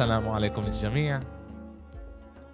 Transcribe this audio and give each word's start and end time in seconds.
السلام 0.00 0.28
عليكم 0.28 0.62
الجميع. 0.62 1.20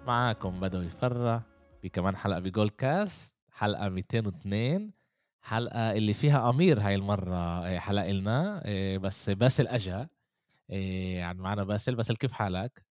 معاكم 0.07 0.59
بدوي 0.59 0.89
فرة 0.89 1.43
بكمان 1.83 2.15
حلقة 2.15 2.39
ب 2.39 2.45
Goal 2.45 2.69
Cast 2.69 3.35
حلقة 3.51 3.89
202 3.89 4.91
حلقة 5.41 5.91
اللي 5.91 6.13
فيها 6.13 6.49
أمير 6.49 6.79
هاي 6.79 6.95
المرة 6.95 7.65
إيه، 7.65 7.79
حلق 7.79 8.11
لنا 8.11 8.65
إيه، 8.65 8.97
بس 8.97 9.29
باسل 9.29 9.67
أجا. 9.67 10.07
إيه، 10.69 11.17
يعني 11.17 11.41
معنا 11.41 11.63
باسل. 11.63 11.95
باسل 11.95 12.15
كيف 12.15 12.31
حالك؟ 12.31 12.85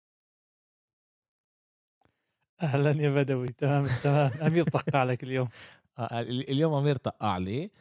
أهلا 2.62 2.92
يا 3.04 3.10
بدوي. 3.10 3.48
تمام 3.48 3.86
تمام. 4.04 4.32
أمير 4.42 4.64
طق 4.64 4.96
عليك 4.96 5.24
اليوم. 5.24 5.48
آه، 6.00 6.22
اليوم 6.22 6.74
أمير 6.74 6.96
طق 6.96 7.38
علي. 7.38 7.72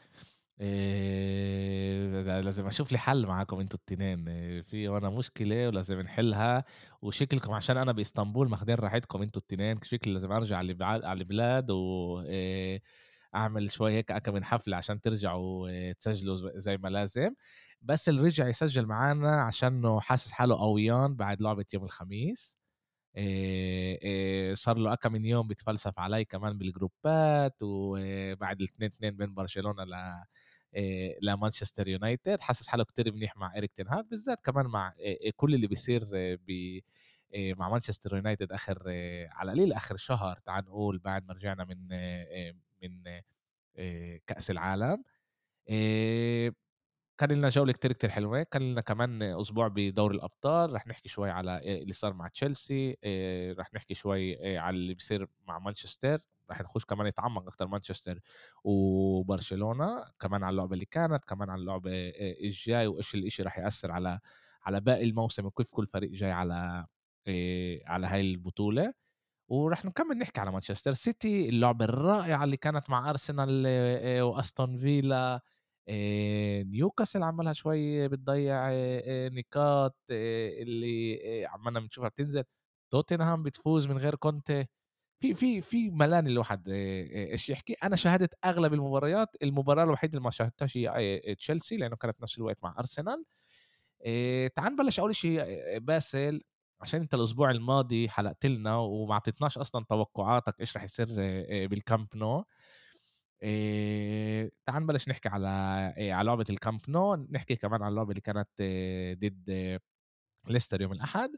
إيه 0.61 2.41
لازم 2.41 2.67
أشوف 2.67 2.93
لي 2.93 2.99
حل 2.99 3.27
معاكم 3.27 3.61
أنتوا 3.61 3.79
التنين 3.79 4.29
إيه 4.29 4.63
في 4.63 4.89
وأنا 4.89 5.11
مشكلة 5.11 5.69
ولازم 5.69 6.01
نحلها 6.01 6.65
وشكلكم 7.03 7.53
عشان 7.53 7.77
أنا 7.77 7.93
بإسطنبول 7.93 8.51
ماخدين 8.51 8.75
راحتكم 8.75 9.23
أنتوا 9.23 9.43
التنين 9.43 9.77
شكلي 9.83 10.13
لازم 10.15 10.33
أرجع 10.33 10.57
على 10.57 11.13
البلاد 11.13 11.71
و 11.71 12.21
إيه 12.21 12.83
أعمل 13.35 13.71
شوي 13.71 13.93
هيك 13.93 14.13
كم 14.13 14.35
من 14.35 14.45
حفلة 14.45 14.77
عشان 14.77 15.01
ترجعوا 15.01 15.69
إيه 15.69 15.93
تسجلوا 15.93 16.37
زي 16.59 16.77
ما 16.77 16.89
لازم. 16.89 17.35
بس 17.83 18.09
اللي 18.09 18.23
رجع 18.23 18.49
يسجل 18.49 18.87
معانا 18.87 19.43
عشانه 19.43 20.01
حاسس 20.01 20.33
حاله 20.33 20.57
قويان 20.61 21.17
بعد 21.17 21.43
لعبة 21.43 21.65
يوم 21.75 21.85
الخميس. 21.85 22.59
صار 24.55 24.79
له 24.79 24.93
أكم 24.93 25.13
من 25.13 25.25
يوم 25.25 25.49
بيتفلسف 25.49 25.99
علي 25.99 26.25
كمان 26.25 26.59
بالجروبات 26.59 27.57
وبعد 27.63 28.61
الاثنين 28.61 28.91
اثنين 28.91 29.17
بين 29.17 29.35
برشلونة 29.35 29.85
ل 29.85 29.95
إيه 30.75 31.19
لمانشستر 31.23 31.89
يونايتد 31.89 32.41
حاسس 32.41 32.69
حاله 32.69 32.85
كتير 32.85 33.13
منيح 33.13 33.37
مع 33.37 33.55
إيريك 33.55 33.73
تنهاك 33.73 34.07
بالذات 34.11 34.41
كمان 34.41 34.67
مع 34.67 34.95
كل 35.37 35.55
اللي 35.55 35.67
بيصير 35.67 36.05
ب 36.15 36.81
مع 37.37 37.69
مانشستر 37.69 38.17
يونايتد 38.17 38.53
آخر 38.53 38.83
على 39.31 39.53
قليل 39.53 39.73
آخر 39.73 39.97
شهر 39.97 40.39
تعال 40.47 40.65
نقول 40.65 40.99
بعد 40.99 41.27
ما 41.29 41.35
رجعنا 41.35 41.65
من 41.65 41.89
من 42.83 43.21
كأس 44.27 44.51
العالم 44.51 45.05
كان 47.19 47.33
لنا 47.33 47.49
جولة 47.49 47.73
كتير 47.73 47.93
كتير 47.93 48.11
حلوة 48.11 48.43
كان 48.43 48.63
لنا 48.73 48.81
كمان 48.81 49.23
أسبوع 49.23 49.69
بدور 49.69 50.11
الأبطال 50.11 50.73
رح 50.73 50.87
نحكي 50.87 51.09
شوي 51.09 51.31
على 51.31 51.83
اللي 51.83 51.93
صار 51.93 52.13
مع 52.15 52.29
تشيلسي 52.29 52.97
رح 53.59 53.75
نحكي 53.75 53.95
شوي 53.95 54.57
على 54.59 54.77
اللي 54.77 54.95
بيصير 54.95 55.29
مع 55.49 55.59
مانشستر 55.59 56.19
رح 56.51 56.61
نخش 56.61 56.85
كمان 56.85 57.07
يتعمق 57.07 57.43
أكثر 57.43 57.67
مانشستر 57.69 58.21
وبرشلونة 58.65 60.05
كمان 60.21 60.43
على 60.45 60.51
اللعبة 60.53 60.75
اللي 60.75 60.85
كانت 60.85 61.25
كمان 61.25 61.51
على 61.51 61.61
اللعبة 61.61 61.91
الجاي 62.45 62.87
وإيش 62.87 63.15
الإشي 63.15 63.43
رح 63.43 63.59
يأثر 63.59 63.93
على 63.93 64.21
على 64.63 64.81
باقي 64.81 65.05
الموسم 65.05 65.47
وكيف 65.47 65.71
كل 65.73 65.87
فريق 65.87 66.11
جاي 66.11 66.31
على 66.33 66.87
على 67.87 68.07
هاي 68.07 68.21
البطولة. 68.21 68.95
ورح 69.49 69.85
نكمل 69.85 70.19
نحكي 70.19 70.41
على 70.41 70.53
مانشستر 70.53 70.93
سيتي 70.93 71.49
اللعبة 71.49 71.85
الرائعة 71.85 72.45
اللي 72.45 72.57
كانت 72.57 72.91
مع 72.91 73.11
أرسنال 73.11 73.67
وأستون 74.23 74.79
فيلا. 74.79 75.41
نيوكاسل 76.65 77.23
عملها 77.23 77.53
شوي 77.53 78.09
بتضيع 78.09 78.71
نقاط 79.29 79.97
اللي 80.11 81.47
عمالنا 81.47 81.81
بنشوفها 81.81 82.09
بتنزل. 82.09 82.45
توتنهام 82.91 83.43
بتفوز 83.43 83.89
من 83.89 83.99
غير 83.99 84.15
كونتي. 84.15 84.67
في 85.21 85.35
في 85.35 85.61
في 85.61 85.91
ملان 85.91 86.27
الواحد 86.27 86.69
إيش 86.69 87.49
يحكي؟ 87.51 87.73
أنا 87.73 87.97
شاهدت 87.97 88.35
أغلب 88.45 88.75
المباريات 88.75 89.29
المباراة 89.43 89.85
الوحيدة 89.85 90.13
اللي 90.13 90.25
ما 90.25 90.31
شاهدتهاش 90.31 90.77
هي 90.77 91.35
تشيلسي 91.39 91.77
لأنه 91.77 91.97
كانت 91.97 92.23
نفس 92.23 92.39
الوقت 92.39 92.65
مع 92.65 92.75
أرسنال. 92.79 93.25
تعال 94.57 94.73
نبلش 94.73 95.01
أول 95.01 95.17
شيء 95.17 95.43
باسل 95.79 96.41
عشان 96.81 97.01
أنت 97.01 97.15
الأسبوع 97.15 97.51
الماضي 97.51 98.09
حلقت 98.09 98.47
لنا 98.47 98.77
وما 98.77 99.15
أعطيتناش 99.15 99.59
أصلا 99.59 99.85
توقعاتك 99.89 100.61
إيش 100.61 100.77
رح 100.77 100.83
يصير 100.85 101.07
بالكامب 101.67 102.09
نو 102.17 102.45
إيه 103.43 104.53
تعال 104.67 104.83
نبلش 104.83 105.09
نحكي 105.09 105.29
على 105.29 105.49
إيه 105.97 106.13
على 106.15 106.27
لعبة 106.27 106.45
الكامب 106.51 106.81
نو 106.89 107.15
نحكي 107.15 107.57
كمان 107.57 107.83
على 107.83 107.91
اللعبة 107.91 108.11
اللي 108.11 108.21
كانت 108.21 108.49
إيه 108.61 109.15
ضد 109.15 109.51
إيه 109.51 109.81
ليستر 110.49 110.81
يوم 110.83 110.93
الأحد. 110.93 111.31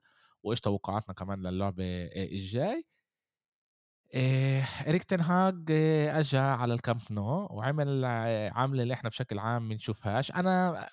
وايش 0.42 0.60
توقعاتنا 0.60 1.14
كمان 1.14 1.42
للعبة 1.42 1.84
إيه 1.84 2.32
الجاي. 2.32 2.84
إيه 4.14 4.62
إريك 4.88 5.04
تنهاج 5.04 5.70
إيه 5.70 6.18
اجى 6.18 6.38
على 6.38 6.74
الكامب 6.74 7.00
نو 7.10 7.46
وعمل 7.50 8.04
عامله 8.54 8.82
اللي 8.82 8.94
إحنا 8.94 9.08
بشكل 9.10 9.38
عام 9.38 9.68
بنشوفهاش 9.68 10.32
أنا 10.32 10.88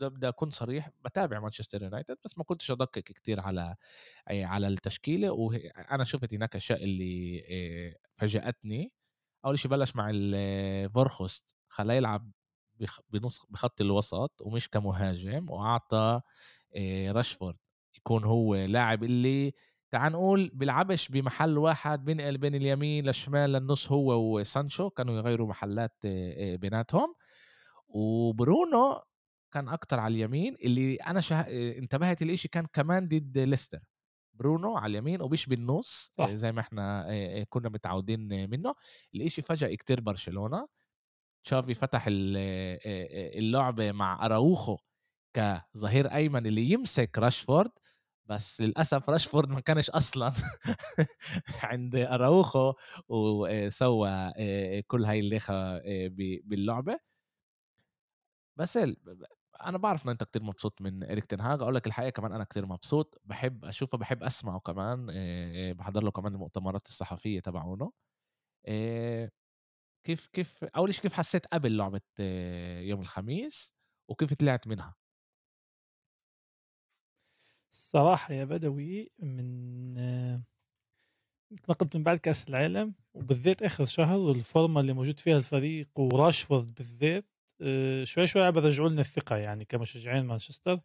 بدي 0.00 0.28
أكون 0.28 0.50
صريح 0.50 0.90
بتابع 1.04 1.40
مانشستر 1.40 1.82
يونايتد 1.82 2.16
بس 2.24 2.38
ما 2.38 2.44
كنتش 2.44 2.70
أدقق 2.70 2.98
كتير 2.98 3.40
على 3.40 3.76
على 4.28 4.68
التشكيلة. 4.68 5.32
وأنا 5.32 6.04
شفت 6.04 6.34
هناك 6.34 6.56
أشياء 6.56 6.84
اللي 6.84 7.44
فاجأتني. 8.14 8.92
اول 9.44 9.58
شيء 9.58 9.70
بلش 9.70 9.96
مع 9.96 10.10
الفورخوست 10.14 11.56
خلاه 11.68 11.94
يلعب 11.94 12.30
بنص 13.10 13.46
بخط 13.50 13.80
الوسط 13.80 14.32
ومش 14.40 14.68
كمهاجم 14.68 15.50
وأعطى 15.50 16.20
راشفورد 17.08 17.56
يكون 17.96 18.24
هو 18.24 18.54
لاعب 18.54 19.04
اللي 19.04 19.52
تعال 19.90 20.12
نقول 20.12 20.50
بيلعبش 20.54 21.08
بمحل 21.08 21.58
واحد 21.58 22.04
بينقل 22.04 22.38
بين 22.38 22.54
اليمين 22.54 23.04
للشمال 23.04 23.52
للنص 23.52 23.92
هو 23.92 24.38
وسانشو 24.38 24.90
كانوا 24.90 25.14
يغيروا 25.14 25.48
محلات 25.48 25.96
بيناتهم. 26.54 27.14
وبرونو 27.88 29.00
كان 29.52 29.68
أكتر 29.68 30.00
على 30.00 30.14
اليمين 30.14 30.56
اللي 30.64 30.94
أنا 30.94 31.20
شه... 31.20 31.40
انتبهت 31.78 32.22
الاشي 32.22 32.48
كان 32.48 32.66
كمان 32.72 33.08
ضد 33.08 33.38
ليستر. 33.38 33.78
برونو 34.34 34.76
على 34.76 34.90
اليمين 34.90 35.22
وبيش 35.22 35.46
بالنص 35.46 36.12
صح. 36.18 36.28
زي 36.28 36.52
ما 36.52 36.60
إحنا 36.60 37.06
كنا 37.48 37.68
متعودين 37.68 38.50
منه. 38.50 38.74
الإشي 39.14 39.42
فجأة 39.42 39.74
كتير 39.74 40.00
برشلونة. 40.00 40.68
تشافي 41.44 41.74
فتح 41.74 42.04
اللعبة 42.08 43.92
مع 43.92 44.26
أراوخو 44.26 44.76
كظهير 45.34 46.14
أيمن 46.14 46.46
اللي 46.46 46.70
يمسك 46.70 47.18
راشفورد 47.18 47.70
بس 48.26 48.60
للأسف 48.60 49.10
راشفورد 49.10 49.48
ما 49.50 49.60
كانش 49.60 49.90
أصلا 49.90 50.32
عند 51.62 51.96
أراوخو 51.96 52.72
وسوى 53.08 54.32
كل 54.86 55.04
هاي 55.04 55.20
الليخة 55.20 55.78
باللعبة. 56.44 56.98
بس 58.56 58.78
أنا 59.64 59.78
بعرف 59.78 60.04
إن 60.04 60.10
أنت 60.10 60.24
كتير 60.24 60.42
مبسوط 60.42 60.80
من 60.82 61.04
اريك 61.04 61.26
تنهاج 61.26 61.62
أقول 61.62 61.74
لك 61.74 61.86
الحقيقة 61.86 62.10
كمان 62.10 62.32
أنا 62.32 62.44
كتير 62.44 62.66
مبسوط 62.66 63.20
بحب 63.24 63.64
أشوفه 63.64 63.98
بحب 63.98 64.22
أسمعه 64.22 64.60
كمان 64.60 65.06
بحضر 65.72 66.02
له 66.04 66.10
كمان 66.10 66.34
المؤتمرات 66.34 66.86
الصحفية 66.86 67.40
تبعونه. 67.40 67.92
كيف 70.04 70.26
كيف 70.32 70.64
أول 70.64 70.94
شيء 70.94 71.02
كيف 71.02 71.12
حسيت 71.12 71.46
قبل 71.46 71.76
لعبة 71.76 72.00
يوم 72.80 73.00
الخميس؟ 73.00 73.74
وكيف 74.08 74.34
طلعت 74.34 74.66
منها؟ 74.66 74.94
الصراحة 77.72 78.34
يا 78.34 78.44
بدوي 78.44 79.12
من 79.18 79.94
ما 81.68 81.74
قلت 81.74 81.96
من 81.96 82.02
بعد 82.02 82.18
كأس 82.18 82.48
العالم 82.48 82.94
وبالذات 83.14 83.62
آخر 83.62 83.84
شهر 83.84 84.18
والفورمة 84.18 84.80
اللي 84.80 84.92
موجود 84.92 85.20
فيها 85.20 85.36
الفريق 85.36 86.00
وراشفورد 86.00 86.74
بالذات 86.74 87.31
شوي 88.04 88.26
شوي 88.26 88.42
عم 88.42 88.50
برجعوا 88.52 88.88
لنا 88.88 89.00
الثقة 89.00 89.36
يعني 89.36 89.64
كمشجعين 89.64 90.24
مانشستر. 90.24 90.80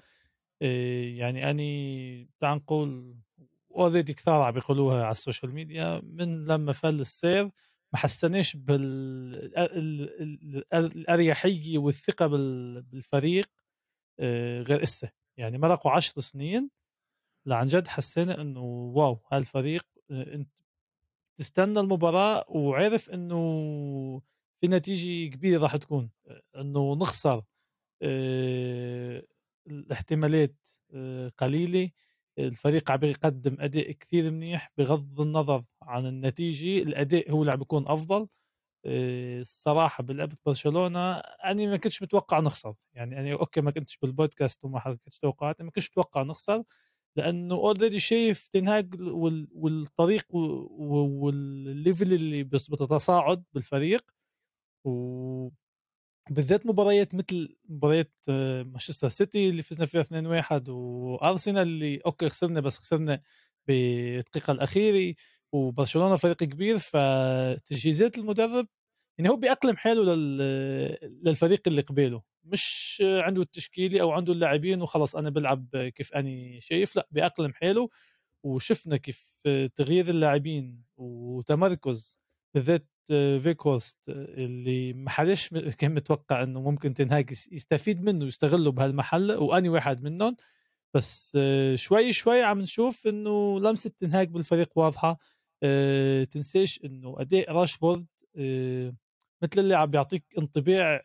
آه، 0.61 1.03
يعني 1.03 1.49
أني 1.51 2.29
تعال 2.39 2.57
نقول 2.57 3.15
already 3.75 4.13
كثار 4.13 4.41
عم 4.41 4.51
بيقولوها 4.53 5.03
على 5.03 5.11
ال 5.11 5.17
social 5.17 5.53
media 5.53 6.01
من 6.03 6.45
لما 6.45 6.73
فل 6.73 6.99
السير 6.99 7.45
ما 7.93 7.99
حسناش 7.99 8.55
بالاريحيه 10.71 11.77
والثقة 11.77 12.27
بالفريق 12.27 13.49
آه، 14.19 14.61
غير 14.61 14.83
اسه 14.83 15.11
يعني 15.37 15.57
مرقوا 15.57 15.91
عشر 15.91 16.21
سنين 16.21 16.69
عن 17.45 17.67
جد 17.67 17.87
حسينا 17.87 18.41
إنه 18.41 18.61
wow 18.95 19.19
هالفريق 19.31 19.85
إنت 20.11 20.49
تستنى 21.39 21.79
المباراة 21.79 22.45
وعرف 22.49 23.09
إنه 23.09 24.21
في 24.57 24.67
نتيجة 24.67 25.29
كبيرة 25.35 25.61
راح 25.63 25.75
تكون 25.77 26.09
إنه 26.57 26.95
نخسر 26.95 27.43
آه 28.03 29.23
الاحتمالات 29.67 30.55
آه 30.93 31.29
قليلة. 31.37 31.91
الفريق 32.39 32.91
عم 32.91 32.99
يقدم 33.03 33.57
أداء 33.61 33.91
كثير 33.91 34.31
منيح 34.31 34.71
بغض 34.77 35.21
النظر 35.21 35.63
عن 35.81 36.05
النتيجة. 36.07 36.83
الأداء 36.83 37.31
هو 37.31 37.41
اللي 37.41 37.51
عم 37.51 37.59
بيكون 37.59 37.85
أفضل. 37.87 38.27
الصراحة 38.85 40.03
بلعبه 40.03 40.37
برشلونة 40.45 41.13
أنا 41.19 41.65
ما 41.67 41.77
كنتش 41.77 42.01
متوقع 42.03 42.39
نخسر. 42.39 42.75
يعني 42.93 43.19
أنا 43.21 43.33
okay 43.33 43.61
ما 43.61 43.71
كنتش 43.71 43.97
بالبودكاست 44.01 44.65
وما 44.65 44.79
حكيتش 44.79 45.19
توقعات 45.19 45.61
ما 45.61 45.71
كنتش 45.71 45.89
متوقع 45.91 46.23
نخسر 46.23 46.63
لأنه 47.17 47.55
already 47.55 47.99
شايف 47.99 48.47
تنهاج 48.47 48.95
والطريق 49.53 50.25
وال 50.35 50.86
level 50.86 52.13
اللي 52.13 52.43
بتتصاعد 52.43 53.43
بالفريق. 53.53 54.01
و 54.87 55.49
بالذات 56.29 56.65
مباريات 56.65 57.15
مثل 57.15 57.57
مباريات 57.69 58.13
آه، 58.29 58.63
مانشستر 58.63 59.09
سيتي 59.09 59.49
اللي 59.49 59.61
فزنا 59.61 59.85
فيها 59.85 60.03
2-1 60.03 60.69
وأرسنال 60.69 61.61
اللي 61.67 61.97
okay 62.05 62.29
خسرنا 62.29 62.61
بس 62.61 62.77
خسرنا 62.77 63.21
بالدقيقة 63.67 64.51
الأخيرة 64.51 65.15
وبرشلونة 65.51 66.15
فريق 66.15 66.37
كبير 66.37 66.77
فتجهيزات 66.79 68.17
المدرب 68.17 68.67
يعني 69.17 69.29
هو 69.29 69.35
بيأقلم 69.35 69.75
حاله 69.77 70.15
لل... 70.15 70.37
للفريق 71.23 71.61
اللي 71.67 71.81
قبيله 71.81 72.23
مش 72.43 72.97
عنده 73.05 73.41
التشكيلي 73.41 74.01
أو 74.01 74.11
عنده 74.11 74.33
اللاعبين 74.33 74.81
وخلص 74.81 75.15
أنا 75.15 75.29
بلعب 75.29 75.91
كيف 75.95 76.13
أني 76.13 76.61
شايف 76.61 76.95
لا 76.95 77.07
بيأقلم 77.11 77.53
حاله 77.53 77.89
وشفنا 78.43 78.97
كيف 78.97 79.41
تغيير 79.75 80.09
اللاعبين 80.09 80.83
وتمركز 80.97 82.19
بالذات 82.55 82.87
فيكوست 83.39 83.97
اللي 84.09 84.93
ما 84.93 85.09
حدش 85.09 85.49
كان 85.49 85.93
متوقع 85.93 86.43
إنه 86.43 86.61
ممكن 86.61 86.93
تنهاج 86.93 87.29
يستفيد 87.51 88.03
منه 88.03 88.25
ويستغله 88.25 88.71
بهالمحل 88.71 89.31
وأني 89.31 89.69
واحد 89.69 90.03
منهم. 90.03 90.35
بس 90.93 91.37
شوي 91.75 92.13
شوي 92.13 92.43
عم 92.43 92.61
نشوف 92.61 93.07
إنه 93.07 93.59
لمسة 93.59 93.91
تنهاج 93.99 94.29
بالفريق 94.29 94.77
واضحة. 94.77 95.19
أه 95.63 96.23
تنسيش 96.23 96.79
إنه 96.85 97.15
أداء 97.19 97.51
راشفورد 97.51 98.05
أه 98.37 98.93
مثل 99.43 99.59
اللي 99.61 99.75
عم 99.75 99.91
بيعطيك 99.91 100.25
انطباع 100.37 101.03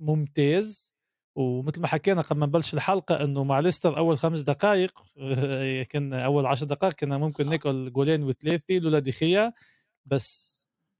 ممتاز. 0.00 0.94
ومثل 1.36 1.80
ما 1.80 1.86
حكينا 1.86 2.20
قبل 2.22 2.40
ما 2.40 2.46
نبلش 2.46 2.74
الحلقة 2.74 3.24
إنه 3.24 3.44
مع 3.44 3.60
ليستر 3.60 3.98
أول 3.98 4.18
خمس 4.18 4.40
دقائق 4.40 5.02
كنا 5.92 6.24
أول 6.24 6.46
عشر 6.46 6.66
دقائق 6.66 6.94
كنا 6.94 7.18
ممكن 7.18 7.48
ناكل 7.48 7.92
جولين 7.92 8.22
وثلاثه 8.22 8.74
لولا 8.74 8.98
دخيا 8.98 9.52
بس 10.06 10.53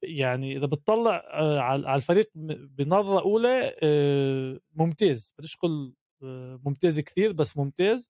يعني 0.07 0.57
إذا 0.57 0.65
بتطلع 0.65 1.23
آه، 1.33 1.59
على 1.59 1.95
الفريق 1.95 2.31
بنظرة 2.35 3.21
أولى 3.21 3.75
آه، 3.83 4.59
ممتاز. 4.73 5.33
بديش 5.39 5.55
أقول 5.55 5.93
آه، 6.23 6.59
ممتاز 6.65 6.99
كثير 6.99 7.31
بس 7.31 7.57
ممتاز. 7.57 8.09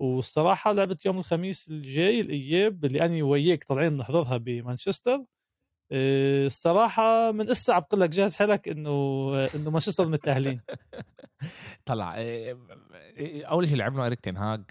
والصراحة 0.00 0.72
لعبة 0.72 0.98
يوم 1.06 1.18
الخميس 1.18 1.68
الجاي 1.68 2.20
الإياب 2.20 2.84
اللي 2.84 3.04
أنا 3.06 3.24
وياك 3.24 3.64
طالعين 3.64 3.96
نحضرها 3.96 4.36
بمانشستر 4.36 5.24
الصراحة 5.92 7.32
من 7.32 7.50
اسا 7.50 7.72
عم 7.72 7.82
لك 7.94 8.10
جاهز 8.10 8.36
حالك 8.36 8.68
إنه 8.68 8.90
إنه 9.54 9.70
مانشستر 9.70 10.08
متأهلين. 10.08 10.60
طلع 11.86 12.14
أول 13.50 13.68
شيء 13.68 13.82
عمله 13.82 14.06
اريك 14.06 14.20
تنهاج 14.20 14.62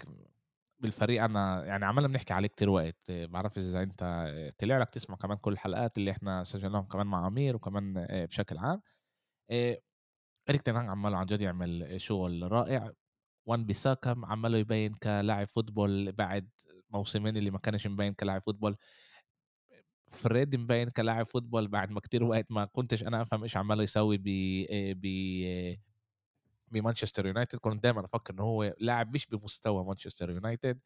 بالفريق 0.82 1.24
أنا 1.24 1.64
يعني 1.64 1.84
عمالنا 1.84 2.08
بنحكي 2.08 2.32
عليه 2.32 2.48
كتير 2.48 2.70
وقت 2.70 3.10
بعرف 3.12 3.58
إذا 3.58 3.82
أنت 3.82 4.02
طلع 4.58 4.78
لك 4.78 4.90
تسمع 4.90 5.16
كمان 5.16 5.38
كل 5.38 5.52
الحلقات 5.52 5.98
اللي 5.98 6.10
إحنا 6.10 6.44
سجلناهم 6.44 6.84
كمان 6.84 7.06
مع 7.06 7.26
أمير 7.26 7.56
وكمان 7.56 8.06
بشكل 8.10 8.58
عام. 8.58 8.82
إريك 10.50 10.62
تنهاج 10.62 10.88
عمال 10.88 11.14
عن 11.14 11.26
جد 11.26 11.40
يعمل 11.40 12.00
شغل 12.00 12.52
رائع. 12.52 12.92
وان 13.46 13.64
بيساكا 13.66 14.16
عماله 14.24 14.58
يبين 14.58 14.94
كلاعب 14.94 15.46
football 15.46 16.12
بعد 16.12 16.48
موسمين 16.90 17.36
اللي 17.36 17.50
ما 17.50 17.58
كانش 17.58 17.86
مبين 17.86 18.14
كلاعب 18.14 18.42
football. 18.42 18.76
فريد 20.10 20.56
مبين 20.56 20.88
كلاعب 20.90 21.26
football 21.26 21.68
بعد 21.68 21.90
ما 21.90 22.00
كتير 22.00 22.24
وقت 22.24 22.46
ما 22.52 22.64
كنتش 22.64 23.02
أنا 23.02 23.22
أفهم 23.22 23.42
إيش 23.42 23.56
عمال 23.56 23.80
يسوي 23.80 24.18
ب 24.18 24.24
ب 25.00 25.06
بمانشستر 26.72 27.26
يونايتد 27.26 27.58
كنت 27.58 27.82
دائما 27.82 28.04
أفكر 28.04 28.34
انه 28.34 28.42
هو 28.42 28.74
لاعب 28.80 29.14
مش 29.14 29.26
بمستوى 29.26 29.84
مانشستر 29.84 30.30
يونايتد. 30.30 30.80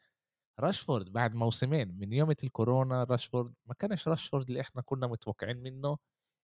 راشفورد 0.60 1.12
بعد 1.12 1.34
موسمين 1.34 1.98
من 1.98 2.12
يومة 2.12 2.36
الكورونا 2.44 3.04
راشفورد 3.04 3.54
ما 3.66 3.74
كانش 3.74 4.08
راشفورد 4.08 4.48
اللي 4.48 4.60
إحنا 4.60 4.82
كنا 4.82 5.06
متوقعين 5.06 5.56
منه. 5.62 5.98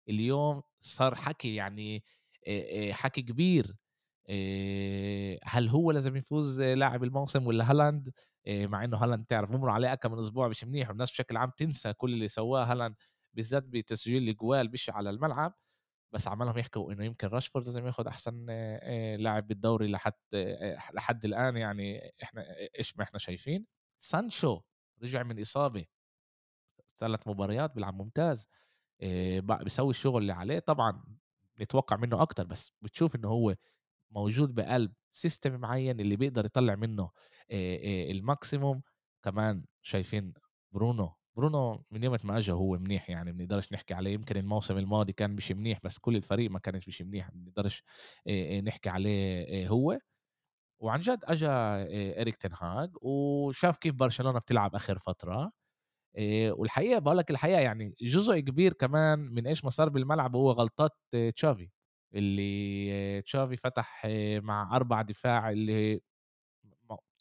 اليوم 0.09 0.63
صار 0.81 1.15
حكي 1.15 1.55
يعني 1.55 2.03
حكي 2.91 3.23
كبير. 3.23 3.77
هل 5.45 5.69
هو 5.69 5.91
لازم 5.91 6.17
يفوز 6.17 6.61
لاعب 6.61 7.05
الموسم 7.05 7.47
ولا 7.47 7.71
هالاند؟ 7.71 8.13
مع 8.49 8.85
إنه 8.85 8.97
هالاند 8.97 9.25
تعرف 9.25 9.51
بمر 9.51 9.71
عليه 9.71 9.93
اكم 9.93 10.13
من 10.13 10.19
أسبوع 10.19 10.49
مش 10.49 10.65
منيح 10.65 10.89
والناس 10.89 11.11
بشكل 11.11 11.37
عام 11.37 11.51
تنسى 11.57 11.93
كل 11.93 12.13
اللي 12.13 12.29
سواه 12.29 12.65
هالاند 12.65 12.95
بالذات 13.35 13.63
بتسجيل 13.63 14.29
الجوال 14.29 14.71
مش 14.71 14.91
على 14.91 15.11
الملعب. 15.11 15.55
بس 16.13 16.29
عمالهم 16.29 16.59
يحكوا 16.59 16.93
إنه 16.93 17.05
يمكن 17.05 17.29
راشفورد 17.29 17.67
لازم 17.67 17.87
ياخذ 17.87 18.07
أحسن 18.07 18.47
لاعب 19.19 19.47
بالدوري 19.47 19.89
لحد 19.89 20.13
لحد 20.95 21.25
الآن 21.25 21.57
يعني 21.57 22.13
إحنا 22.23 22.45
إيش 22.79 22.97
ما 22.97 23.05
إحنا 23.05 23.19
شايفين. 23.19 23.67
سانشو 23.99 24.61
رجع 25.03 25.23
من 25.23 25.41
إصابة 25.41 25.85
ثلاث 26.99 27.29
مباريات 27.29 27.75
بيلعب 27.75 27.95
ممتاز 27.95 28.49
بيسوي 29.41 29.91
الشغل 29.91 30.23
اللي 30.23 30.33
عليه. 30.33 30.59
طبعا 30.59 31.05
نتوقع 31.61 31.97
منه 31.97 32.23
أكتر 32.23 32.45
بس 32.45 32.73
بتشوف 32.83 33.15
إنه 33.17 33.29
هو 33.29 33.57
موجود 34.11 34.55
بقلب 34.55 34.93
system 35.13 35.61
معين 35.61 36.01
اللي 36.01 36.17
بيقدر 36.17 36.45
يطلع 36.45 36.75
منه 36.75 37.11
ال 38.11 38.19
maximum. 38.19 38.83
كمان 39.25 39.65
شايفين 39.83 40.35
برونو 40.73 41.15
برونو 41.37 41.85
من 41.91 42.05
يوم 42.05 42.17
ما 42.25 42.39
اجى 42.39 42.53
هو 42.53 42.79
منيح 42.79 43.11
يعني 43.11 43.33
بنقدرش 43.33 43.73
نحكي 43.73 43.95
عليه. 43.95 44.11
يمكن 44.15 44.37
الموسم 44.37 44.79
الماضي 44.79 45.13
كان 45.13 45.31
مش 45.31 45.53
منيح 45.53 45.79
بس 45.85 45.99
كل 45.99 46.17
الفريق 46.17 46.51
ما 46.51 46.59
كانش 46.59 46.89
مش 46.89 47.03
منيح 47.03 47.31
بنقدرش 47.31 47.83
نحكي 48.65 48.89
عليه 48.91 49.69
هو. 49.69 49.99
وعن 50.81 51.01
جد 51.01 51.21
اجى 51.25 51.47
اريك 52.23 52.37
تنهاج 52.37 52.91
وشاف 53.03 53.79
كيف 53.79 53.95
برشلونة 53.95 54.39
بتلعب 54.39 54.75
آخر 54.75 54.99
فترة 54.99 55.53
والحقيقة 56.51 56.99
بقول 57.01 57.19
لك 57.19 57.31
الحقيقة 57.31 57.61
يعني 57.61 57.95
جزء 58.03 58.41
كبير 58.41 58.73
كمان 58.73 59.19
من 59.19 59.47
إيش 59.47 59.65
ما 59.65 59.71
صار 59.71 59.89
بالملعب 59.89 60.37
هو 60.37 60.51
غلطات 60.53 60.93
تشافي. 61.37 61.71
اللي 62.15 63.23
تشافي 63.23 63.57
فتح 63.57 64.07
مع 64.43 64.77
أربع 64.77 65.03
دفاع 65.03 65.51
اللي 65.51 66.01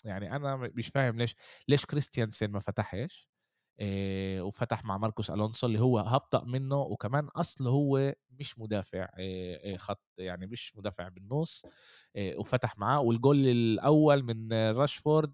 يعني 0.05 0.35
أنا 0.35 0.55
مش 0.57 0.87
فاهم 0.87 1.17
ليش 1.17 1.35
ليش 1.67 1.85
كريستيانسن 1.85 2.47
ما 2.51 2.59
فتحش؟ 2.59 3.30
وفتح 4.41 4.83
مع 4.85 4.97
ماركوس 4.97 5.31
ألونسو 5.31 5.67
اللي 5.67 5.79
هو 5.79 5.99
هبطأ 5.99 6.43
منه 6.43 6.81
وكمان 6.81 7.25
اصله 7.27 7.69
هو 7.69 8.13
مش 8.31 8.59
مدافع 8.59 9.07
خط 9.77 10.01
يعني 10.17 10.45
مش 10.47 10.75
مدافع 10.77 11.07
بالنص 11.07 11.65
وفتح 12.17 12.79
معاه 12.79 12.99
والجول 12.99 13.47
الأول 13.47 14.23
من 14.23 14.53
راشفورد 14.53 15.33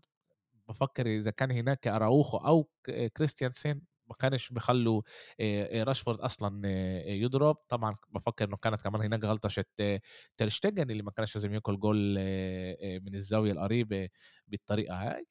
بفكر 0.69 1.07
إذا 1.07 1.31
كان 1.31 1.51
هناك 1.51 1.87
أراوخو 1.87 2.37
أو 2.37 2.69
كريستيانسن 3.17 3.81
ما 4.07 4.15
كانش 4.19 4.49
بخلوا 4.51 5.01
راشفورد 5.83 6.19
أصلا 6.19 6.67
يضرب. 7.07 7.55
طبعا 7.69 7.95
بفكر 8.09 8.45
إنه 8.47 8.57
كانت 8.57 8.81
كمان 8.81 9.01
هناك 9.01 9.23
غلطة 9.25 9.49
تير 9.49 10.01
شتيجن 10.37 10.91
اللي 10.91 11.03
ما 11.03 11.11
كانش 11.11 11.35
لازم 11.35 11.53
ياكل 11.53 11.79
جول 11.79 11.97
من 13.03 13.15
الزاوية 13.15 13.51
القريبة 13.51 14.09
بالطريقة 14.47 14.95
هاي. 14.95 15.27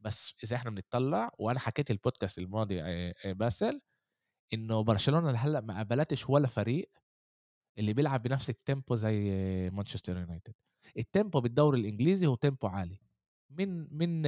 بس 0.00 0.34
إذا 0.44 0.56
إحنا 0.56 0.70
بنطلع 0.70 1.30
وأنا 1.38 1.58
حكيت 1.58 1.90
البودكاست 1.90 2.38
الماضي 2.38 2.80
باسل 3.24 3.80
إنه 4.54 4.80
برشلونة 4.80 5.30
لهلأ 5.30 5.60
ما 5.60 5.76
قابلتش 5.76 6.28
ولا 6.30 6.46
فريق 6.46 6.90
اللي 7.78 7.92
بيلعب 7.92 8.22
بنفس 8.22 8.50
ال 8.50 8.58
tempo 8.58 8.96
زي 8.96 9.20
مانشستر 9.70 10.16
يونايتد 10.16 10.54
ال 10.98 11.05
tempo 11.05 11.40
بالدوري 11.40 11.80
الإنجليزي 11.80 12.26
هو 12.26 12.34
tempo 12.34 12.66
عالي. 12.66 13.00
من 13.50 13.96
من 13.98 14.22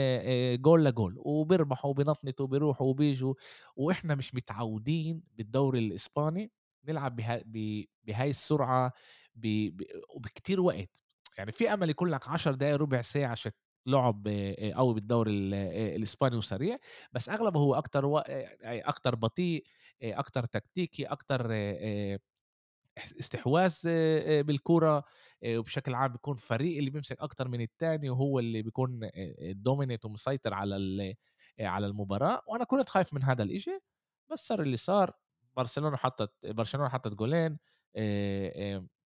جول 0.62 0.84
لجول 0.84 1.14
وبيربحوا 1.18 1.90
وبينطنطوا 1.90 2.46
وبيروحوا 2.46 2.86
وبيجوا 2.86 3.34
وإحنا 3.76 4.14
مش 4.14 4.34
متعودين 4.34 5.22
بالدوري 5.34 5.78
الإسباني 5.78 6.52
نلعب 6.84 7.16
بهاي 8.04 8.30
السرعة 8.30 8.92
وبكتير 10.14 10.60
وقت. 10.60 11.02
يعني 11.38 11.52
في 11.52 11.72
أمل 11.74 11.90
يكون 11.90 12.08
لك 12.10 12.28
10 12.28 12.52
دقائق 12.54 12.76
ربع 12.76 13.00
ساعة 13.00 13.30
عشان 13.30 13.52
لعب 13.86 14.28
قوي 14.74 14.94
بالدوري 14.94 15.30
الإسباني 15.96 16.36
وسريع 16.36 16.78
بس 17.12 17.28
أغلبه 17.28 17.60
هو 17.60 17.74
أكتر 17.74 18.04
و... 18.06 18.18
أكتر 18.62 19.14
بطيء 19.14 19.64
أكتر 20.02 20.44
تكتيكي 20.44 21.04
أكتر 21.04 21.52
استحواذ 23.20 23.74
بالكرة 24.42 25.04
وبشكل 25.46 25.94
عام 25.94 26.12
بيكون 26.12 26.34
فريق 26.36 26.78
اللي 26.78 26.90
بيمسك 26.90 27.20
أكتر 27.20 27.48
من 27.48 27.60
الثاني 27.60 28.10
وهو 28.10 28.38
اللي 28.38 28.62
بيكون 28.62 29.10
dominate 29.40 30.04
ومسيطر 30.04 30.54
على 30.54 31.14
على 31.60 31.86
المباراة 31.86 32.42
وأنا 32.46 32.64
كنت 32.64 32.88
خايف 32.88 33.14
من 33.14 33.24
هذا 33.24 33.42
الإشي 33.42 33.78
بس 34.32 34.46
صار 34.48 34.62
اللي 34.62 34.76
صار 34.76 35.12
برشلونة 35.56 35.96
حطت 35.96 36.32
برشلونة 36.46 36.88
حطت 36.88 37.14
جولين 37.14 37.58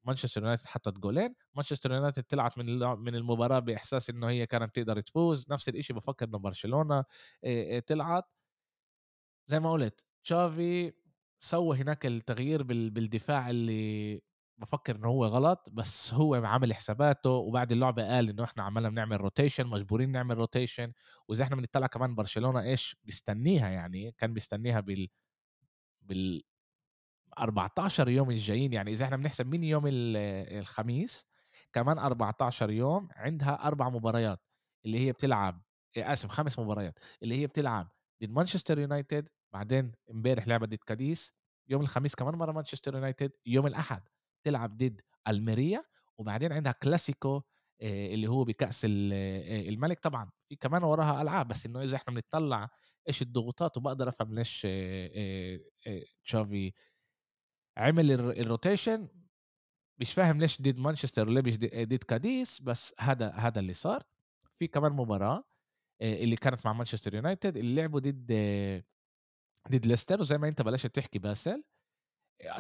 مانشستر 0.05 0.43
يونايتد 0.43 0.67
حطت 0.67 0.99
جولين 0.99 1.35
مانشستر 1.55 1.93
يونايتد 1.93 2.23
طلعت 2.23 2.59
من 2.59 2.79
من 2.99 3.15
المباراة 3.15 3.59
بإحساس 3.59 4.11
إنه 4.11 4.29
هي 4.29 4.47
كانت 4.47 4.77
تقدر 4.77 5.01
تفوز 5.01 5.47
نفس 5.53 5.69
الشيء 5.69 5.97
بفكر 5.97 6.27
إنه 6.29 6.39
برشلونة 6.39 7.05
طلعت. 7.89 8.25
زي 9.47 9.61
ما 9.61 9.73
قلت 9.73 10.05
تشافي 10.25 10.93
سوى 11.39 11.77
هناك 11.79 12.07
التغيير 12.07 12.63
بالدفاع 12.63 13.51
اللي 13.51 14.21
بفكر 14.59 14.97
إنه 14.97 15.09
هو 15.09 15.27
غلط 15.27 15.69
بس 15.73 16.15
هو 16.15 16.35
عمل 16.35 16.75
حساباته 16.75 17.31
وبعد 17.31 17.73
اللعبة 17.73 18.09
قال 18.09 18.29
إنه 18.31 18.45
إحنا 18.45 18.63
عمالنا 18.63 18.89
بنعمل 18.89 19.21
rotation 19.21 19.67
مجبورين 19.67 20.13
نعمل 20.13 20.39
rotation 20.39 20.93
وإذا 21.29 21.45
إحنا 21.45 21.57
بنطلع 21.57 21.87
كمان 21.87 22.15
برشلونة 22.15 22.61
إيش؟ 22.63 22.97
بيستنيها 23.05 23.69
يعني 23.69 24.13
كان 24.19 24.35
بيستنيها 24.35 24.81
بال 24.81 25.09
بال 26.03 26.43
14 27.39 28.09
يوم 28.09 28.31
الجايين 28.31 28.73
يعني 28.73 28.93
إذا 28.93 29.05
إحنا 29.05 29.17
بنحسب 29.17 29.47
من 29.47 29.65
يوم 29.65 29.83
الخميس 29.87 31.27
كمان 31.73 31.99
14 31.99 32.71
يوم 32.71 33.09
عندها 33.17 33.67
أربع 33.67 33.89
مباريات 33.89 34.41
اللي 34.87 34.99
هي 34.99 35.13
بتلعب 35.13 35.63
آسف 35.97 36.29
خمس 36.29 36.59
مباريات 36.59 36.99
اللي 37.23 37.35
هي 37.41 37.47
بتلعب 37.47 37.89
ضد 38.23 38.31
مانشستر 38.31 38.79
يونايتد 38.79 39.29
بعدين 39.53 39.93
إمبارح 40.11 40.49
لعبت 40.49 40.69
ضد 40.69 40.75
كاديس 40.87 41.35
يوم 41.69 41.83
الخميس 41.83 42.15
كمان 42.15 42.35
مرة 42.35 42.53
مانشستر 42.53 42.95
يونايتد 42.95 43.33
يوم 43.47 43.67
الأحد 43.67 44.03
تلعب 44.45 44.77
ضد 44.77 45.01
ألميريا 45.29 45.85
وبعدين 46.19 46.53
عندها 46.53 46.73
كلاسيكو 46.73 47.43
اللي 47.83 48.27
هو 48.27 48.45
بكأس 48.45 48.87
الملك. 48.89 50.01
طبعا 50.01 50.31
في 50.49 50.57
كمان 50.57 50.83
وراها 50.85 51.23
ألعاب 51.23 51.49
بس 51.49 51.67
إنه 51.67 51.83
إذا 51.83 51.97
إحنا 51.97 52.15
بنطلع 52.15 52.69
إيش 53.09 53.23
الضغوطات 53.23 53.77
وبقدر 53.77 54.09
أفهم 54.09 54.35
ليش 54.35 54.67
تشافي 56.25 56.73
عمل 57.77 58.11
ال 58.13 58.24
rotation 58.24 59.09
مش 59.99 60.13
فاهم 60.13 60.41
ليش 60.41 60.63
ضد 60.63 60.79
مانشستر 60.81 61.29
وليش 61.29 61.57
ضد 61.57 62.05
كاديس 62.05 62.61
بس 62.61 62.95
هذا 63.01 63.31
هذا 63.31 63.61
اللي 63.61 63.73
صار. 63.73 64.03
في 64.59 64.67
كمان 64.67 64.93
مباراة 64.93 65.45
اللي 66.03 66.37
كانت 66.37 66.67
مع 66.67 66.73
مانشستر 66.73 67.15
يونايتد 67.15 67.57
اللي 67.57 67.75
لعبوا 67.81 68.01
ضد 68.01 68.33
ضد 69.71 69.87
ليستر 69.87 70.21
وزي 70.21 70.39
ما 70.39 70.49
انت 70.49 70.63
بلشت 70.63 70.87
تحكي 70.87 71.19
باسل. 71.19 71.65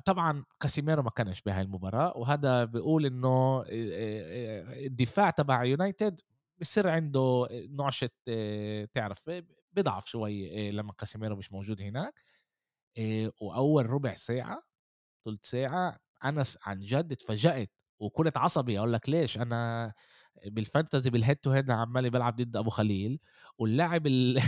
طبعا 0.04 0.44
كاسيميرو 0.61 1.02
ما 1.02 1.11
كانش 1.11 1.42
بهاي 1.42 1.62
المباراة 1.62 2.16
وهذا 2.16 2.64
بيقول 2.64 3.06
إنه 3.06 3.64
الدفاع 3.68 5.30
تبع 5.30 5.64
يونايتد 5.64 6.21
بصير 6.61 6.88
عنده 6.88 7.49
رعشة 7.70 8.11
تعرف 8.92 9.30
بضعف 9.73 10.06
شوي 10.06 10.71
لما 10.71 10.92
كاسيميرو 10.92 11.37
مش 11.37 11.52
موجود 11.52 11.83
هناك. 11.83 12.25
وأول 13.40 13.90
ربع 13.90 14.14
ساعة 14.14 14.62
ثلث 15.25 15.40
ساعة 15.43 15.99
أنا 16.25 16.45
عن 16.62 16.81
جد 16.81 17.12
اتفاجأت 17.12 17.71
وكنت 17.99 18.38
عصبي 18.38 18.78
أقول 18.78 18.93
لك 18.93 19.09
ليش؟ 19.09 19.38
أنا 19.38 19.93
بال 20.46 20.61
fantasy 20.61 21.11
بال 21.11 21.19
head 21.19 21.37
to 21.37 21.50
head 21.50 21.70
عمالي 21.71 22.11
بلعب 22.11 22.37
ضد 22.37 22.57
أبو 22.57 22.71
خليل 22.71 23.21
واللاعب 23.59 24.07
ال... 24.07 24.40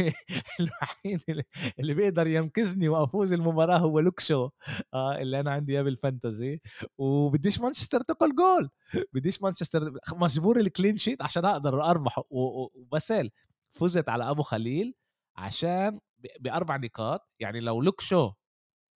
الوحيد 0.60 1.44
اللي 1.78 1.94
بيقدر 1.94 2.26
ينقذني 2.26 2.88
وأفوز 2.88 3.32
المباراة 3.32 3.78
هو 3.78 4.00
لوك 4.00 4.25
شو 4.25 4.50
آه 4.94 5.18
اللي 5.18 5.40
أنا 5.40 5.50
عندي 5.50 5.72
إياه 5.72 5.82
بال 5.82 5.99
fantasy 5.99 6.60
وبديش 6.98 7.60
مانشستر 7.60 8.00
تاكل 8.00 8.34
جول 8.34 8.70
بديش 9.12 9.42
مانشستر 9.42 9.92
مجبور 10.12 10.60
ال 10.60 10.66
clean 10.66 10.96
sheet 10.96 11.22
عشان 11.22 11.44
أقدر 11.44 11.84
أربح 11.84 12.20
وبسال 12.30 13.30
فزت 13.72 14.08
على 14.08 14.30
أبو 14.30 14.42
خليل 14.42 14.94
عشان 15.36 16.00
بأربع 16.40 16.76
نقاط 16.76 17.28
يعني 17.40 17.60
لو 17.60 17.82
لوك 17.82 18.07
شو 18.07 18.32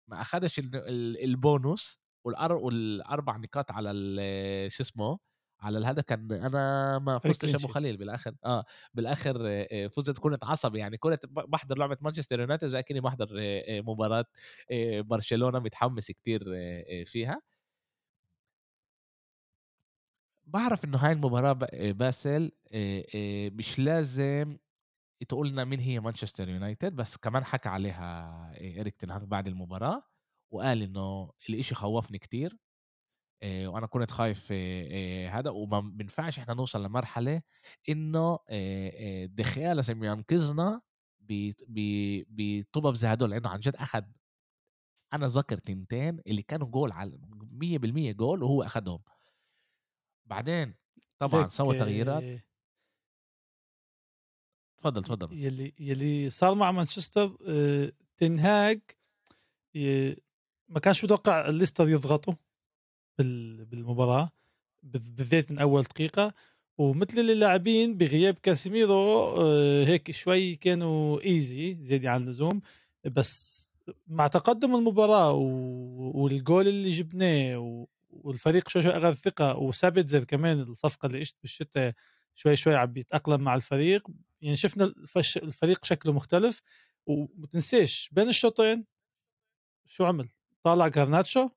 ما 0.09 0.21
اخذش 0.21 0.61
البونص 1.25 2.01
والأربع 2.25 3.37
نقاط 3.37 3.71
على 3.73 3.91
شو 4.71 4.83
اسمه 4.83 5.19
على 5.61 5.79
الهذا 5.79 6.03
كان 6.03 6.33
أنا 6.33 6.99
ما 6.99 7.19
فزتش 7.19 7.55
أبو 7.55 7.67
خليل 7.67 7.97
بالآخر 7.97 8.35
آه 8.45 8.65
بالآخر 8.95 9.67
فزت 9.89 10.19
كنت 10.19 10.45
عصبي 10.45 10.79
يعني 10.79 10.97
كنت 10.99 11.27
بحضر 11.27 11.79
لعبة 11.79 11.97
مانشستر 12.01 12.41
يونايتد 12.41 12.69
زي 12.69 12.83
كني 12.83 13.01
بحضر 13.01 13.29
مباراة 13.71 14.25
برشلونة 15.01 15.59
متحمس 15.59 16.11
كتير 16.11 16.45
فيها. 17.07 17.41
بعرف 20.47 20.85
إنه 20.85 20.99
هاي 20.99 21.13
المباراة 21.13 21.53
باسل 21.93 22.53
مش 23.59 23.79
لازم 23.79 24.57
تقول 25.29 25.49
لنا 25.49 25.65
مين 25.65 25.81
هي 25.81 26.01
مانشستر 26.01 26.49
يونايتد 26.49 26.97
بس 26.97 27.17
كمان 27.17 27.45
حكى 27.45 27.69
عليها 27.69 28.51
إيريك 28.61 28.97
تنهاك 28.97 29.23
بعد 29.23 29.47
المباراة 29.47 30.03
وقال 30.51 30.83
إنه 30.83 31.33
الإشي 31.49 31.75
خوفني 31.75 32.19
كتير 32.19 32.59
وأنا 33.45 33.87
كنت 33.87 34.11
خايف 34.11 34.53
هذا 35.33 35.51
وما 35.51 35.81
بينفعش 35.81 36.39
إحنا 36.39 36.55
نوصل 36.55 36.85
لمرحلة 36.85 37.43
إنه 37.89 38.39
دخيا 39.27 39.75
لازم 39.75 40.05
ينقذنا 40.05 40.81
بطبب 42.29 42.95
زي 42.95 43.09
هدول 43.09 43.31
لأنه 43.31 43.49
عن 43.49 43.61
جد 43.61 43.77
أخذ 43.77 44.03
أنا 45.13 45.27
ذكر 45.27 45.59
تنتين 45.59 46.21
اللي 46.27 46.43
كانوا 46.43 46.67
جول 46.67 46.93
على 46.93 47.19
100% 48.13 48.17
جول 48.17 48.43
وهو 48.43 48.63
أخذهم. 48.63 49.03
بعدين 50.27 50.75
طبعا 51.19 51.49
سوى 51.49 51.75
تغييرات. 51.79 52.23
تفضل 54.85 55.03
تفضل. 55.03 55.45
يلي 55.45 55.73
يلي 55.81 56.31
صار 56.31 56.55
مع 56.55 56.73
مانشستر 56.73 57.37
آه، 57.49 57.93
تنهاج 58.17 58.81
ما 60.69 60.81
كانش 60.83 61.05
متوقع 61.05 61.49
ليستر 61.49 61.89
يضغطوا 61.89 62.35
بالمباراة 63.19 64.31
بالذات 64.83 65.51
من 65.51 65.59
أول 65.59 65.83
دقيقة. 65.83 66.35
ومثل 66.79 67.19
اللاعبين 67.21 67.97
بغياب 67.97 68.35
كاسيميرو 68.35 69.29
آه، 69.37 69.85
هيك 69.85 70.11
شوي 70.11 70.57
كانوا 70.57 71.21
easy 71.21 71.77
زيادة 71.81 72.11
عن 72.11 72.23
اللزوم. 72.23 72.61
بس 73.05 73.65
مع 74.07 74.27
تقدم 74.27 74.75
المباراة 74.75 75.33
والجول 75.33 76.69
اللي 76.69 76.91
جبناه 76.91 77.87
والفريق 78.11 78.69
شوي 78.69 78.83
شوي 78.83 78.93
أخذ 78.93 79.15
ثقة 79.15 79.57
وثبت 79.57 80.09
زي 80.09 80.21
كمان 80.25 80.61
الصفقة 80.61 81.07
اللي 81.07 81.21
اجت 81.21 81.35
بالشتاء 81.43 81.95
شوي 82.35 82.57
شوي 82.57 82.75
عم 82.77 82.93
بيتأقلم 82.93 83.41
مع 83.41 83.55
الفريق. 83.55 84.09
يعني 84.43 84.57
شفنا 84.57 84.85
الفش... 84.85 85.37
الفريق 85.39 85.85
شكله 85.85 86.13
مختلف 86.13 86.63
ومتنسيش 87.07 88.09
بين 88.13 88.29
الشوطين 88.29 88.85
شو 89.87 90.05
عمل؟ 90.05 90.29
طلع 90.63 90.89
جارناتشو 90.89 91.49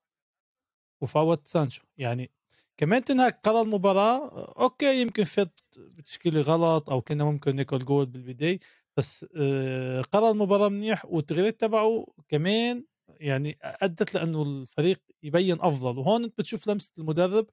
وفوت 1.00 1.46
سانشو. 1.46 1.82
يعني 1.98 2.30
كمان 2.76 3.04
تنهاك 3.04 3.40
قرا 3.44 3.62
المباراة 3.62 4.28
أوكي 4.62 5.00
يمكن 5.02 5.24
فات 5.24 5.60
بتشكيلة 5.78 6.40
غلط 6.40 6.90
أو 6.90 7.00
كنا 7.02 7.24
ممكن 7.24 7.56
ناكل 7.56 7.78
جول 7.84 8.06
بالبداية 8.06 8.60
بس 8.96 9.26
آه، 9.36 10.00
قرا 10.02 10.30
المباراة 10.30 10.68
منيح 10.68 11.04
والتغييرات 11.04 11.60
تبعه 11.60 12.06
كمان 12.28 12.84
يعني 13.08 13.58
أدت 13.62 14.14
لأنه 14.14 14.42
الفريق 14.42 15.00
يبين 15.22 15.60
أفضل. 15.60 15.98
وهون 15.98 16.24
انت 16.24 16.38
بتشوف 16.38 16.68
لمسة 16.68 16.92
المدرب 16.98 17.46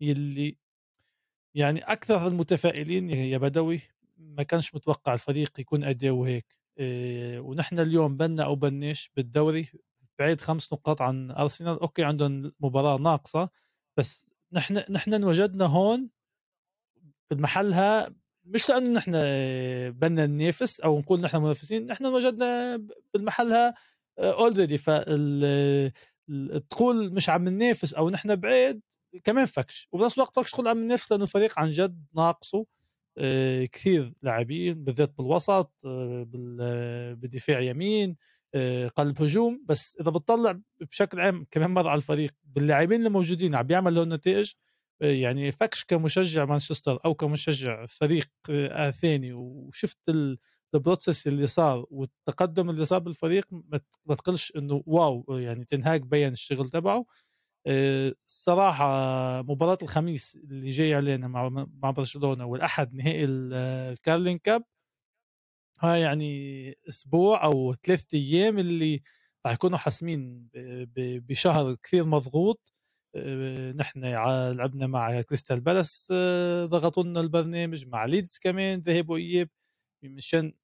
يلي 0.00 0.56
يعني 1.54 1.80
أكثر 1.80 2.26
المتفائلين 2.26 3.10
يا 3.10 3.38
بدوي 3.38 3.80
ما 4.18 4.42
كانش 4.42 4.74
متوقع 4.74 5.14
الفريق 5.14 5.60
يكون 5.60 5.84
اداء 5.84 6.22
هيك. 6.22 6.46
إيه 6.78 7.40
ونحن 7.40 7.78
اليوم 7.78 8.16
بنا 8.16 8.44
أوبنش 8.44 9.10
بالدوري 9.16 9.68
بعيد 10.18 10.40
خمس 10.40 10.72
نقاط 10.72 11.02
عن 11.02 11.30
أرسنال 11.30 11.80
أوكي 11.80 12.04
عندهم 12.04 12.52
مباراة 12.60 12.98
ناقصة 12.98 13.50
بس 13.96 14.26
نحن 14.52 14.84
نحن 14.90 15.14
انوجدنا 15.14 15.64
هون 15.66 16.08
بمحلها 17.30 18.14
مش 18.44 18.68
لأنه 18.68 18.90
نحن 18.90 19.12
بدنا 19.90 20.26
ننافس 20.26 20.80
أو 20.80 20.98
نقول 20.98 21.20
نحن 21.20 21.36
منافسين 21.42 21.86
نحن 21.86 22.06
وجدنا 22.06 22.76
بالمحلها 23.14 23.74
already 24.18 24.78
تقول 26.70 27.12
مش 27.14 27.28
عم 27.28 27.48
ننافس 27.48 27.94
أو 27.94 28.10
نحن 28.10 28.36
بعيد 28.36 28.80
كمان 29.24 29.46
فكش. 29.46 29.88
وبنفس 29.92 30.14
الوقت 30.18 30.34
فكش 30.36 30.50
تقول 30.50 30.68
عم 30.68 30.84
ننافس 30.84 31.12
لأنه 31.12 31.24
الفريق 31.24 31.58
عن 31.58 31.70
جد 31.70 32.04
ناقصه 32.14 32.66
آه، 33.18 33.64
كثير 33.64 34.12
لاعبين 34.22 34.84
بالذات 34.84 35.14
بالوسط 35.18 35.72
آه، 35.86 36.26
بالدفاع 37.14 37.60
يمين 37.60 38.16
آه، 38.54 38.88
قلب 38.88 39.22
هجوم. 39.22 39.64
بس 39.68 39.96
إذا 40.00 40.10
بتطلع 40.10 40.60
بشكل 40.80 41.20
عام 41.20 41.46
كمان 41.50 41.70
مرة 41.70 41.88
على 41.88 41.98
الفريق 41.98 42.34
باللاعبين 42.44 42.98
اللي 42.98 43.10
موجودين 43.10 43.54
عم 43.54 43.66
بيعمل 43.66 44.08
نتائج 44.08 44.52
يعني 45.00 45.52
فكش 45.52 45.84
كمشجع 45.84 46.44
مانشستر 46.44 46.98
أو 47.04 47.14
كمشجع 47.14 47.86
فريق 47.86 48.30
ثاني. 48.90 49.32
وشفت 49.32 49.98
ال 50.74 50.81
process 50.81 51.26
اللي 51.26 51.46
صار 51.46 51.86
والتقدم 51.90 52.70
اللي 52.70 52.84
صار 52.84 52.98
بالفريق 52.98 53.46
ما 54.06 54.14
تقلش 54.14 54.52
إنه 54.56 54.82
wow 54.86 55.24
يعني 55.30 55.64
تنهاك 55.64 56.00
بين 56.00 56.32
الشغل 56.32 56.68
تبعه. 56.68 57.06
الصراحة 57.66 58.86
مباراة 59.42 59.78
الخميس 59.82 60.36
اللي 60.36 60.70
جاي 60.70 60.94
علينا 60.94 61.28
مع 61.28 61.48
مع 61.82 61.90
برشلونة 61.90 62.44
والأحد 62.46 62.94
نهائي 62.94 63.24
ال 63.24 63.38
Carling 63.38 64.38
Cup 64.38 64.64
ها 65.80 65.96
يعني 65.96 66.78
أسبوع 66.88 67.44
أو 67.44 67.74
ثلاثة 67.74 68.18
أيام 68.18 68.58
اللي 68.58 69.02
راح 69.46 69.52
يكونوا 69.54 69.78
حاسمين 69.78 70.48
بشهر 70.96 71.74
كثير 71.82 72.04
مضغوط. 72.04 72.72
نحن 73.76 74.04
لعبنا 74.56 74.86
مع 74.86 75.20
كريستال 75.22 75.60
بالاس 75.60 76.12
ضغطوا 76.64 77.02
لنا 77.04 77.20
البرنامج 77.20 77.86
مع 77.86 78.04
ليدز 78.04 78.38
كمان 78.42 78.80
ذهب 78.80 79.10
وإياب 79.10 79.48
مشان 80.04 80.54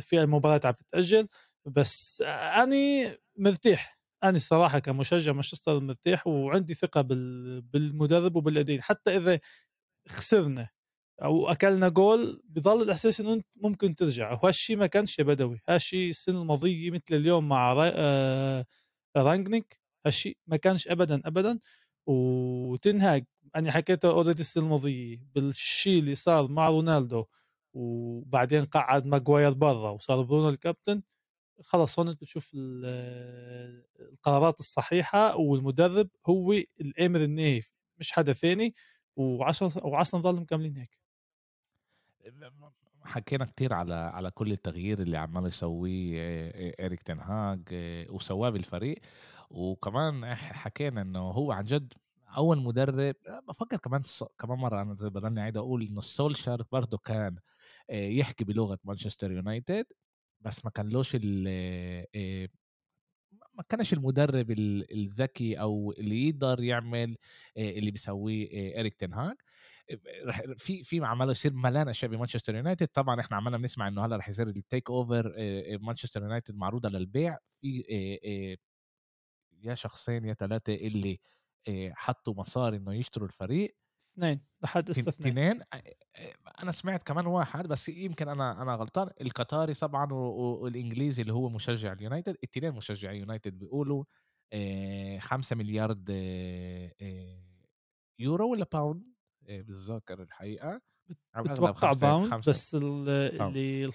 في 0.00 0.26
مباريات 0.26 0.66
عم 0.66 0.74
تتأجل. 0.74 1.28
بس 1.66 2.22
أنا 2.26 2.76
مرتاح. 3.38 3.99
أنا 4.24 4.36
الصراحة 4.36 4.78
كمشجع 4.78 5.32
مانشستر 5.32 5.80
مرتاح 5.80 6.26
وعندي 6.26 6.74
ثقة 6.74 7.00
بالمدرب 7.60 8.36
وباللاعبين 8.36 8.82
حتى 8.82 9.16
إذا 9.16 9.40
خسرنا 10.08 10.68
أو 11.22 11.48
أكلنا 11.50 11.88
جول 11.88 12.42
بضل 12.44 12.82
الإحساس 12.82 13.20
إنه 13.20 13.42
ممكن 13.56 13.96
ترجع. 13.96 14.32
وهالشيء 14.32 14.76
ما 14.76 14.86
كانش 14.86 15.18
يا 15.18 15.24
بدوي 15.24 15.60
هالشيء 15.68 16.08
السنة 16.10 16.42
الماضيه 16.42 16.90
مثل 16.90 17.02
اليوم 17.12 17.48
مع 17.48 17.74
آه، 17.94 18.66
رانجنيك 19.16 19.80
هالشيء 20.06 20.38
ما 20.46 20.56
كانش 20.56 20.88
ابدا 20.88 21.22
ابدا. 21.26 21.58
وتنهاج. 22.06 23.24
أنا 23.56 23.72
حكيته 23.72 24.10
already 24.10 24.40
السنة 24.40 24.64
الماضيه 24.64 25.18
بالشيء 25.34 25.98
اللي 26.00 26.14
صار 26.14 26.48
مع 26.48 26.68
رونالدو 26.68 27.24
وبعدين 27.74 28.64
قعد 28.66 29.06
ماجواير 29.06 29.50
برا 29.52 29.90
وصار 29.90 30.22
برونو 30.22 30.48
الكابتن. 30.48 31.02
خلص 31.62 31.98
هون 31.98 32.08
أنت 32.08 32.20
بتشوف 32.20 32.50
القرارات 34.00 34.60
الصحيحة 34.60 35.36
والمدرب 35.36 36.08
هو 36.26 36.52
الأمر 36.80 37.20
النهائي 37.24 37.62
مش 37.98 38.12
حدا 38.12 38.32
ثاني 38.32 38.74
وعشان 39.16 39.70
وعشان 39.82 40.18
نضل 40.18 40.40
مكملين 40.40 40.76
هيك. 40.76 41.00
حكينا 43.04 43.44
كتير 43.44 43.72
على 43.74 43.94
على 43.94 44.30
كل 44.30 44.52
التغيير 44.52 45.02
اللي 45.02 45.16
عمال 45.18 45.46
يسويه 45.46 46.18
إيريك 46.80 47.02
تنهاج 47.02 47.62
وسواه 48.10 48.50
بالفريق 48.50 48.98
وكمان 49.50 50.34
حكينا 50.34 51.02
إنه 51.02 51.18
هو 51.20 51.52
عن 51.52 51.64
جد 51.64 51.92
أول 52.36 52.58
مدرب 52.62 53.14
بفكر 53.48 53.76
كمان 53.76 54.02
كمان 54.38 54.58
مرة 54.58 54.82
أنا 54.82 54.92
بضلني 54.94 55.40
عايد 55.40 55.56
أقول 55.56 55.82
إنه 55.82 55.98
السولشر 55.98 56.64
برضه 56.72 56.98
كان 56.98 57.36
يحكي 57.90 58.44
بلغة 58.44 58.78
مانشستر 58.84 59.32
يونايتد. 59.32 59.86
بس 60.40 60.64
ما 60.64 60.70
كانلوش 60.70 61.16
ما 63.54 63.62
كانش 63.68 63.92
المدرب 63.92 64.50
الذكي 64.50 65.60
أو 65.60 65.92
اللي 65.98 66.28
يقدر 66.28 66.62
يعمل 66.62 67.16
اللي 67.56 67.90
بيسويه 67.90 68.50
إيريك 68.76 68.94
تنهاج 68.94 69.36
في 70.56 70.84
في 70.84 71.04
عماله 71.04 71.30
يصير 71.30 71.52
ملان 71.52 71.88
اشياء 71.88 72.10
بمانشستر 72.10 72.54
يونايتد. 72.54 72.86
طبعا 72.88 73.20
إحنا 73.20 73.36
عمالنا 73.36 73.58
بنسمع 73.58 73.88
إنه 73.88 74.04
هلا 74.06 74.16
رح 74.16 74.28
يصير 74.28 74.48
ال 74.48 74.90
takeover 74.90 75.32
مانشستر 75.80 76.22
يونايتد 76.22 76.54
معروضة 76.56 76.88
للبيع. 76.88 77.38
في 77.48 77.84
يا 79.62 79.74
شخصين 79.74 80.24
يا 80.24 80.34
ثلاثة 80.34 80.74
اللي 80.74 81.18
حطوا 81.92 82.34
مصاري 82.34 82.76
إنه 82.76 82.94
يشتروا 82.94 83.28
الفريق. 83.28 83.76
اثنين 84.18 84.40
لحد 84.62 84.90
هسه 84.90 85.08
اثنين 85.08 85.62
أنا 86.62 86.72
سمعت 86.72 87.02
كمان 87.02 87.26
واحد 87.26 87.66
بس 87.68 87.88
يمكن 87.88 88.28
أنا 88.28 88.62
أنا 88.62 88.74
غلطان. 88.74 89.10
القطري 89.20 89.74
طبعا 89.74 90.12
والإنجليزي 90.12 91.22
اللي 91.22 91.32
هو 91.32 91.48
مشجع 91.48 91.92
اليونايتد 91.92 92.34
الاثنين 92.34 92.72
مشجعي 92.72 93.18
يونايتد 93.18 93.58
بيقولوا 93.58 94.04
5 95.18 95.56
مليار 95.56 95.96
يورو 98.18 98.52
ولا 98.52 98.66
باوند 98.72 99.02
بتذكر 99.42 100.22
الحقيقة. 100.22 100.80
بتوقع 101.36 101.92
باوند 101.92 102.34
بس 102.48 102.74
اللي 102.74 103.92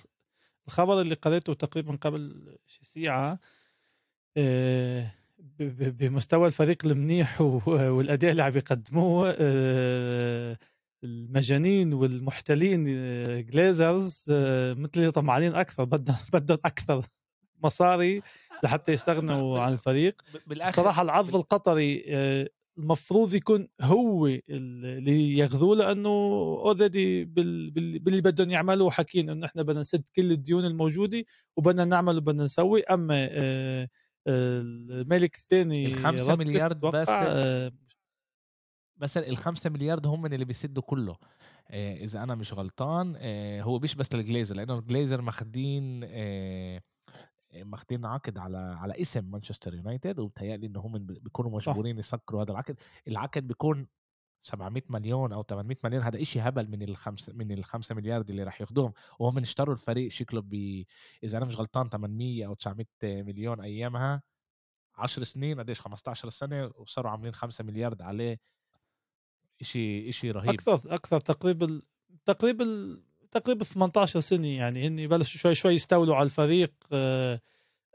الخبر 0.68 1.02
اللي 1.02 1.16
قريته 1.16 1.54
تقريبا 1.54 1.96
قبل 1.96 2.58
ساعة 2.82 3.40
بمستوى 5.60 6.48
الفريق 6.48 6.86
المنيح 6.86 7.42
والأداء 7.68 8.32
اللي 8.32 8.44
عم 8.44 8.58
يقدموه 8.58 9.36
آه، 9.40 10.58
المجانين 11.04 11.94
والمحتلين 11.94 12.86
Glazers 13.46 14.26
آه، 14.32 14.74
مثل 14.74 14.92
اللي 14.98 15.12
طمعانين 15.12 15.56
أكثر 15.56 15.84
بدهم 15.84 16.16
بدهم 16.34 16.58
أكثر 16.66 17.06
مصاري 17.64 18.22
لحتى 18.64 18.92
يستغنوا 18.92 19.60
عن 19.60 19.74
الفريق. 19.74 20.22
صراحة 20.72 21.02
العرض 21.02 21.36
القطري 21.36 22.06
آه، 22.08 22.50
المفروض 22.78 23.34
يكون 23.34 23.68
هو 23.82 24.28
اللي 24.28 25.38
ياخذوه 25.38 25.76
لأنه 25.76 26.10
already 26.10 27.26
باللي 27.26 28.22
بدهم 28.22 28.50
يعملوا 28.50 28.92
حكين 28.92 29.30
إنه 29.30 29.46
إحنا 29.46 29.62
بدنا 29.62 29.80
نسد 29.80 30.04
كل 30.16 30.32
الديون 30.32 30.66
الموجودة 30.66 31.24
وبدنا 31.58 31.86
نعمل 31.86 32.18
وبدنا 32.18 32.44
نسوي. 32.44 32.84
أما 32.84 33.30
الملك 34.28 35.36
الثاني 35.36 35.86
الخمسة 35.86 36.36
مليار 36.36 36.74
بس 36.74 37.10
بس 38.98 39.18
الخمسة 39.18 39.70
مليار 39.70 40.00
هم 40.06 40.26
اللي 40.26 40.46
بيسدوا 40.46 40.84
كله. 40.84 41.18
آه 41.70 41.96
إذا 41.96 42.24
أنا 42.24 42.36
مش 42.36 42.54
غلطان 42.54 43.14
آه 43.18 43.62
هو 43.62 43.80
مش 43.80 43.96
بس 43.96 44.16
للجليزر 44.16 44.56
لأنه 44.56 44.80
الجليزر 44.80 45.22
ماخدين 45.22 46.02
آه 46.04 46.82
ماخدين 47.56 48.06
عقد 48.06 48.38
على 48.38 48.58
على 48.58 49.02
اسم 49.02 49.32
مانشستر 49.32 49.74
يونايتد 49.76 50.20
وبتهيألي 50.20 50.68
إن 50.68 50.76
هم 50.78 50.98
بيكونوا 51.06 51.52
مجبورين 51.52 52.00
يسكروا 52.00 52.44
هذا 52.44 52.52
العقد. 52.52 52.80
العقد 53.08 53.48
بيكون 53.48 53.88
700 54.46 54.84
مليون 54.90 55.34
أو 55.34 55.44
800 55.44 55.78
مليون 55.84 56.04
هذا 56.04 56.22
إشي 56.22 56.40
هبل 56.40 56.68
من 56.68 56.82
الخمس 56.82 57.30
من 57.30 57.52
الخمسة 57.52 57.96
مليار 57.96 58.22
اللي 58.30 58.44
راح 58.44 58.62
ياخدوهم. 58.62 58.94
وهم 59.20 59.38
اشتروا 59.38 59.74
الفريق 59.74 60.12
شكله 60.12 60.42
ب 60.42 60.84
إذا 61.24 61.38
أنا 61.38 61.46
مش 61.46 61.56
غلطان 61.56 61.90
800 61.90 62.46
أو 62.46 62.54
900 62.54 62.86
مليون 63.04 63.62
أيامها. 63.62 64.22
10 64.96 65.24
سنين 65.24 65.60
قديش؟ 65.60 65.80
15 65.80 66.30
سنة 66.30 66.72
وصاروا 66.76 67.12
عاملين 67.12 67.32
5 67.32 67.64
مليار 67.64 67.96
عليه. 68.00 68.40
شيء 69.62 70.12
شيء 70.12 70.32
رهيب. 70.32 70.50
أكثر 70.50 70.82
أكثر 70.94 71.20
تقريبا 71.20 71.82
تقريبا 72.26 72.98
تقريبا 73.32 73.64
18 73.64 74.20
سنة 74.20 74.48
يعني 74.48 74.88
هن 74.88 75.08
بلشوا 75.08 75.40
شوي 75.40 75.56
شوي 75.56 75.74
يستولوا 75.74 76.16
على 76.16 76.26
الفريق 76.26 76.74
آه 76.92 77.42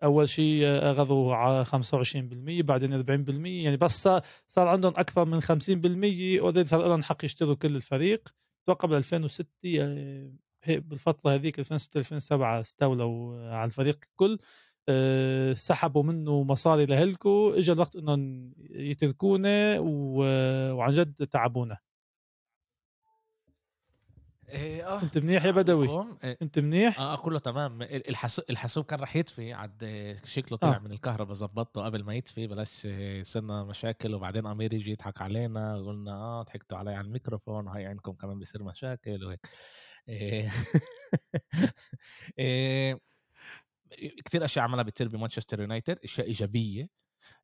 أول 0.04 0.28
شيء 0.28 0.64
أخذوا 0.66 1.34
على 1.34 1.64
25% 1.64 2.62
بعدين 2.62 3.02
40% 3.02 3.64
يعني 3.64 3.76
بس 3.76 4.08
صار 4.48 4.68
عندهم 4.68 4.92
أكثر 4.96 5.24
من 5.24 5.40
50% 5.40 6.40
اوريدي 6.40 6.64
صار 6.64 6.88
لهم 6.88 7.02
حق 7.02 7.24
يشتروا 7.24 7.54
كل 7.54 7.76
الفريق. 7.76 8.28
أتوقع 8.64 8.88
بال 8.88 8.96
2006 8.96 9.46
آه، 9.80 10.32
بالفترة 10.68 11.34
هذيك 11.34 11.58
2006 11.58 11.98
2007 11.98 12.60
استولوا 12.60 13.42
على 13.50 13.64
الفريق 13.64 13.98
الكل. 14.10 14.38
سحبوا 15.56 16.02
منه 16.02 16.42
مصاري 16.42 16.86
لهلكو 16.86 17.50
اجى 17.50 17.72
الوقت 17.72 17.96
إنهم 17.96 18.52
يتركونا 18.70 19.78
وعن 19.80 20.92
جد 20.92 21.26
تعبونا. 21.26 21.78
إيه 24.50 24.86
آه. 24.86 25.02
أنت 25.02 25.18
منيح 25.18 25.44
يا 25.44 25.50
بدوي. 25.50 25.88
إيه. 26.24 26.38
أنت 26.42 26.58
منيح؟ 26.58 27.00
آه 27.00 27.16
كله 27.16 27.38
تمام. 27.38 27.82
الحاسوب 27.82 28.44
الحاسوب 28.50 28.84
كان 28.84 29.00
رح 29.00 29.16
يطفي 29.16 29.52
عد 29.52 30.16
شكله 30.24 30.58
طلع 30.58 30.76
آه. 30.76 30.78
من 30.78 30.92
الكهرباء 30.92 31.34
زبطته 31.34 31.84
قبل 31.84 32.04
ما 32.04 32.14
يطفي 32.14 32.46
بلاش 32.46 32.88
صرنا 33.22 33.64
مشاكل 33.64 34.14
وبعدين 34.14 34.46
أمير 34.46 34.72
يجي 34.74 34.90
يضحك 34.90 35.22
علينا 35.22 35.76
قلنا 35.76 36.12
آه 36.12 36.42
ضحكتوا 36.42 36.78
علي 36.78 36.94
على 36.94 37.06
الميكروفون 37.06 37.66
وهي 37.66 37.86
عندكم 37.86 38.12
كمان 38.12 38.38
بيصير 38.38 38.62
مشاكل 38.62 39.24
وهيك. 39.24 39.46
إيه. 40.08 40.50
إيه 42.38 43.00
كثير 44.24 44.44
أشياء 44.44 44.64
عملها 44.64 44.82
بتصير 44.82 45.08
بمانشستر 45.08 45.60
يونايتد 45.60 45.98
أشياء 46.04 46.26
إيجابية. 46.26 46.88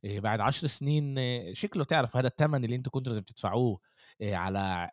بعد 0.05 0.41
عشر 0.41 0.67
سنين 0.67 1.17
شكله 1.55 1.85
تعرف 1.85 2.17
هذا 2.17 2.27
الثمن 2.27 2.65
اللي 2.65 2.77
أنتم 2.77 2.91
كنتوا 2.91 3.12
لازم 3.12 3.25
تدفعوه 3.25 3.81
على 4.23 4.91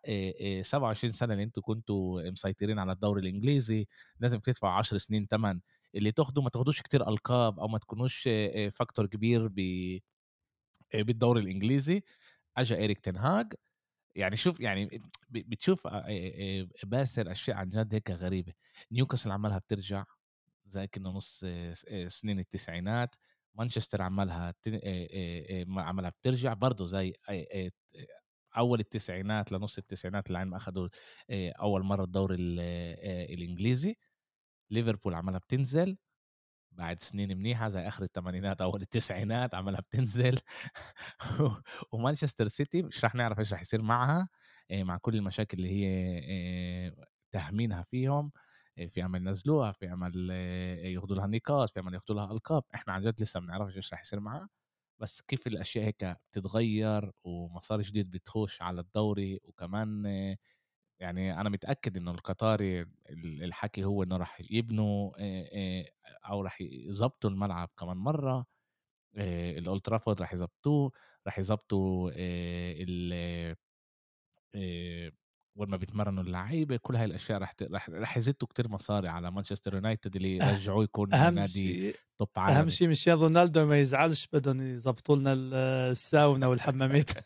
27 0.61 1.11
إيه، 1.11 1.17
سنة 1.17 1.33
اللي 1.33 1.43
أنتم 1.43 1.61
كنتوا 1.61 2.29
مسيطرين 2.29 2.79
على 2.79 2.91
الدوري 2.91 3.21
الإنجليزي 3.21 3.87
لازم 4.19 4.39
تدفعوا 4.39 4.73
10 4.73 4.97
سنين 4.97 5.25
ثمن 5.25 5.59
اللي 5.95 6.11
تاخدوا 6.11 6.43
ما 6.43 6.49
تاخدوش 6.49 6.81
كتير 6.81 7.09
ألقاب 7.09 7.59
أو 7.59 7.67
ما 7.67 7.77
تكونوش 7.77 8.29
فاكتور 8.71 9.05
كبير 9.05 9.47
ب 9.47 9.59
بالدوري 10.93 11.41
الإنجليزي. 11.41 12.03
اجى 12.57 12.75
إيريك 12.75 12.99
تنهاج 12.99 13.53
يعني 14.15 14.35
شوف 14.35 14.59
يعني 14.59 15.01
بتشوف 15.29 15.87
باسل 16.83 17.27
أشياء 17.27 17.57
عن 17.57 17.69
جد 17.69 17.93
هيك 17.93 18.11
غريبة. 18.11 18.53
نيوكاسل 18.91 19.31
عملها 19.31 19.57
بترجع 19.57 20.05
زي 20.65 20.87
كنا 20.87 21.09
نص 21.09 21.45
سنين 22.07 22.39
التسعينات. 22.39 23.15
مانشستر 23.55 24.01
عملها 24.01 24.53
عملها 25.77 26.09
بترجع 26.09 26.53
برضه 26.53 26.85
زي 26.87 27.13
أول 28.57 28.79
التسعينات 28.79 29.51
لنص 29.51 29.77
التسعينات 29.77 30.27
اللي 30.27 30.45
ما 30.45 30.57
اخذوا 30.57 30.89
أول 31.31 31.83
مرة 31.83 32.03
الدوري 32.03 32.35
الإنجليزي. 33.33 33.95
ليفربول 34.71 35.13
عملها 35.15 35.39
بتنزل 35.39 35.97
بعد 36.71 36.99
سنين 37.03 37.37
منيحة 37.37 37.67
زي 37.69 37.87
آخر 37.87 38.03
الثمانينات 38.03 38.61
أول 38.61 38.81
التسعينات 38.81 39.55
عملها 39.55 39.81
بتنزل. 39.81 40.39
ومانشستر 41.93 42.47
سيتي 42.47 42.81
مش 42.83 43.05
رح 43.05 43.15
نعرف 43.15 43.39
إيش 43.39 43.53
رح 43.53 43.61
يصير 43.61 43.81
معها 43.81 44.29
مع 44.73 44.97
كل 44.97 45.15
المشاكل 45.15 45.57
اللي 45.57 45.69
هي 45.71 46.93
تهمينها 47.31 47.83
فيهم. 47.83 48.31
في 48.89 49.01
عمل 49.01 49.21
ينزلوها 49.27 49.71
في 49.71 49.87
عمل 49.87 50.29
ياخذوا 50.85 51.15
لها 51.17 51.27
نقاط 51.27 51.69
في 51.69 51.79
عمل 51.79 51.93
ياخذوا 51.93 52.17
لها 52.17 52.31
ألقاب. 52.31 52.63
إحنا 52.75 52.93
عن 52.93 53.01
جد 53.03 53.21
لسه 53.21 53.39
ما 53.39 53.45
بنعرفش 53.45 53.75
إيش 53.77 53.93
رح 53.93 54.01
يصير 54.01 54.19
معها. 54.19 54.49
بس 54.99 55.21
كيف 55.21 55.47
الأشياء 55.47 55.85
هيك 55.85 56.05
بتتغير 56.31 57.11
ومسار 57.23 57.81
جديد 57.81 58.11
بتخش 58.11 58.61
على 58.61 58.81
الدوري 58.81 59.39
وكمان 59.43 60.05
يعني 61.01 61.41
أنا 61.41 61.49
متأكد 61.49 61.97
إنه 61.97 62.11
القطاري 62.11 62.85
الحكي 63.43 63.83
هو 63.85 64.03
إنه 64.03 64.17
راح 64.17 64.41
يبنوا 64.51 65.11
أو 66.29 66.41
راح 66.41 66.61
يظبطوا 66.61 67.29
الملعب 67.29 67.69
كمان 67.79 67.97
مرة. 67.97 68.45
الأولد 69.17 69.81
ترافورد 69.81 70.21
راح 70.21 70.33
يظبطوه 70.33 70.91
راح 71.27 71.39
يظبطوا 71.39 72.11
وين 75.55 75.69
ما 75.69 75.77
بيتمرنوا 75.77 76.23
اللعيبة، 76.23 76.77
كل 76.77 76.95
هاي 76.95 77.05
الأشياء 77.05 77.39
رح 77.41 77.55
رح 77.61 77.89
رح 77.89 78.17
يزتوا 78.17 78.47
كتير 78.47 78.67
مصاري 78.69 79.07
على 79.07 79.31
مانشستر 79.31 79.73
يونايتد 79.73 80.15
اللي 80.15 80.37
يرجعوه 80.37 80.83
يكون 80.83 81.13
أهم 81.13 81.35
نادي 81.35 81.93
توب 82.17 82.29
عالمي. 82.37 82.71
شيء 82.71 82.87
مشان 82.87 83.13
رونالدو 83.13 83.65
ما 83.65 83.79
يزعلش 83.79 84.27
بدهم 84.33 84.61
يضبطوا 84.61 85.15
لنا 85.15 85.33
ال 85.33 85.53
الساونا 85.91 86.47
والحمامات. 86.47 87.09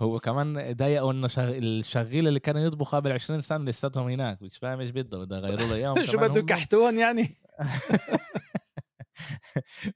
هو 0.00 0.20
كمان 0.20 0.72
ضايقه 0.76 1.10
إنه 1.10 1.28
شغ 1.28 1.48
الشغيل 1.58 2.28
اللي 2.28 2.40
كانوا 2.40 2.60
يطبخوا 2.60 2.98
قبل 2.98 3.12
20 3.12 3.40
سنة 3.40 3.64
لساتهم 3.64 4.08
هناك، 4.08 4.42
مش 4.42 4.58
فاهم 4.58 4.80
إيش 4.80 4.90
بده، 4.90 5.18
بده 5.18 5.36
يغيروا 5.36 5.66
له 5.66 5.74
إياهم 5.74 6.04
شو 6.04 6.18
بده؟ 6.18 6.42
كحتون 6.42 6.98
يعني؟ 6.98 7.36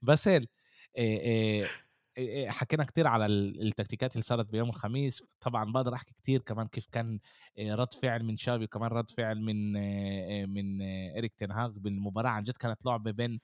باسل 0.02 0.46
آآ 0.98 1.18
آآ 1.62 1.68
إيه، 2.18 2.50
حكينا 2.50 2.84
كتير 2.84 3.06
على 3.06 3.26
التكتيكات 3.26 4.12
اللي 4.12 4.22
صارت 4.22 4.46
بيوم 4.50 4.68
الخميس. 4.68 5.22
طبعا 5.40 5.72
بقدر 5.72 5.94
أحكي 5.94 6.14
كتير 6.14 6.40
كمان 6.40 6.66
كيف 6.66 6.86
كان 6.92 7.18
آه، 7.58 7.74
رد 7.74 7.94
فعل 7.94 8.24
من 8.24 8.36
شابي 8.36 8.64
وكمان 8.64 8.90
رد 8.90 9.10
فعل 9.10 9.40
من 9.40 9.76
آه، 9.76 10.44
من 10.46 10.82
آه، 10.82 11.18
اريك 11.18 11.34
تنهاغ 11.34 11.70
بالمباراة. 11.70 12.30
عن 12.30 12.44
جد 12.44 12.56
كانت 12.56 12.86
لعبة 12.86 13.10
بين 13.10 13.40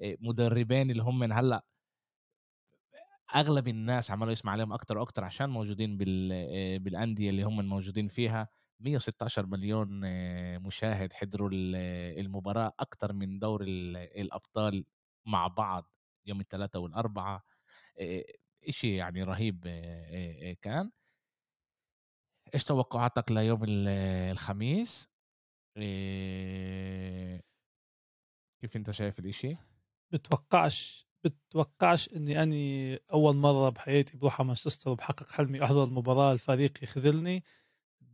مدربين 0.00 0.90
اللي 0.90 1.02
هم 1.02 1.18
من 1.18 1.32
هلأ 1.32 1.64
أغلب 3.34 3.68
الناس 3.68 4.10
عملوا 4.10 4.32
يسمع 4.32 4.52
عليهم 4.52 4.72
أكتر 4.72 4.98
وأكتر 4.98 5.24
عشان 5.24 5.50
موجودين 5.50 5.96
بالأندية 6.78 7.30
اللي 7.30 7.42
هم 7.42 7.68
موجودين 7.68 8.08
فيها. 8.08 8.48
116 8.80 9.46
مليون 9.46 9.88
مشاهد 10.62 11.12
حضروا 11.12 11.50
المباراة 11.52 12.72
أكتر 12.80 13.12
من 13.12 13.38
دور 13.38 13.62
الأبطال 13.62 14.84
مع 15.26 15.46
بعض 15.48 15.90
يوم 16.26 16.40
الثلاثاء 16.40 16.82
والاربعاء 16.82 17.42
إشي 18.68 18.96
يعني 18.96 19.22
رهيب 19.22 19.60
كان. 20.62 20.90
إيش 22.54 22.64
توقعاتك 22.64 23.32
ليوم 23.32 23.64
ال 23.64 23.88
الخميس؟ 24.32 25.08
كيف 28.60 28.76
أنت 28.76 28.90
شايف 28.90 29.18
الإشي؟ 29.18 29.56
بتوقعش 30.12 31.08
بتوقعش 31.24 32.08
إني 32.08 32.42
أني 32.42 32.96
أول 33.12 33.36
مرة 33.36 33.68
بحياتي 33.68 34.16
بروح 34.16 34.40
على 34.40 34.46
مانشستر 34.46 34.90
وبحقق 34.90 35.30
حلمي 35.30 35.64
أحضر 35.64 35.84
المباراة 35.84 36.32
الفريق 36.32 36.82
يخذلني 36.82 37.44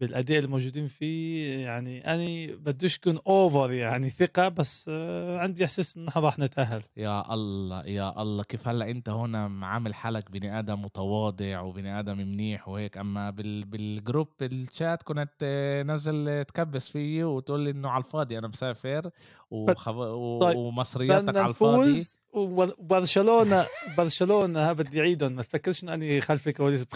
بالأداء 0.00 0.38
الموجودين 0.38 0.86
فيه 0.86 1.58
يعني 1.58 2.14
أني 2.14 2.46
بديش 2.46 2.98
كون 2.98 3.18
أوفر 3.26 3.72
يعني 3.72 4.10
ثقة 4.10 4.48
بس 4.48 4.86
آه، 4.88 5.38
عندي 5.38 5.64
إن 5.96 6.08
إحنا 6.08 6.22
راح 6.22 6.38
نتأهل. 6.38 6.82
يا 6.96 7.34
الله 7.34 7.86
يا 7.86 8.22
الله 8.22 8.42
كيف 8.42 8.68
هلأ 8.68 8.90
أنت 8.90 9.08
هنا 9.08 9.66
عامل 9.66 9.94
حالك 9.94 10.30
بني 10.30 10.58
آدم 10.58 10.82
متواضع 10.82 11.60
وبني 11.60 11.98
آدم 11.98 12.18
منيح 12.18 12.68
وهيك 12.68 12.96
أما 12.98 13.30
بال 13.30 13.64
بالجروب 13.64 14.28
الشات 14.42 15.02
كنت 15.02 15.30
آه، 15.42 15.82
نزل 15.82 16.44
تكبس 16.44 16.88
فيي 16.88 17.24
وتقول 17.24 17.60
لي 17.60 17.70
إنه 17.70 17.88
على 17.88 18.04
الفاضي 18.04 18.38
أنا 18.38 18.48
مسافر 18.48 19.10
وخب... 19.50 19.94
طيب 20.40 20.56
ومصرياتك 20.56 21.36
على 21.36 21.48
الفاضي. 21.48 22.04
برشلونة 23.98 24.60
ها 24.60 24.72
بدي 24.72 25.00
أعيدهم 25.00 25.32
ما 25.32 25.42
تفكرش 25.42 25.82
إنه 25.82 25.94
أني 25.94 26.20
خلف 26.20 26.48
الكواليس 26.48 26.86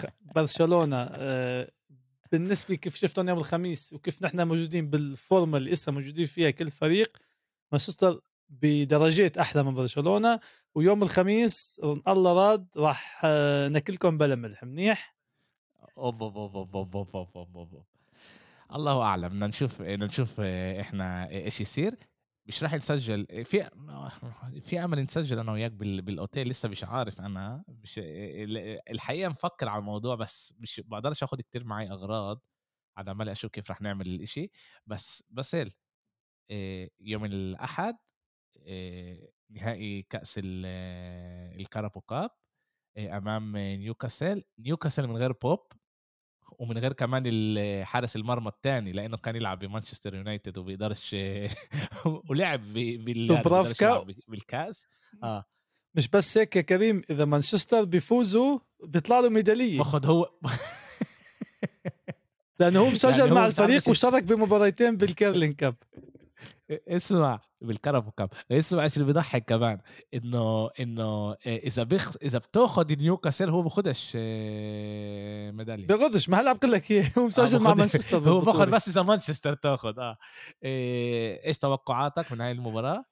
بالنسبة 2.34 2.74
كيف 2.74 2.96
شفتهم 2.96 3.28
يوم 3.28 3.38
الخميس 3.38 3.92
وكيف 3.92 4.22
نحن 4.22 4.48
موجودين 4.48 4.90
بالفورمة 4.90 5.58
اللي 5.58 5.72
إسا 5.72 5.92
موجودين 5.92 6.26
فيها 6.26 6.50
كل 6.50 6.70
فريق 6.70 7.16
مانشستر 7.72 8.20
بدرجات 8.48 9.38
أحلى 9.38 9.62
من 9.62 9.74
برشلونة. 9.74 10.40
ويوم 10.74 11.02
الخميس 11.02 11.80
الله 12.08 12.32
راد 12.32 12.66
راح 12.76 13.20
آه، 13.24 13.68
ناكلكم 13.68 14.18
بلا 14.18 14.34
ملح. 14.34 14.64
منيح؟ 14.64 15.16
أوب 15.98 16.22
أوب 16.22 16.36
أوب 16.36 16.56
أوب 16.56 16.76
أوب 16.76 17.16
أوب 17.16 17.36
أوب, 17.36 17.56
أوب. 17.56 17.84
الله 18.74 19.02
أعلم. 19.02 19.28
بدنا 19.28 19.46
نشوف 19.46 19.82
بدنا 19.82 20.06
نشوف 20.06 20.30
آه، 20.38 20.80
إحنا 20.80 21.30
إيش 21.30 21.60
يصير. 21.60 21.94
مش 22.46 22.62
راح 22.62 22.74
نسجل 22.74 23.26
في 23.44 23.70
في 24.60 24.84
أمل 24.84 25.02
نسجل 25.02 25.38
أنا 25.38 25.52
وياك 25.52 25.72
بال... 25.72 26.02
بالأوتيل 26.02 26.48
لسه 26.48 26.68
مش 26.68 26.84
عارف 26.84 27.20
أنا. 27.20 27.64
مش 27.68 27.98
ال- 27.98 28.80
الحقيقة 28.90 29.28
مفكر 29.28 29.68
على 29.68 29.78
الموضوع 29.78 30.14
بس 30.14 30.54
مش 30.58 30.80
بقدرش 30.84 31.22
آخد 31.22 31.40
كتير 31.40 31.64
معي 31.64 31.90
أغراض. 31.90 32.40
على 32.96 33.10
عمال 33.10 33.28
أشوف 33.28 33.50
كيف 33.50 33.70
راح 33.70 33.80
نعمل 33.80 34.06
الإشي. 34.06 34.50
بس 34.86 35.24
باسل 35.30 35.72
آه، 36.50 36.90
يوم 37.00 37.24
الأحد 37.24 37.96
آه، 38.66 39.28
نهائي 39.50 40.02
كأس 40.02 40.38
ال- 40.38 40.66
Carabao 41.60 42.00
Cup 42.00 42.30
آه، 42.96 43.16
أمام 43.18 43.56
نيوكاسل. 43.56 44.44
نيوكاسل 44.58 45.06
من 45.06 45.16
غير 45.16 45.32
بوب. 45.32 45.60
ومن 46.58 46.78
غير 46.78 46.92
كمان 46.92 47.84
حارس 47.84 48.16
المرمى 48.16 48.48
التاني 48.48 48.92
لإنه 48.92 49.16
كان 49.16 49.36
يلعب 49.36 49.58
بمانشستر 49.58 50.14
يونايتد 50.14 50.58
وبيقدرش 50.58 51.16
ولعب 52.30 52.60
ب 52.60 52.72
بال 52.72 53.04
بيقدرش 53.04 53.28
دوبرافكا 53.28 53.84
يلعب 53.84 54.06
ب 54.06 54.14
بالكاس. 54.28 54.86
آه، 55.22 55.44
مش 55.94 56.08
بس 56.08 56.38
هيك 56.38 56.56
يا 56.56 56.60
كريم 56.60 57.02
إذا 57.10 57.24
مانشستر 57.24 57.84
بيفوزوا 57.84 58.58
بيطلع 58.84 59.20
له 59.20 59.28
ميدالية. 59.28 59.78
باخد 59.78 60.06
هو 60.06 60.30
لأنه 62.60 62.80
هو 62.80 62.90
مسجل 62.90 63.18
يعني 63.18 63.34
مع 63.34 63.46
الفريق 63.46 63.88
واشترك 63.88 64.22
بمباراتين 64.22 64.96
بال 64.96 65.09
Carling 65.09 65.52
Cup. 65.52 65.74
اسمع. 66.70 67.40
بال 67.64 67.75
Carling 67.75 68.10
Cup 68.16 68.28
اسمع 68.50 68.82
إيش 68.82 68.94
اللي 68.96 69.06
بيضحك 69.06 69.44
كمان 69.44 69.80
إنه 70.14 70.70
إنه 70.80 71.32
إذا 71.46 71.82
بيخ 71.82 72.16
إذا 72.22 72.38
بتاخذ 72.38 72.96
نيوكاسل 72.96 73.50
هو 73.50 73.62
بياخدش 73.62 74.12
آه، 74.16 75.50
ميدالية. 75.50 75.86
بياخدش 75.86 76.28
ما 76.28 76.40
هلا 76.40 76.52
بقول 76.52 76.72
لك 76.72 76.90
إياه 76.90 77.10
هو 77.18 77.22
آه، 77.22 77.26
مسجل 77.26 77.60
مع 77.62 77.74
مانشستر 77.74 78.16
هو 78.16 78.22
باخذ 78.22 78.44
بالبطولة. 78.44 78.70
بس 78.76 78.88
إذا 78.88 79.02
مانشستر 79.02 79.54
تاخذ 79.54 79.98
آه. 79.98 80.16
إيه، 80.62 81.46
إيش 81.46 81.58
توقعاتك 81.58 82.32
من 82.32 82.40
هاي 82.40 82.52
المباراة؟ 82.52 83.04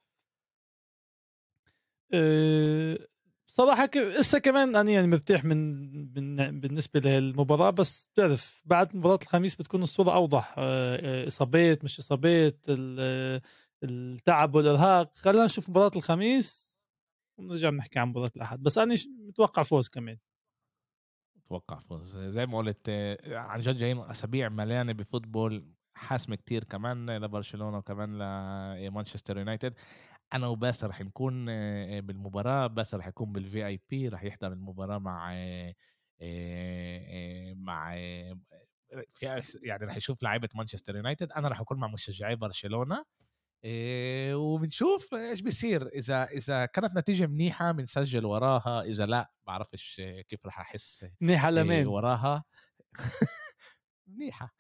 بصراحة 3.49 3.87
ك- 3.87 3.97
لسه 3.97 4.39
كمان 4.39 4.77
أنا 4.77 4.91
يعني 4.91 5.07
مرتاح 5.07 5.45
من, 5.45 5.83
من 6.15 6.61
بالنسبة 6.61 7.01
للمباراة 7.01 7.71
بس 7.71 8.09
بتعرف 8.15 8.63
بعد 8.65 8.97
مباراة 8.97 9.19
الخميس 9.23 9.55
بتكون 9.57 9.83
الصورة 9.83 10.15
أوضح. 10.15 10.55
إصابات 10.59 11.85
مش 11.85 11.99
إصابات 11.99 12.67
التعب 13.85 14.55
والإرهاق. 14.55 15.15
خلينا 15.15 15.45
نشوف 15.45 15.71
مباراة 15.71 15.91
الخميس 15.97 16.75
ونرجع 17.39 17.71
نحكي 17.71 17.99
عن 17.99 18.09
مباراة 18.09 18.31
الأحد. 18.37 18.63
بس 18.63 18.79
أنا 18.79 18.95
ش- 18.97 19.07
متوقع 19.29 19.63
فوز 19.63 19.89
كمان؟ 19.89 20.19
أتوقع 21.47 21.79
فوز. 21.79 22.19
زي 22.19 22.47
ما 22.47 22.59
قلت 22.59 22.91
عن 23.29 23.61
جد 23.61 23.77
جايين 23.77 23.99
أسابيع 23.99 24.49
مليانة 24.49 24.93
بفوتبول. 24.93 25.73
حاسمه 25.95 26.37
كتير 26.37 26.65
كمان 26.65 27.11
لبرشلونة 27.17 27.79
وكمان 27.79 28.19
لمانشستر 28.19 29.39
يونايتد. 29.39 29.75
أنا 30.35 30.47
وباسل 30.47 30.87
رح 30.87 31.01
نكون 31.01 31.47
آه، 31.49 32.01
بالمباراة. 32.01 32.67
باسل 32.67 32.99
رح 32.99 33.07
يكون 33.07 33.33
بال 33.33 33.67
VIP 33.67 34.09
رح 34.09 34.25
يحضر 34.25 34.53
المباراة 34.53 34.99
مع 34.99 35.33
آه، 35.35 35.75
آه، 36.23 37.55
مع 37.55 37.95
في 39.13 39.43
يعني 39.63 39.85
رح 39.85 39.97
يشوف 39.97 40.23
لعيبة 40.23 40.49
مانشستر 40.55 40.97
يونايتد. 40.97 41.33
أنا 41.33 41.49
رح 41.49 41.61
أكون 41.61 41.79
مع 41.79 41.89
مشجعي 41.89 42.37
برشلونة. 42.37 43.05
إيه 43.65 44.35
وبنشوف 44.35 45.15
إيش 45.15 45.41
بيصير. 45.41 45.89
إذا 45.89 46.25
إذا 46.25 46.67
كانت 46.67 46.97
نتيجة 46.97 47.27
منيحة 47.27 47.73
بنسجل 47.73 48.25
وراها. 48.25 48.83
إذا 48.83 49.07
لا 49.07 49.33
بعرفش 49.47 50.03
كيف 50.29 50.47
رح 50.47 50.61
أحس 50.61 51.07
منيح 51.21 51.47
على 51.47 51.61
إيه 51.61 51.67
مين 51.67 51.89
وراها. 51.89 52.45
منيحة. 54.07 54.55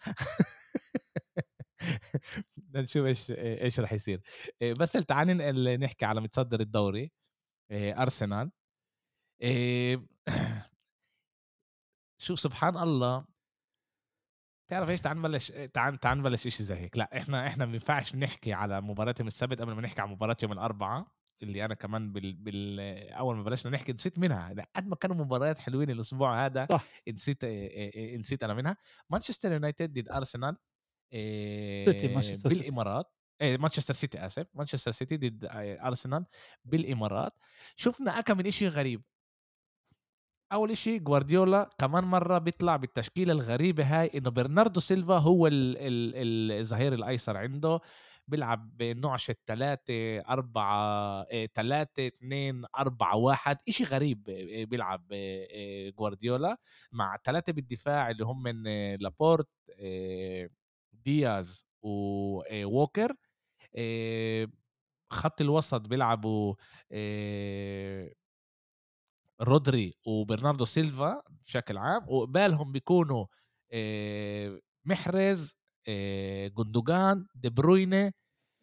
بدنا 2.57 2.83
نشوف 2.83 3.07
إيش 3.07 3.31
إيش 3.31 3.81
رح 3.81 3.93
يصير. 3.93 4.21
إيه 4.62 4.75
بس 4.75 4.93
تعال 4.93 5.27
ننقل 5.27 5.81
نحكي 5.81 6.05
على 6.05 6.21
متصدر 6.21 6.61
الدوري. 6.61 7.12
إيه 7.71 8.03
أرسنال. 8.03 8.51
إيه 9.43 10.07
شوف 12.19 12.41
سبحان 12.41 12.77
الله. 12.79 13.32
تعرف 14.73 14.91
إيش؟ 14.91 15.01
تعال 15.01 15.19
نبلش 15.19 15.53
تعال 15.73 15.99
تعال 15.99 16.19
نبلش 16.19 16.49
شيء 16.49 16.67
زي 16.67 16.75
هيك. 16.75 16.99
لا 16.99 17.17
إحنا 17.17 17.47
إحنا 17.47 17.67
ما 17.67 17.73
ينفعش 17.73 18.17
نحكي 18.17 18.53
على 18.53 18.81
مباراه 18.81 19.15
يوم 19.21 19.29
السبت 19.29 19.61
قبل 19.61 19.73
ما 19.73 19.83
نحكي 19.83 20.01
على 20.01 20.11
مباراه 20.11 20.37
يوم 20.43 20.53
الاربعاء 20.53 21.07
اللي 21.43 21.65
أنا 21.65 21.75
كمان 21.75 22.13
بال, 22.13 22.33
بال... 22.33 22.81
أول 23.13 23.37
ما 23.37 23.43
بلشنا 23.43 23.73
نحكي 23.73 23.93
نسيت 23.93 24.19
منها. 24.19 24.55
قد 24.77 24.87
ما 24.87 24.97
كانوا 24.97 25.17
مباريات 25.17 25.59
حلوين 25.59 25.91
الأسبوع 25.91 26.45
هذا 26.45 26.67
صح. 26.71 26.85
نسيت 27.09 27.45
إيه، 27.45 27.93
إيه، 27.95 28.17
نسيت 28.17 28.45
أنا 28.45 28.55
منها. 28.55 28.77
مانشستر 29.11 29.53
يونايتد 29.53 29.99
ضد 29.99 30.09
أرسنال 30.09 30.57
إيه، 31.13 31.85
سيتي، 31.85 32.09
مانشستر. 32.09 32.49
بالإمارات. 32.49 33.07
إيه 33.41 33.59
مانشستر 33.59 33.95
سيتي 33.95 34.27
آسف. 34.27 34.47
مانشستر 34.55 34.91
سيتي 34.91 35.17
ضد 35.17 35.45
آه، 35.45 35.87
أرسنال 35.87 36.27
بالإمارات. 36.65 37.33
شفنا 37.77 38.21
كم 38.21 38.39
من 38.39 38.51
شيء 38.51 38.69
غريب. 38.69 39.03
أول 40.53 40.71
إشي 40.71 40.99
جوارديولا 40.99 41.71
كمان 41.79 42.05
مرة 42.05 42.38
بيطلع 42.38 42.77
بالتشكيلة 42.77 43.33
الغريبة 43.33 43.85
هاي 43.85 44.11
إنه 44.15 44.31
برناردو 44.31 44.81
سيلفا 44.81 45.19
هو 45.19 45.47
ال- 45.47 45.77
ال- 45.79 46.53
الظهير 46.61 46.93
الأيسر 46.95 47.37
عنده 47.37 47.81
بيلعب 48.29 48.77
بنفس 48.77 49.35
3 49.47 50.21
4 50.21 51.23
آآ 51.33 51.47
3 51.55 52.07
2 52.07 52.65
4 52.79 53.17
1 53.17 53.59
إشي 53.69 53.85
غريب 53.85 54.29
آآ 54.29 54.65
بيلعب 54.65 55.07
آآ 55.12 55.91
جوارديولا 55.91 56.57
مع 56.93 57.17
3 57.25 57.53
بالدفاع 57.53 58.11
اللي 58.11 58.25
هم 58.25 58.43
من 58.43 58.62
لابورت 58.97 59.49
دياز 60.93 61.67
ووكر 61.83 63.15
خط 65.11 65.41
الوسط 65.41 65.88
بيلعبوا 65.88 66.55
رودري 69.42 69.94
وبرناردو 70.07 70.64
سيلفا 70.64 71.22
بشكل 71.44 71.78
عام 71.78 72.05
وقبالهم 72.09 72.72
بيكونوا 72.72 73.26
آآ 73.72 74.61
محرز 74.85 75.57
آآ 75.88 76.48
جوندوجان 76.48 77.26
دي 77.35 77.50
بروينه 77.51 78.12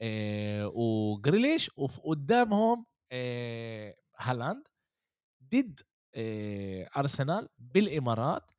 آآ 0.02 0.66
وجريليش 0.76 1.72
وف 1.78 2.00
قدامهم 2.00 2.86
آآ 3.12 3.96
هالاند 4.20 4.64
ضد 5.56 5.80
آآ 6.16 6.90
أرسنال 6.98 7.50
بالإمارات 7.60 8.52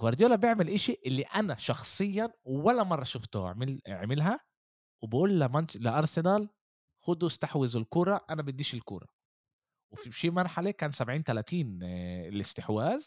جوارديولا 0.00 0.36
بيعمل 0.36 0.70
إشي 0.70 0.96
اللي 1.06 1.22
أنا 1.22 1.56
شخصيًا 1.56 2.32
ولا 2.44 2.82
مرّة 2.84 3.04
شُفته 3.04 3.48
عمل 3.48 3.80
عملها 3.88 4.40
وبيقول 5.02 5.40
لمانش 5.40 5.76
لأرسنال 5.76 6.48
خدوا 7.04 7.28
استحوذوا 7.28 7.82
الكرة 7.82 8.26
أنا 8.30 8.42
بديش 8.42 8.74
الكرة. 8.74 9.08
وفي 9.90 10.12
شي 10.12 10.30
مرحلة 10.30 10.70
كان 10.70 10.90
70 10.90 11.22
30 11.22 11.80
الاستحواذ 11.82 13.06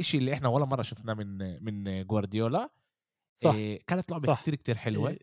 إشي 0.00 0.18
اللي 0.18 0.34
إحنا 0.34 0.48
ولا 0.48 0.64
مرة 0.66 0.82
شفناه 0.82 1.14
من 1.14 1.64
من 1.64 2.06
جوارديولا 2.06 2.70
صح، 3.36 3.66
آآ 3.66 3.78
كانت 3.88 4.12
لعبة 4.12 4.28
صح. 4.28 4.44
كتير، 4.44 4.56
كتير 4.56 4.78
حلوة 4.78 5.12
آآ 5.12 5.18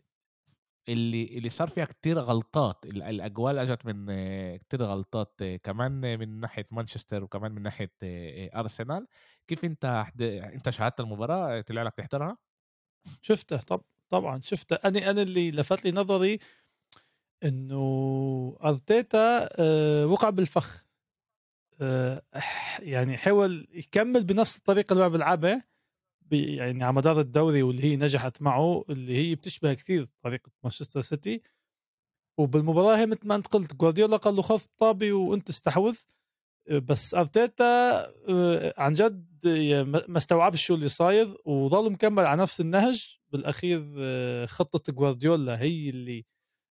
اللي 0.88 1.24
اللي 1.38 1.48
صار 1.48 1.68
فيها 1.68 1.84
كتير 1.84 2.18
غلطات 2.20 2.86
ال 2.86 3.02
الأجوال 3.02 3.58
أجت 3.58 3.86
من 3.86 4.06
كتير 4.56 4.82
غلطات 4.84 5.40
كمان 5.64 5.92
من 6.20 6.40
ناحية 6.40 6.66
مانشستر 6.72 7.24
وكمان 7.24 7.52
من 7.52 7.62
ناحية 7.62 7.92
آآ 8.02 8.50
أرسنال 8.60 9.06
كيف 9.48 9.64
أنت 9.64 9.86
حد 10.06 10.22
أنت 10.22 10.70
شاهدت 10.70 11.00
المباراة 11.00 11.60
طلع 11.60 11.82
لك 11.82 11.94
تحضرها؟ 11.94 12.38
شُفته 13.22 13.56
طب 13.56 13.82
طبعًا 14.10 14.40
شُفته. 14.40 14.76
أنا 14.76 15.10
أنا 15.10 15.22
اللي 15.22 15.50
لفت 15.50 15.84
لي 15.84 15.90
نظري 15.92 16.38
إنه 17.44 18.56
أرتيتا 18.64 19.48
آآ 19.60 20.04
وقع 20.04 20.30
بالفخ. 20.30 20.84
ح 22.34 22.80
يعني 22.80 23.16
حاول 23.16 23.68
يكمّل 23.74 24.24
بنفس 24.24 24.56
الطريقة 24.58 24.92
اللي 24.92 25.04
هو 25.04 25.10
بيلعبها 25.10 25.64
يعني 26.32 26.84
على 26.84 26.92
مدار 26.92 27.20
الدوري 27.20 27.62
واللي 27.62 27.82
هي 27.84 27.96
نجحت 27.96 28.42
معه، 28.42 28.84
اللي 28.90 29.16
هي 29.16 29.34
بتشبه 29.34 29.74
كثير 29.74 30.08
طريقة 30.22 30.50
مانشستر 30.64 31.00
سيتي، 31.00 31.42
وبالمباراة 32.38 32.96
هي 32.98 33.06
متل 33.06 33.28
ما 33.28 33.34
أنت 33.34 33.46
قُلت 33.46 33.74
جوارديولا 33.76 34.16
قال 34.16 34.36
له 34.36 34.42
خُذ 34.42 34.62
الطابة 34.64 35.12
وأنت 35.12 35.48
استحوذ، 35.48 35.96
بس 36.70 37.14
أرتيتا 37.14 37.64
آآ 38.28 38.74
عن 38.78 38.92
جد 38.94 39.26
ما 40.08 40.16
استوعبش 40.18 40.64
شو 40.66 40.74
اللي 40.74 40.88
صاير 40.88 41.36
وضل 41.44 41.92
مكمّل 41.92 42.26
على 42.26 42.42
نفس 42.42 42.60
النهج، 42.60 43.18
بالأخير 43.32 43.94
آه، 43.98 44.46
خطة 44.46 44.92
جوارديولا 44.92 45.60
هي 45.62 45.90
اللي 45.90 46.24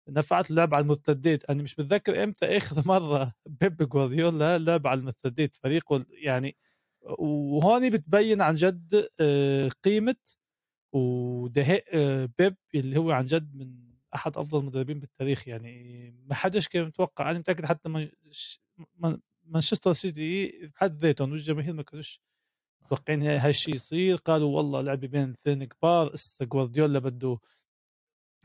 نفعت 0.10 0.52
اللعب 0.52 0.74
على 0.74 0.82
المرتدات. 0.84 1.46
أنا 1.46 1.64
مش 1.64 1.80
متذكر 1.80 2.24
إمتى 2.24 2.58
آخر 2.58 2.84
مرة 2.88 3.34
بيب 3.62 3.78
جوارديولا 3.90 4.58
لعب 4.58 4.88
على 4.88 5.00
المرتدات. 5.00 5.56
فريقه 5.56 6.06
يعني 6.10 6.58
وهون 7.20 7.90
بتبين 7.90 8.42
عن 8.42 8.56
جد 8.56 9.10
آه، 9.20 9.70
قيمة 9.84 10.16
ودهاء 10.94 11.86
آه، 11.94 12.30
بيب 12.40 12.56
اللي 12.76 12.98
هو 13.00 13.12
عن 13.12 13.26
جد 13.26 13.56
من 13.56 13.88
أحد 14.16 14.38
أفضل 14.38 14.60
المدربين 14.60 15.00
بالتاريخ. 15.00 15.48
يعني 15.48 16.12
ما 16.28 16.36
حدش 16.36 16.68
كان 16.68 16.86
متوقع. 16.86 17.32
أنا 17.32 17.40
متأكد 17.40 17.66
حتى 17.66 17.90
مانشستر 19.46 19.94
سيتي 19.94 20.52
بحد 20.76 20.98
ذاتهم 20.98 21.32
والجماهير 21.32 21.74
ما 21.74 21.84
كانوش 21.84 22.22
متوقعين 22.86 23.24
هالشيء 23.24 23.76
يصير. 23.76 24.16
قالوا 24.18 24.58
والله 24.58 24.82
لعبه 24.82 25.08
بين 25.08 25.30
اثنين 25.32 25.64
كبار 25.64 26.14
اسا 26.14 26.46
جوارديولا 26.46 27.00
بده 27.00 27.40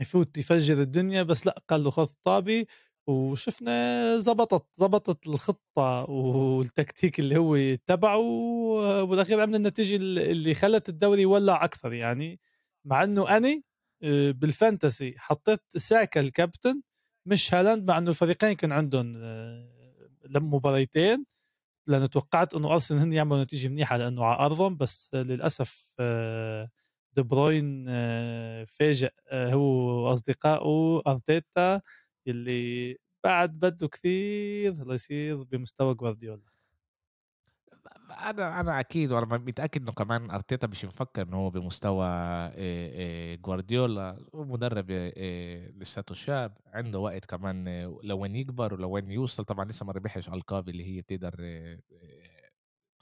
يفوت 0.03 0.39
يفجر 0.39 0.81
الدنيا 0.83 1.23
بس 1.23 1.47
لأ 1.47 1.63
قال 1.69 1.85
له 1.85 1.91
خذ 1.91 2.09
طابي 2.25 2.67
وشفنا 3.07 4.19
زبطت 4.21 4.67
زبطت 4.75 5.27
الخطة 5.29 6.11
والتكتيك 6.11 7.21
اللي 7.21 7.37
هو 7.37 7.55
اتبعه 7.57 8.19
وبالأخير 8.19 9.41
عمل 9.41 9.55
النتيجة 9.55 9.97
اللي 9.97 10.55
خلت 10.55 10.89
الدوري 10.89 11.23
يولع 11.23 11.65
أكثر 11.65 11.93
يعني 11.93 12.41
مع 12.85 13.05
إنه 13.05 13.37
أنا 13.37 13.63
آه، 14.03 14.31
بال 14.31 14.50
fantasy 14.50 15.15
حطيت 15.19 15.61
ساكا 15.79 16.21
الكابتن 16.21 16.83
مش 17.27 17.55
هالاند 17.55 17.89
مع 17.89 17.99
إنه 17.99 18.11
الفريقين 18.11 18.53
كان 18.53 18.73
عندهم 18.73 19.15
آه، 19.17 19.69
مباريتين 20.35 21.25
لأنه 21.89 22.07
توقعت 22.07 22.55
إنه 22.55 22.73
أرسنال 22.73 23.01
هن 23.01 23.13
يعملوا 23.13 23.43
نتيجة 23.45 23.69
منيحة 23.69 23.97
لأنه 23.97 24.25
على 24.25 24.47
أرضهم 24.47 24.77
بس 24.77 25.11
آه، 25.15 25.23
دي 25.23 25.35
بروين 27.21 27.87
آه، 27.89 28.65
فاجئ 28.65 29.11
آه، 29.31 29.53
هو 29.55 29.63
وأصدقائه 30.09 31.03
أرتيتا 31.07 31.81
اللي 32.29 32.97
بعد 33.25 33.51
بده 33.61 33.89
كثير 33.89 34.85
ليصير 34.89 35.43
بمستوى 35.43 35.95
جوارديولا. 35.95 36.43
أنا 38.11 38.61
أنا 38.61 38.81
أكيد 38.81 39.13
وأنا 39.13 39.27
متأكد 39.39 39.83
إنه 39.83 39.93
كمان 39.93 40.31
أرتيتا 40.31 40.67
مش 40.67 40.85
مفكر 40.85 41.23
إنه 41.23 41.37
هو 41.37 41.51
بمستوى 41.51 42.07
آآ 42.07 43.35
جوارديولا، 43.37 44.25
هو 44.35 44.45
مدرب 44.45 44.91
لساته 45.77 46.15
شاب، 46.15 46.59
عنده 46.67 46.99
وقت 46.99 47.25
كمان 47.25 47.69
آه، 47.69 47.99
لوين 48.03 48.37
يكبر 48.37 48.75
ولوين 48.75 49.11
يوصل، 49.11 49.45
طبعًا 49.45 49.65
لسه 49.65 49.87
ما 49.87 49.93
ربحش 49.93 50.29
ألقاب 50.29 50.69
اللي 50.69 50.85
هي 50.97 51.01
بتقدر 51.01 51.35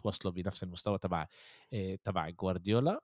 توصله 0.03 0.33
بنفس 0.33 0.63
المستوى 0.63 0.99
تبع 0.99 1.27
تبع 2.05 2.31
جوارديولا، 2.31 3.01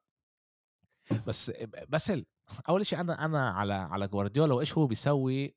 بس 1.26 1.50
ب 1.50 1.90
باسل 1.90 2.26
أول 2.68 2.86
شي 2.86 2.96
أنا 3.00 3.24
أنا 3.24 3.50
على 3.50 3.74
على 3.74 4.08
جوارديولا 4.08 4.54
وإيش 4.54 4.78
هو 4.78 4.86
بيسوي 4.86 5.56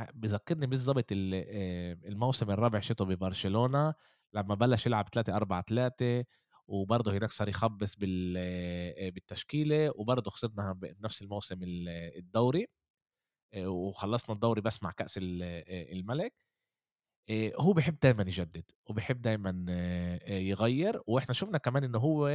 أ 0.00 0.08
بيذكّرني 0.14 0.66
بالضبط 0.66 1.12
ال 1.12 1.34
آآ 1.34 1.92
الموسم 2.08 2.50
الرابع 2.52 2.80
شِتو 2.80 3.04
ببرشلونة 3.04 3.94
لمّا 4.34 4.54
بلّش 4.54 4.86
يلعب 4.86 5.06
3-4-3 5.10 6.24
وبرضه 6.68 7.12
هناك 7.18 7.30
صار 7.30 7.48
يخبّص 7.48 7.96
بال 7.96 8.34
آآ 8.38 9.10
بالتشكيلة 9.10 9.92
وبرضه 9.96 10.30
خسرنا 10.32 10.72
بنفس 10.72 11.22
الموسم 11.22 11.62
ال 11.64 11.88
الدوري 12.18 12.66
وخلّصنا 13.58 14.34
الدوري 14.36 14.62
بس 14.62 14.82
مع 14.84 14.92
آآ 15.42 15.92
الملك. 15.92 16.34
هو 17.60 17.72
بيحب 17.72 17.98
دايمًا 18.02 18.22
يجدد 18.22 18.64
وبيحب 18.86 19.20
دايمًا 19.22 19.66
يغيّر 20.28 21.02
وإحنا 21.06 21.34
شُفنا 21.34 21.58
كمان 21.58 21.84
إنه 21.84 21.98
هو 21.98 22.28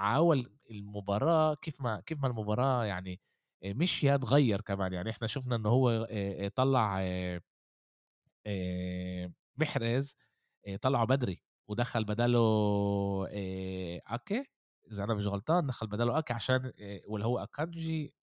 على 0.00 0.16
أول 0.18 0.58
المباراة 0.70 1.54
كيف 1.54 1.80
ما 1.82 2.00
كيف 2.00 2.22
ما 2.22 2.28
المباراة 2.28 2.84
يعني 2.84 3.20
آآ 3.64 3.72
مشيت 3.72 4.24
غيّر 4.24 4.60
كمان، 4.60 4.92
يعني 4.92 5.10
إحنا 5.10 5.26
شُفنا 5.26 5.56
إنه 5.56 5.68
هو 5.68 6.08
طلّع 6.56 7.00
محرز 9.58 10.16
طلعه 10.82 11.04
بدري 11.06 11.42
ودخّل 11.68 12.04
بداله 12.04 12.38
آآ 13.30 14.00
أكي 14.06 14.44
إذا 14.92 15.04
أنا 15.04 15.14
مش 15.14 15.26
غلطان 15.26 15.66
دخّل 15.66 15.86
بداله 15.86 16.18
أكي 16.18 16.32
عشان 16.32 16.72
واللي 17.06 17.26
هو 17.26 17.38
أكانجي 17.38 18.14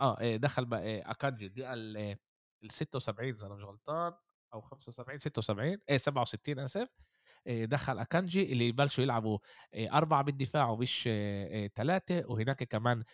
آه 0.00 0.16
آآ 0.20 0.36
دخّل 0.36 0.68
أكانجي 0.74 1.46
الدقيقة 1.46 1.74
ال 1.74 2.16
ال76 2.64 3.20
إذا 3.20 3.46
أنا 3.46 3.54
مش 3.54 3.64
غلطان 3.64 4.12
أو 4.54 4.60
75 4.60 5.18
76 5.18 5.78
آآ 5.90 5.98
67 5.98 6.58
آسف. 6.58 6.80
آآ 6.80 7.11
دخّل 7.48 7.98
أكانجي 7.98 8.52
اللي 8.52 8.72
بلشوا 8.72 9.04
يلعبوا 9.04 9.38
آآ 9.74 9.88
4 9.92 10.22
بالدفاع 10.22 10.68
ومش 10.70 11.04
آآ 11.12 11.66
3 11.74 12.24
وهناك 12.30 12.62
كمان 12.64 13.04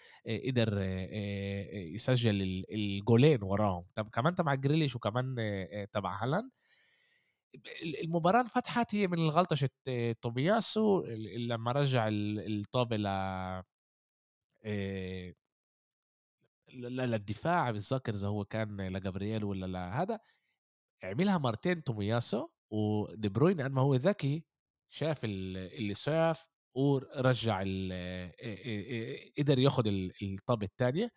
قدر 0.46 0.78
يسجّل 1.94 2.42
ال 2.42 2.64
الجولين 2.74 3.42
وراهم، 3.42 3.84
طب 3.94 4.08
كمان 4.08 4.34
تبع 4.34 4.54
جريليش 4.54 4.96
وكمان 4.96 5.34
تبع 5.92 6.22
هالاند. 6.24 6.50
ال 7.82 8.00
المباراة 8.04 8.40
انفتحت 8.40 8.94
هي 8.94 9.06
من 9.06 9.18
غلطشة 9.28 9.70
تومياسو 10.22 11.04
لمّا 11.38 11.72
رجّع 11.72 12.08
ال 12.08 12.58
الطابة 12.60 12.96
ل 12.96 13.06
للدفاع 16.72 17.70
باتذكّر 17.70 18.14
إذا 18.14 18.28
هو 18.28 18.44
كان 18.44 18.80
لجابرييل 18.88 19.44
والّا 19.44 19.66
لهذا، 19.66 20.18
عملها 21.04 21.38
مرتين 21.38 21.84
تومياسو 21.84 22.48
ودي 22.70 23.28
بروين 23.28 23.61
قد 23.61 23.70
ما 23.72 23.83
هو 23.83 23.94
ذكي 23.94 24.44
شاف 24.90 25.24
ال 25.24 25.57
اللي 25.57 25.94
شاف 25.94 26.48
ورجّع 26.74 27.61
قدر 29.38 29.59
ياخد 29.59 29.87
ال 29.87 30.12
الطابة 30.22 30.66
التانية. 30.66 31.11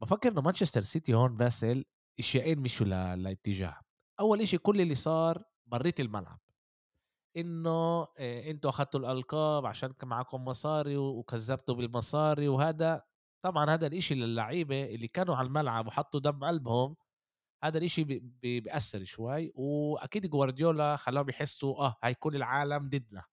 بافكّر 0.00 0.32
إنه 0.32 0.40
مانشستر 0.40 0.80
سيتي 0.82 1.14
هون 1.14 1.36
باسل 1.36 1.84
أشيائين 2.18 2.58
مشوا 2.60 2.86
لاتجاه، 3.16 3.80
أول 4.20 4.40
إشي 4.40 4.58
كل 4.58 4.80
اللي 4.80 4.94
صار 4.94 5.42
برّية 5.66 5.94
الملعب. 6.00 6.40
إنه 7.36 8.02
آآ 8.18 8.50
أنتم 8.50 8.68
أخدتوا 8.68 9.00
الألقاب 9.00 9.66
عشان 9.66 9.92
كان 9.92 10.08
معاكم 10.08 10.44
مصاري 10.44 10.96
وكذّبتوا 10.96 11.74
بالمصاري 11.74 12.48
وهذا 12.48 13.02
طبعًا 13.44 13.70
هذا 13.74 13.86
الإشي 13.86 14.14
للعيبة 14.14 14.84
اللي 14.84 15.08
كانوا 15.08 15.36
على 15.36 15.46
الملعب 15.46 15.86
وحطّوا 15.86 16.20
دم 16.20 16.44
قلبهم، 16.44 16.96
هذا 17.64 17.78
ب 18.04 18.40
بيأثّر 18.42 19.04
شوي، 19.04 19.52
وأكيد 19.54 20.26
جوارديولا 20.26 20.96
خلّاهم 20.96 21.28
يحسّوا 21.28 21.76
آه، 21.86 21.96
هاي 22.04 22.14
كل 22.14 22.36
العالم 22.36 22.88
ضدنا. 22.88 23.24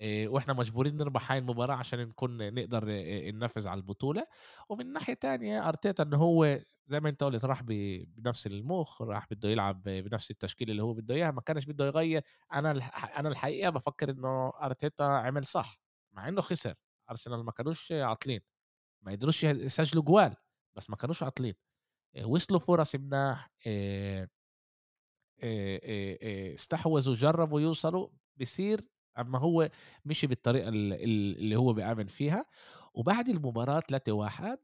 آآ 0.00 0.28
وإحنا 0.28 0.52
مجبورين 0.54 0.96
نربح 0.96 1.32
هاي 1.32 1.38
المباراة 1.38 1.74
عشان 1.74 1.98
نكون 2.00 2.54
نقدر 2.54 2.84
آآ 2.90 3.30
ننافس 3.30 3.66
على 3.66 3.78
البطولة، 3.78 4.26
ومن 4.68 4.92
ناحية 4.92 5.14
تانية 5.14 5.68
أرتيتا 5.68 6.02
إنه 6.02 6.16
هو 6.16 6.60
زي 6.86 7.00
ما 7.00 7.08
أنت 7.08 7.24
قُلت 7.24 7.44
راح 7.44 7.62
بنفس 7.62 8.46
المُخ، 8.46 9.02
راح 9.02 9.26
بده 9.30 9.48
يلعب 9.48 9.82
بنفس 9.82 10.30
التشكيلة 10.30 10.70
اللي 10.72 10.82
هو 10.82 10.94
بده 10.94 11.14
إياها، 11.14 11.30
ما 11.30 11.40
كانش 11.40 11.66
بده 11.66 11.86
يغيّر، 11.86 12.22
أنا 12.52 12.70
الح 12.72 13.18
أنا 13.18 13.28
الحقيقة 13.28 13.70
بافكّر 13.70 14.10
إنه 14.10 14.48
أرتيتا 14.62 15.02
عمل 15.02 15.44
صح، 15.44 15.80
مع 16.12 16.28
إنه 16.28 16.40
خسر، 16.40 16.74
أرسنال 17.10 17.44
ما 17.44 17.52
كانوش 17.52 17.92
عاطلين، 17.92 18.40
ما 19.02 19.12
قدروش 19.12 19.44
يسجلوا 19.44 20.04
جوال، 20.04 20.36
بس 20.76 20.90
ما 20.90 20.96
كانوش 20.96 21.22
عاطلين، 21.22 21.54
وصلوا 22.24 22.60
فرص 22.60 22.94
مناح 22.96 23.50
آآ 23.66 24.28
آآ 25.42 26.54
استحوذوا 26.54 27.14
جرّبوا 27.14 27.60
يوصلوا، 27.60 28.08
بيصير 28.36 28.80
أمّا 29.18 29.38
هو 29.38 29.70
مشي 30.04 30.26
ال 30.68 30.92
اللي 31.38 31.56
هو 31.56 31.72
بيآمن 31.72 32.06
فيها، 32.06 32.44
وبعد 32.94 33.28
المباراة 33.28 33.80
3-1 33.80 34.58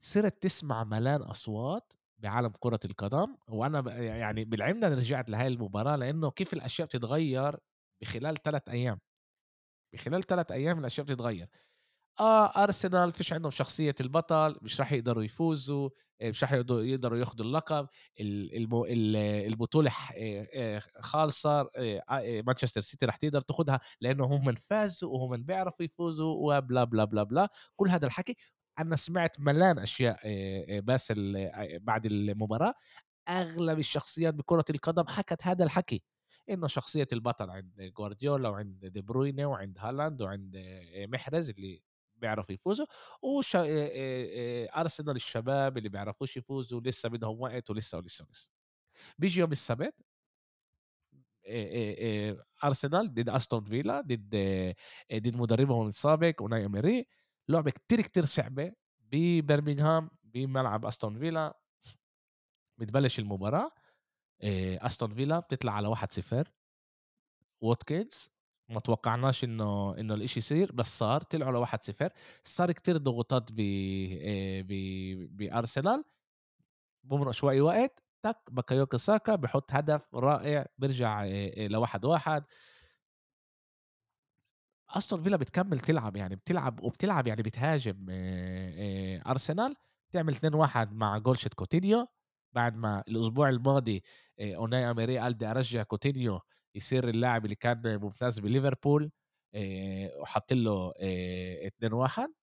صرت 0.00 0.42
تسمع 0.42 0.84
ملان 0.84 1.22
أصوات 1.22 1.92
بعالم 2.18 2.52
كرة 2.60 2.80
القدم، 2.84 3.36
وأنا 3.48 3.80
ب 3.80 3.88
يعني 3.88 4.44
بالعمد 4.44 4.84
أنا 4.84 4.94
رجعت 4.96 5.30
لهاي 5.30 5.46
المباراة 5.48 5.96
لإنه 5.96 6.30
كيف 6.30 6.52
الأشياء 6.54 6.86
بتتغيّر 6.88 7.58
بخلال 8.02 8.36
3 8.36 8.68
أيام، 8.68 9.00
بخلال 9.94 10.22
3 10.24 10.52
أيام 10.52 10.78
الأشياء 10.80 11.06
بتتغيّر. 11.06 11.46
آه، 12.20 12.62
أرسنال 12.64 13.12
فيش 13.12 13.32
عندهم 13.32 13.50
شخصية 13.50 13.94
البطل، 14.00 14.56
مش 14.62 14.80
راح 14.80 14.92
يقدروا 14.92 15.22
يفوزوا، 15.24 15.90
آآ 16.20 16.28
مش 16.30 16.42
راح 16.42 16.52
يقدروا 16.52 17.18
ياخدوا 17.18 17.44
اللقب، 17.46 17.88
ال 18.20 18.56
الب 18.56 18.74
ال 18.74 19.16
البطولة 19.16 19.90
ح 19.90 20.12
آآ 20.16 20.80
خالصة 21.00 21.60
آآ 21.60 22.02
آآ 22.10 22.42
مانشستر 22.46 22.80
سيتي 22.80 23.06
راح 23.06 23.16
تقدر 23.16 23.40
تاخدها 23.40 23.80
لإنه 24.00 24.24
هم 24.24 24.54
فازوا 24.54 25.12
وهم 25.12 25.42
بيعرفوا 25.42 25.84
يفوزوا 25.84 26.56
وبلا، 26.56 26.84
بلا، 26.84 27.04
بلا، 27.04 27.22
بلا، 27.22 27.48
كل 27.76 27.88
هذا 27.88 28.06
الحكي 28.06 28.36
أنا 28.78 28.96
سمعت 28.96 29.40
ملان 29.40 29.84
باسل 30.80 31.36
آآ 31.36 31.78
بعد 31.82 32.06
المباراة. 32.06 32.74
أغلب 33.28 33.78
الشخصيات 33.78 34.34
بكرة 34.34 34.64
القدم 34.70 35.04
حكت 35.08 35.46
هذا 35.46 35.64
الحكي، 35.64 36.04
إنه 36.50 36.66
شخصية 36.66 37.08
البطل 37.12 37.50
عند 37.50 37.82
جوارديولا 37.98 38.48
وعند 38.48 38.86
دي 38.86 39.02
بروينة 39.02 39.46
وعند 39.46 39.78
هالاند 39.80 40.22
وعند 40.22 40.56
محرز 41.10 41.50
اللي 41.50 41.82
بيعرفوا 42.16 42.54
يفوزوا، 42.54 42.86
وش 43.22 43.56
أرسنال 44.76 45.16
الشباب 45.16 45.78
اللي 45.78 45.88
بيعرفوش 45.88 46.36
يفوزوا 46.36 46.80
لسه 46.80 47.08
بدهم 47.08 47.40
وقت 47.40 47.70
ولسه، 47.70 47.98
ولسه، 47.98 48.24
ولسه. 48.28 48.50
بييجي 49.18 49.40
يوم 49.40 49.52
السبت 49.52 49.94
أرسنال 52.64 53.14
ضد 53.14 53.28
أستون 53.28 53.64
فيلا 53.64 54.00
ضد 54.00 54.36
ضد 55.14 55.36
مدربهم 55.36 55.88
السابق 55.88 56.34
أوناي 56.42 56.60
إيمري، 56.62 57.06
لعبة 57.48 57.70
كتير، 57.70 58.00
كتير 58.00 58.24
صعبة 58.24 58.72
ببرمنغهام 59.00 60.10
بملعب 60.24 60.84
أستون 60.86 61.18
فيلا، 61.18 61.58
بتبلش 62.78 63.18
المباراة 63.18 63.70
آآ 64.42 64.86
أستون 64.86 65.14
فيلا 65.14 65.40
بتطلع 65.40 65.72
على 65.72 65.88
1-0 65.88 66.52
واتكنز 67.60 68.30
ما 68.68 68.80
توقعناش 68.80 69.44
إنه 69.44 69.94
إنه 69.98 70.14
الإشي 70.14 70.38
يصير 70.40 70.72
بس 70.72 70.98
صار 70.98 71.22
طلعوا 71.22 71.52
ل 71.52 71.56
1-0 71.56 72.10
صار 72.42 72.72
كتير 72.72 72.96
ضغوطات 72.96 73.52
ب 73.52 73.60
آآ 73.60 74.62
ب 74.62 74.68
بأرسنال 75.36 76.04
بمرق 77.04 77.30
شوي 77.30 77.60
وقت 77.60 78.04
تك 78.22 78.38
باكايوكا 78.52 78.98
ساكا 78.98 79.34
بحط 79.36 79.72
هدف 79.72 80.14
رائع 80.14 80.66
بيرجع 80.78 81.24
آآ 81.24 81.68
ل1-1 81.68 82.44
أستون 84.90 85.22
فيلا 85.22 85.36
بتكمّل 85.36 85.80
تلعب، 85.80 86.16
يعني 86.16 86.36
بتلعب 86.36 86.80
وبتلعب 86.82 87.26
يعني 87.26 87.42
بتهاجم 87.42 88.06
أرسنال، 89.26 89.74
بتعمل 90.10 90.32
2-1 90.34 90.92
مع 90.92 91.18
جول 91.18 91.38
شيت 91.38 91.54
كوتينيو، 91.54 92.06
بعد 92.52 92.76
ما 92.76 93.02
الأسبوع 93.08 93.48
الماضي 93.48 94.02
آآ 94.40 94.56
أوناي 94.56 94.90
إماري 94.90 95.18
قال 95.18 95.34
بدي 95.34 95.46
أرجّع 95.46 95.82
كوتينيو 95.82 96.40
يصير 96.76 97.08
اللاعب 97.08 97.44
اللي 97.44 97.56
كان 97.56 97.82
ممتاز 98.02 98.40
بليفربول 98.40 99.12
آآ 99.54 100.10
وحط 100.20 100.52
له 100.52 100.92
آآ 101.00 101.66
2-1 101.66 102.34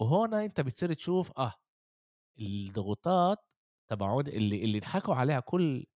وهون 0.00 0.34
أنت 0.34 0.60
بتصير 0.60 0.92
تشوف 0.94 1.32
آه، 1.38 1.54
الضغوطات 2.40 3.38
تبعون 3.90 4.26
اللي 4.28 4.64
اللي 4.64 4.80
ضحكوا 4.80 5.14
عليها 5.14 5.40
كل 5.40 5.86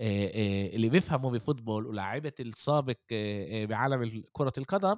آآ 0.00 0.04
آآ 0.26 0.66
اللي 0.76 0.88
بيفهموا 0.90 1.30
بفوتبول 1.32 1.86
ولاعيبة 1.86 2.32
السابق 2.40 2.98
بعالم 3.64 4.02
ال 4.02 4.24
كرة 4.32 4.52
القدم، 4.58 4.96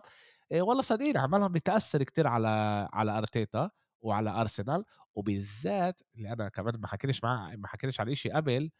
والله 0.52 0.82
صدقيني 0.82 1.18
عملهم 1.18 1.52
بتأثّر 1.52 2.02
كتير 2.02 2.26
على 2.28 2.48
على 2.92 3.18
أرتيتا 3.18 3.70
وعلى 4.02 4.30
أرسنال، 4.30 4.84
وبالذات 5.14 6.02
اللي 6.16 6.32
أنا 6.32 6.48
كمان 6.48 6.74
ما 6.80 6.88
حكيتش 6.88 7.24
معاه 7.24 7.56
ما 7.56 7.68
حكيتش 7.68 8.00
على 8.00 8.12
إشي 8.12 8.30
قبل، 8.30 8.70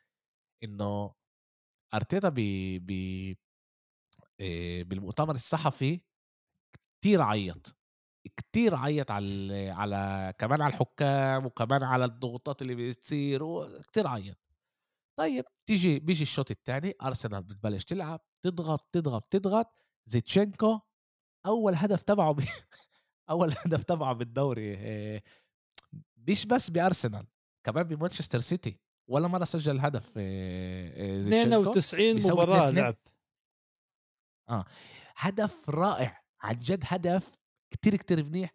إنه 0.65 1.15
أرتيتا 1.95 2.29
ب 2.31 2.37
ب 2.87 2.91
آآ 2.93 3.35
بالمؤتمر 4.85 5.35
الصحفي 5.35 6.01
كتير 7.01 7.23
عيّط، 7.23 7.77
كتير 8.37 8.75
عيّط 8.75 9.11
على 9.11 9.71
على 9.71 10.35
كمان 10.39 10.63
على 10.63 10.75
الحكام 10.75 11.47
وكمان 11.47 11.83
على 11.83 12.05
الضغوطات 12.05 12.63
اللي 12.63 12.75
بتصير 12.91 13.43
وكتير 13.43 14.07
عيّط. 14.07 14.39
طيب 15.19 15.45
تيجي 15.69 15.99
بيجي 16.01 16.23
الشوط 16.23 16.51
التاني 16.51 16.95
أرسنال 17.03 17.43
بتبلش 17.43 17.85
تلعب، 17.85 18.21
تضغط، 18.45 18.89
تضغط، 18.93 19.25
تضغط، 19.33 19.83
زيتشينكو 20.07 20.81
أول 21.47 21.75
هدف 21.77 22.03
تبعه 22.03 22.33
ب 22.35 22.41
أول 23.31 23.53
هدف 23.67 23.85
تبعه 23.85 24.15
بالدوري 24.15 24.75
آآ 24.79 25.23
مش 26.29 26.47
بس 26.47 26.71
بأرسنال، 26.71 27.27
كمان 27.67 27.83
بمانشستر 27.85 28.39
سيتي 28.39 28.81
ولا 29.11 29.29
مرة 29.29 29.45
سجّل 29.45 29.81
هدف 29.81 30.15
آآ 30.19 31.23
زيتشينكو 31.23 31.71
92 31.71 32.15
بيساوي 32.15 32.45
مباراة 32.45 32.71
2-2 32.71 32.71
لعب، 32.71 32.97
آه، 34.51 34.65
هدف 35.17 35.71
رائع، 35.71 36.23
عن 36.43 36.59
جد 36.59 36.85
هدف 36.87 37.35
كتير، 37.71 37.97
كتير 37.97 38.25
منيح 38.25 38.51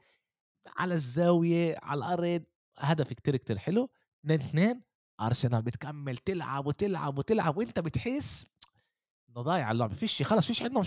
على 0.77 0.93
الزاوية، 0.95 1.77
على 1.83 1.97
الأرض، 1.99 2.43
هدف 2.79 3.13
كتير، 3.13 3.37
كتير 3.37 3.57
حلو، 3.57 3.89
2-2 4.21 4.81
أرسنال 5.21 5.61
بتكمّل 5.61 6.17
تلعب، 6.17 6.67
وتلعب، 6.67 7.17
وتلعب 7.17 7.57
وأنت 7.57 7.79
بتحس 7.79 8.47
إنه 9.29 9.41
ضايعة 9.43 9.71
اللعبة، 9.71 9.95
فيش 9.95 10.23
خلص 10.23 10.47
فيش 10.47 10.63
عندهم 10.63 10.83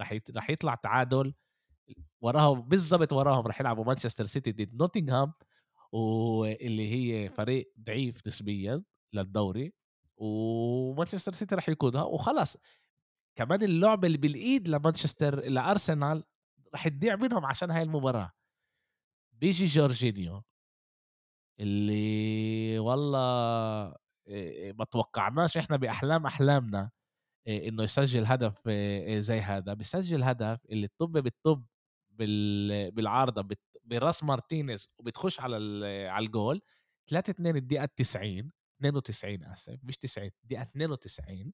راح 0.00 0.12
يت 0.12 0.30
راح 0.36 0.50
يطلع 0.50 0.74
تعادل، 0.74 1.34
وراهم 2.22 2.60
بالضبط 2.62 3.12
وراهم 3.12 3.46
راح 3.46 3.60
يلعبوا 3.60 3.84
مانشستر 3.84 4.24
سيتي 4.26 4.52
ضد 4.52 4.74
نوتنغهام، 4.82 5.32
واللي 5.92 6.92
هي 6.94 7.28
فريق 7.30 7.72
ضعيف 7.80 8.26
نسبيًا 8.26 8.82
للدوري، 9.14 9.72
ومانشستر 10.16 11.32
سيتي 11.32 11.54
راح 11.54 11.68
يقودها 11.68 12.02
وخلص، 12.02 12.56
كمان 13.36 13.62
اللعبة 13.62 14.06
اللي 14.06 14.18
بالإيد 14.18 14.68
لمانشستر 14.68 15.40
لأرسنال 15.44 16.24
راح 16.74 16.88
تضيع 16.88 17.16
منهم 17.16 17.46
عشان 17.46 17.70
هاي 17.70 17.82
المباراة، 17.82 18.32
بييجي 19.32 19.66
جورجينيو 19.66 20.42
اللي 21.60 22.78
والله 22.78 23.94
ما 24.78 24.84
توقعناش 24.90 25.56
إحنا 25.56 25.76
بأحلام 25.76 26.26
أحلامنا 26.26 26.90
آآ 27.48 27.68
إنه 27.68 27.82
يسجّل 27.84 28.26
هدف 28.26 28.68
زي 29.18 29.40
هذا، 29.40 29.74
بيسجّل 29.74 30.22
هدف 30.24 30.58
اللي 30.70 30.86
الطابة 30.86 31.12
بالطابة 31.12 31.66
بال 32.10 32.90
بالعارضة 32.90 33.42
بت 33.42 33.60
براس 33.84 34.24
مارتينيز 34.24 34.88
وبتخش 34.98 35.40
على 35.40 35.56
على 36.08 36.26
الجول. 36.26 36.62
3-2 37.10 37.56
الدقيقة 37.56 37.84
ال90 37.86 38.50
92 38.80 39.44
آسف 39.44 39.78
مش 39.84 39.98
90 39.98 40.30
الدقيقة 40.44 40.62
92 40.62 41.52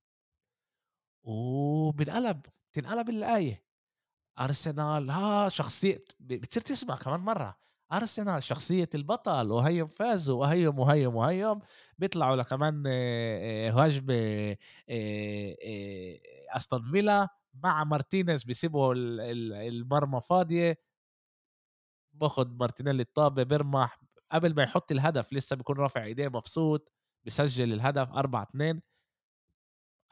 وبانقلب 1.26 2.42
بتنقلب 2.72 3.10
الآية. 3.10 3.64
أرسنال 4.40 5.10
ها 5.10 5.48
شخصية 5.48 6.04
ب 6.20 6.34
بتصير 6.34 6.62
تسمع 6.62 6.96
كمان 6.96 7.20
مرّة، 7.20 7.56
أرسنال 7.92 8.42
شخصية 8.42 8.88
البطل 8.94 9.52
وهيّ 9.52 9.86
فازوا 9.86 10.40
وهيّم، 10.40 10.78
وهيّم، 10.80 11.16
وهيّم، 11.16 11.60
بيطلعوا 11.98 12.36
لكمان 12.36 12.84
هجمة 13.74 14.14
آآ 14.14 14.56
آآ 14.90 16.18
أستون 16.56 16.92
فيلا 16.92 17.28
مع 17.54 17.84
مارتينيز 17.84 18.44
بيسيبوا 18.44 18.94
ال 18.94 19.20
ال 19.20 19.52
المرمى 19.54 20.20
فاضية، 20.20 20.78
باخد 22.12 22.58
مارتينيلي 22.60 23.02
الطابة 23.02 23.42
بيرمح. 23.42 23.98
قبل 24.32 24.54
ما 24.54 24.62
يحط 24.62 24.92
الهدف 24.92 25.32
لسه 25.32 25.56
بيكون 25.56 25.76
رافع 25.76 26.04
إيديه 26.04 26.28
مبسوط، 26.28 26.92
بيسجل 27.24 27.72
الهدف 27.72 28.12
4-2 28.12 28.80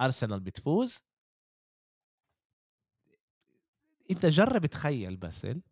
أرسنال 0.01 0.41
بتفوز. 0.41 1.05
أنت 4.11 4.27
جرّب 4.27 4.67
تخيّل 4.67 5.17
باسل 5.17 5.63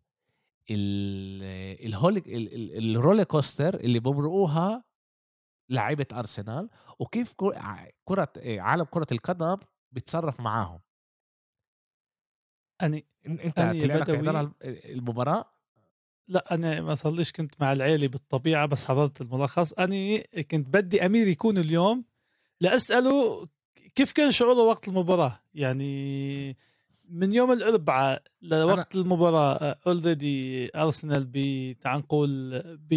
ال 0.71 1.43
الهول 1.85 2.17
ال 2.17 2.77
ال 2.77 3.03
الroller 3.03 3.25
coaster 3.25 3.75
اللي 3.75 3.99
بمرقوها 3.99 4.83
لعيبة 5.69 6.07
أرسنال، 6.13 6.69
وكيف 6.99 7.33
ك 7.33 7.43
ع 7.43 7.89
كرة 8.05 8.33
آآ 8.37 8.61
عالم 8.61 8.83
كرة 8.83 9.07
القدم 9.11 9.57
بيتصرّف 9.91 10.39
معاهم. 10.39 10.79
أني 12.81 13.05
يا 13.79 13.87
طلع 13.87 13.95
لك 13.95 14.07
تحضرها 14.07 14.41
بدوي 14.41 14.53
ال 14.63 14.91
المباراة؟ 14.91 15.53
لأ 16.27 16.53
أنا 16.53 16.81
ما 16.81 16.95
صارليش 16.95 17.31
كنت 17.31 17.61
مع 17.61 17.73
العيلة 17.73 18.07
بالطبيعة 18.07 18.65
بس 18.65 18.85
حضرت 18.85 19.21
الملخص، 19.21 19.73
أني 19.73 20.21
كنت 20.51 20.67
بدي 20.69 21.05
أمير 21.05 21.27
يكون 21.27 21.57
اليوم 21.57 22.05
لأسأله 22.61 23.47
كيف 23.95 24.11
كان 24.11 24.31
شعوره 24.31 24.61
وقت 24.61 24.87
المباراة؟ 24.87 25.39
يعني 25.53 26.57
من 27.09 27.33
يوم 27.33 27.51
الأربعاء 27.51 28.23
أنا 28.43 28.55
لوقت 28.55 28.95
المباراة 28.95 29.79
already 29.87 30.69
أرسنال 30.75 31.25
ب 31.25 31.37
تعال 31.81 31.99
نقول 31.99 32.61
ب 32.89 32.93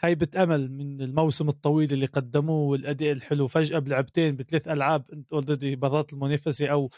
خيبة 0.00 0.28
أمل 0.36 0.70
من 0.72 1.02
الموسم 1.02 1.48
الطويل 1.48 1.92
اللي 1.92 2.06
قدموه 2.06 2.68
والأداء 2.68 3.12
الحلو 3.12 3.46
فجأة 3.46 3.78
بلعبتين 3.78 4.36
بثلاث 4.36 4.68
ألعاب 4.68 5.10
أنت 5.12 5.32
already 5.32 5.76
برات 5.76 6.12
المنافسة 6.12 6.66
أو 6.66 6.90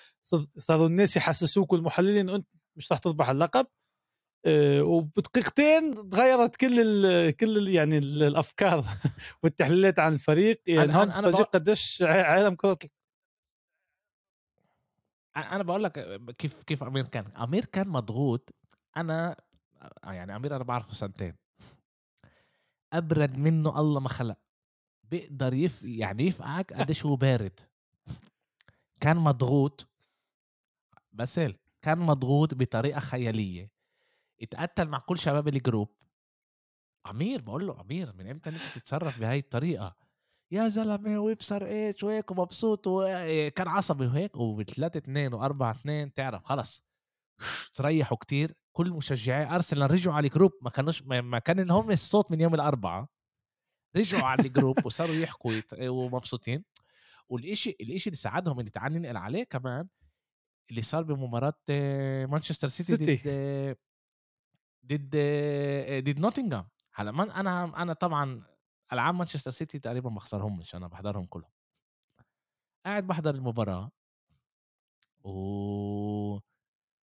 صاروا 0.57 0.87
الناس 0.87 1.17
يحسسوك 1.17 1.73
والمحللين 1.73 2.29
أنت 2.29 2.47
مش 2.77 2.93
رح 2.93 2.99
تربح 2.99 3.31
اللقب 3.31 3.67
آه، 3.67 3.82
وبدقيقتين 4.83 6.09
تغيرت 6.11 6.57
كل 6.57 6.81
ال 6.81 7.31
كل 7.37 7.59
ال 7.59 7.69
يعني 7.69 7.99
ال 7.99 8.23
الأفكار 8.23 8.85
والتحليلات 9.43 9.99
عن 9.99 10.13
الفريق. 10.13 10.63
يعني 10.67 10.95
هون 10.95 11.09
باق 11.31 11.51
قديش 11.57 12.03
عالم 12.03 12.55
كرة 12.55 12.79
أ 15.37 15.41
أنا 15.41 15.63
باقول 15.63 15.85
لك 15.85 16.21
كيف 16.39 16.63
كيف 16.63 16.83
أمير 16.83 17.07
كان، 17.07 17.25
أمير 17.27 17.65
كان 17.65 17.89
مضغوط، 17.89 18.55
أنا 18.97 19.37
أ 20.05 20.13
يعني 20.13 20.37
أمير 20.37 20.57
أنا 20.57 20.65
باعرفه 20.65 20.95
سنتين، 20.95 21.35
أبرد 22.93 23.39
منّه 23.39 23.81
الله 23.81 24.01
ما 24.01 24.09
خلق، 24.09 24.37
بيقدر 25.11 25.55
يف 25.55 25.83
يعني 25.83 26.23
يفقعك 26.27 26.73
قديش 26.73 27.07
هو 27.07 27.17
بارد، 27.17 27.61
كان 29.01 29.17
مضغوط. 29.17 29.89
باسل 31.13 31.55
كان 31.85 31.99
مضغوط 31.99 32.55
بطريقة 32.55 33.01
خيالية، 33.01 33.71
اتقتل 34.41 34.89
مع 34.89 34.99
كل 34.99 35.19
شباب 35.19 35.49
الجروب، 35.49 35.97
أمير 37.11 37.41
باقول 37.43 37.67
له: 37.67 37.81
"أمير 37.81 38.13
من 38.13 38.27
إمتى 38.31 38.51
أنت 38.51 38.61
بتتصرف 38.79 39.21
بهاي 39.21 39.39
الطريقة؟" 39.39 39.97
يا 40.53 40.69
زلمة 40.69 41.19
وابصر 41.19 41.65
إيش؟ 41.65 42.05
وهيك 42.05 42.31
ومبسوط 42.31 42.87
وكان 42.87 43.69
عصبي 43.69 44.07
وهيك 44.07 44.37
وب3-2 44.37 45.33
و4-2 45.35 46.13
تعرف 46.15 46.45
خلص. 46.45 46.85
تريحوا 47.75 48.17
كتير 48.19 48.53
كل 48.73 48.91
مشجعي 48.91 49.55
أرسنال 49.55 49.91
رجعوا 49.91 50.17
على 50.17 50.27
ال 50.27 50.31
group 50.31 50.53
ما 50.63 50.71
كانوش 50.71 51.03
ما 51.03 51.39
كان 51.39 51.61
لهمش 51.61 51.93
الصوت 51.93 52.31
من 52.31 52.41
يوم 52.41 52.55
الأربعاء. 52.55 53.07
رجعوا 53.97 54.25
على 54.25 54.43
ال 54.49 54.55
group 54.55 54.87
وصاروا 54.87 55.15
يحكوا 55.15 55.61
ومبسوطين. 55.83 56.65
والإشي 57.29 57.71
الإشي 57.81 58.11
اللي 58.11 58.17
ساعدهم 58.17 58.61
اللي 58.61 58.71
تعال 58.71 58.93
ننقل 58.93 59.17
عليه 59.17 59.45
كمان 59.45 59.89
اللي 60.71 60.83
صار 60.83 61.03
بمباراة 61.03 61.55
آه، 61.71 62.27
مانشستر 62.27 62.69
سيتي 62.69 62.97
سيتي. 62.97 63.17
ضد 63.17 63.23
آه، 63.27 63.77
ضد 64.87 65.17
ضد 66.05 66.19
نوتنغهام 66.21 66.69
هلا 66.95 67.11
أنا 67.41 67.83
أنا 67.83 67.93
طبعا 67.93 68.43
ألعاب 68.93 69.15
مانشستر 69.15 69.51
سيتي 69.51 69.79
تقريبا 69.79 70.11
ما 70.11 70.17
بخسرهمش 70.17 70.75
أنا 70.75 70.87
بحضرهم 70.89 71.27
كلهم. 71.27 71.51
قاعد 72.87 73.07
بحضر 73.07 73.35
المباراة. 73.35 73.91
و 75.25 76.39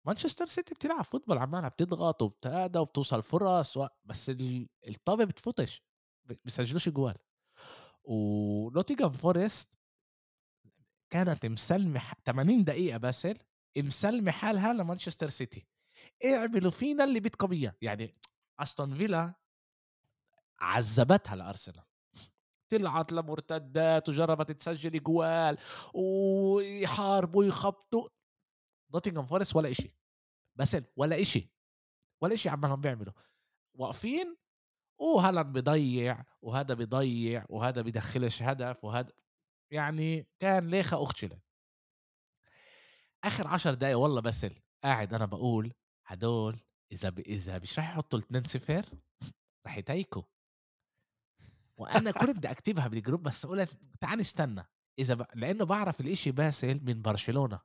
مانشستر 0.06 0.46
سيتي 0.46 0.74
بتلعب 0.74 1.04
football 1.04 1.38
عمالها 1.38 1.68
بتضغط 1.68 2.22
وبتأدى 2.22 2.78
وبتوصل 2.78 3.22
فرص 3.22 3.76
و... 3.76 3.86
بس 4.04 4.30
ال- 4.30 4.68
الطابة 4.88 5.24
بتفوتش 5.24 5.82
بيسجلوش 6.44 6.88
جوال 6.88 7.14
ونوتيغهام 8.04 9.12
فورست 9.12 9.78
كانت 11.10 11.46
مسلمة 11.46 12.00
80 12.24 12.64
دقيقة 12.64 12.98
باسل 12.98 13.38
مسلمة 13.78 14.30
حالها 14.32 14.72
لمانشستر 14.72 15.30
سيتي. 15.30 15.66
اعملوا 16.24 16.70
فينا 16.70 17.04
اللي 17.04 17.20
بدكم 17.20 17.52
اياه 17.52 17.74
يعني 17.82 18.12
أستون 18.60 18.94
فيلا 18.94 19.34
عذبتها 20.60 21.36
لأرسنال. 21.36 21.84
طلعت 22.68 23.12
لمرتدات 23.12 24.08
وجربت 24.08 24.52
تسجل 24.52 25.02
جوال 25.02 25.58
ويحاربوا 25.94 27.40
ويخبطوا. 27.40 28.08
نوتنغهام 28.94 29.26
فورست 29.26 29.56
ولا 29.56 29.70
إشي. 29.70 29.94
بس 30.56 30.76
ولا 30.96 31.20
إشي. 31.20 31.52
ولا 32.22 32.34
إشي 32.34 32.48
عمالهم 32.48 32.80
بيعملوا. 32.80 33.12
واقفين. 33.74 34.36
وهالاند 34.98 35.52
بيضيع 35.52 36.24
وهذا 36.42 36.74
بيضيع 36.74 37.46
وهذا 37.48 37.82
بيدخلش 37.82 38.42
هدف 38.42 38.84
وهذا 38.84 39.12
يعني 39.70 40.28
كان 40.38 40.68
ليخة 40.70 41.02
أختشلة 41.02 41.40
آخر 43.24 43.48
عشر 43.48 43.74
دقايق 43.74 43.98
والله 43.98 44.20
بس 44.20 44.46
قاعد 44.84 45.14
أنا 45.14 45.26
بقول 45.26 45.72
هدول 46.06 46.60
إذا 46.92 47.08
ب... 47.08 47.18
إذا 47.18 47.58
مش 47.58 47.78
راح 47.78 47.90
يحطوا 47.90 48.18
الاتنين 48.18 48.44
صفر 48.44 48.86
راح 49.66 49.78
يتيكوا 49.78 50.22
وأنا 51.76 52.10
كنت 52.10 52.30
بدي 52.30 52.50
أكتبها 52.50 52.88
بالجروب 52.88 53.22
بس 53.22 53.46
قلت 53.46 53.78
تعال 54.00 54.18
نستنى. 54.18 54.64
إذا 54.98 55.14
ب... 55.14 55.26
لأنه 55.34 55.64
بعرف 55.64 56.00
الإشي 56.00 56.30
باسل 56.30 56.84
من 56.84 57.02
برشلونة. 57.02 57.60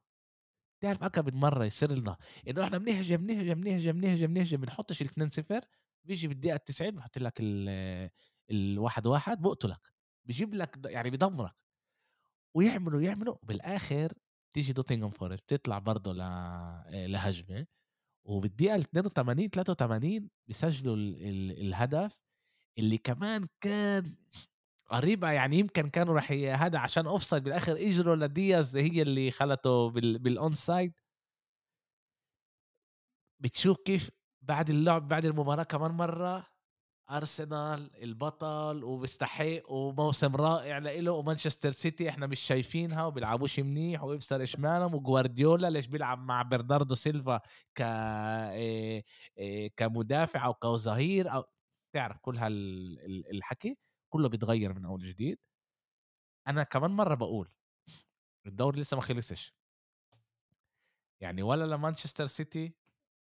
تعرف 0.83 1.03
أكم 1.03 1.25
من 1.25 1.35
مرة 1.39 1.65
يصير 1.65 1.91
لنا 1.91 2.17
إنه 2.47 2.63
إحنا 2.63 2.77
بنهجم 2.77 3.25
نهجم 3.25 3.59
نهجم 3.59 3.97
نهجم 3.97 4.31
نهجم 4.33 4.61
بنحطش 4.61 5.01
الاتنين 5.01 5.29
صفر 5.29 5.61
بيجي 6.05 6.27
بالدقيقة 6.27 6.57
90 6.57 6.91
بحط 6.91 7.17
لك 7.17 7.33
ال 7.39 8.09
الواحد 8.51 9.07
واحد 9.07 9.41
بقتلك. 9.41 9.91
بيجيب 10.25 10.53
لك 10.55 10.77
يعني 10.85 11.09
بيدمرك 11.09 11.55
ويعملوا 12.55 13.01
يعملوا 13.01 13.35
بالآخر 13.43 14.13
تيجي 14.53 14.73
نوتنغهام 14.73 15.11
فورست 15.11 15.43
بتطلع 15.43 15.79
برضه. 15.79 16.13
لهجمة. 17.07 17.67
وبالدقيقة 18.25 18.75
82 18.75 19.49
83 19.49 20.29
بيسجلوا 20.47 20.95
ال... 20.95 21.15
ال... 21.23 21.51
الهدف 21.67 22.17
اللي 22.79 22.97
كمان 22.97 23.47
كان 23.61 24.15
قريبة 24.87 25.31
يعني 25.31 25.57
يمكن 25.59 25.89
كانوا 25.89 26.15
راح 26.15 26.31
ي- 26.31 26.51
هذا 26.51 26.79
عشان 26.79 27.07
offside 27.07 27.43
بالآخر 27.43 27.73
إجره 27.77 28.15
لدياز 28.15 28.77
هي 28.77 29.01
اللي 29.01 29.31
خلته 29.31 29.89
بال... 29.89 30.19
بال 30.19 30.55
onside 30.55 30.93
بتشوف 33.39 33.77
كيف 33.85 34.09
بعد 34.41 34.69
اللعب 34.69 35.07
بعد 35.07 35.25
المباراة 35.25 35.63
كمان 35.63 35.91
مرة 35.91 36.47
أرسنال 37.11 38.03
البطل 38.03 38.83
وبيستحق 38.83 39.71
وموسم 39.71 40.35
رائع 40.35 40.77
لإله 40.77 41.11
ومانشستر 41.11 41.71
سيتي. 41.71 42.09
إحنا 42.09 42.27
مش 42.27 42.39
شايفينها 42.39 43.05
وبيلعبوش 43.05 43.59
منيح 43.59 44.03
ويبصر 44.03 44.43
اشمعنهم 44.43 44.95
وجوارديولا 44.95 45.69
ليش 45.69 45.87
بيلعب 45.87 46.19
مع 46.19 46.41
برناردو 46.41 46.95
سيلفا 46.95 47.37
ك 47.75 47.81
إيه 47.81 49.03
إيه 49.37 49.71
كمدافع 49.77 50.45
أو 50.45 50.53
كظهير 50.53 51.33
أو 51.33 51.43
تعرف 51.93 52.17
كل 52.21 52.37
هالحكي 52.37 53.77
كله 54.09 54.29
بيتغير 54.29 54.73
من 54.73 54.85
أول 54.85 55.03
جديد. 55.03 55.39
أنا 56.47 56.63
كمان 56.63 56.91
مرة 56.91 57.15
بقول 57.15 57.49
الدوري 58.47 58.81
لسه 58.81 58.95
ما 58.95 59.01
خلصش. 59.01 59.55
يعني 61.21 61.43
ولا 61.43 61.65
لمانشستر 61.75 62.27
سيتي 62.27 62.75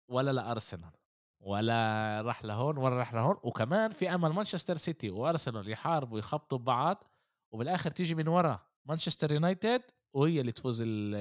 ولا 0.09 0.31
لارسنال 0.31 0.91
ولا 1.39 2.21
راح 2.25 2.45
لهون 2.45 2.77
ولا 2.77 2.95
راح 2.95 3.13
لهون 3.13 3.35
وكمان 3.43 3.91
في 3.91 4.09
أمل 4.15 4.29
مانشستر 4.29 4.77
سيتي 4.77 5.09
وأرسنال 5.09 5.69
يحاربوا 5.71 6.19
يخبطوا 6.19 6.57
ببعض 6.57 7.03
وبالآخر 7.51 7.91
تيجي 7.91 8.15
من 8.15 8.27
ورا 8.27 8.67
مانشستر 8.85 9.31
يونايتد 9.31 9.81
وهي 10.13 10.41
اللي 10.41 10.51
تفوز 10.51 10.81
ال- 10.81 11.15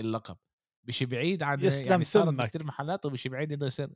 اللقب. 0.00 0.36
مش 0.84 1.02
بعيد 1.02 1.42
عن 1.42 1.60
يعني 1.88 2.04
صارت 2.04 2.26
فمك 2.28 2.56
محلات 2.66 3.06
ومش 3.06 3.28
بعيد 3.28 3.52
إنه 3.52 3.66
يصير. 3.66 3.90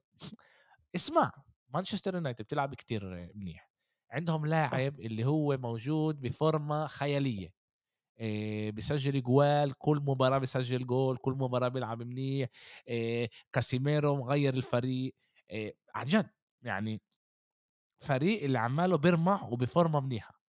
اسمع 0.95 1.33
مانشستر 1.69 2.15
يونايتد 2.15 2.45
بتلعب 2.45 2.75
كتير 2.75 3.31
منيح. 3.35 3.71
عندهم 4.11 4.47
لاعب 4.47 5.01
اللي 5.01 5.25
هو 5.25 5.57
موجود 5.57 6.21
بفورمة 6.21 6.87
خيالية. 6.87 7.53
آآ 8.21 8.71
بيسجّل 8.71 9.23
جوال، 9.23 9.73
كل 9.79 9.97
مباراة 10.07 10.39
بيسجّل 10.39 10.87
جول، 10.87 11.17
كل 11.17 11.33
مباراة 11.33 11.69
بيلعب 11.69 12.03
منيح، 12.03 12.49
آآ 12.89 13.29
كاسيميرو 13.53 14.17
مغيّر 14.17 14.55
الفريق، 14.55 15.15
آآ 15.51 15.73
عن 15.95 16.07
جد 16.07 16.31
يعني 16.63 17.03
فريق 18.01 18.45
اللي 18.45 18.59
عمّاله 18.59 18.97
بيرمح 18.97 19.45
وبفورمة 19.45 20.01
منيحة، 20.01 20.41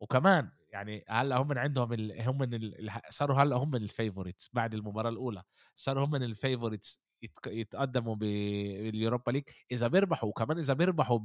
وكمان 0.00 0.50
يعني 0.72 1.04
هلّأ 1.08 1.36
هم 1.36 1.48
من 1.48 1.58
عندهم 1.58 1.92
ال 1.92 2.22
هم 2.22 2.38
من 2.38 2.54
ال 2.54 2.90
صاروا 3.10 3.36
هلّأ 3.36 3.56
هم 3.56 3.70
من 3.70 3.88
ال 3.88 3.94
favorites 3.94 4.48
بعد 4.52 4.74
المباراة 4.74 5.10
الأولى، 5.10 5.42
صاروا 5.76 6.04
هم 6.06 6.10
من 6.10 6.34
ال 6.34 6.40
favorites 6.40 6.98
يتق 7.22 7.48
يتقدّموا 7.48 8.16
ب 8.16 8.20
بال 8.92 9.02
Europa 9.02 9.32
League. 9.36 9.54
إذا 9.72 9.88
بيربحوا 9.88 10.28
وكمان 10.28 10.58
إذا 10.58 10.74
بيربحوا 10.74 11.18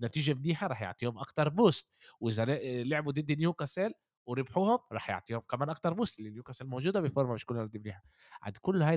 بنتيجة 0.00 0.34
منيحة 0.34 0.66
رح 0.66 0.82
يعطيهم 0.82 1.18
boost. 1.50 1.86
وإذا 2.20 2.44
ل 2.44 2.88
لعبوا 2.88 3.12
ضد 3.12 3.32
نيوكاسل 3.32 3.92
وربحوهم 4.26 4.78
رح 4.92 5.10
يعطيهم 5.10 5.40
كمان 5.40 5.70
أكتر 5.70 5.94
boost 5.96 6.20
لأن 6.20 6.32
نيوكاسل 6.32 6.66
موجودة 6.66 7.00
بفورمة 7.00 7.34
مش 7.34 7.44
كلّها 7.46 7.62
قد 7.64 7.76
منيحة، 7.76 8.02
عاد 8.42 8.56
كل 8.56 8.82
هاي 8.82 8.96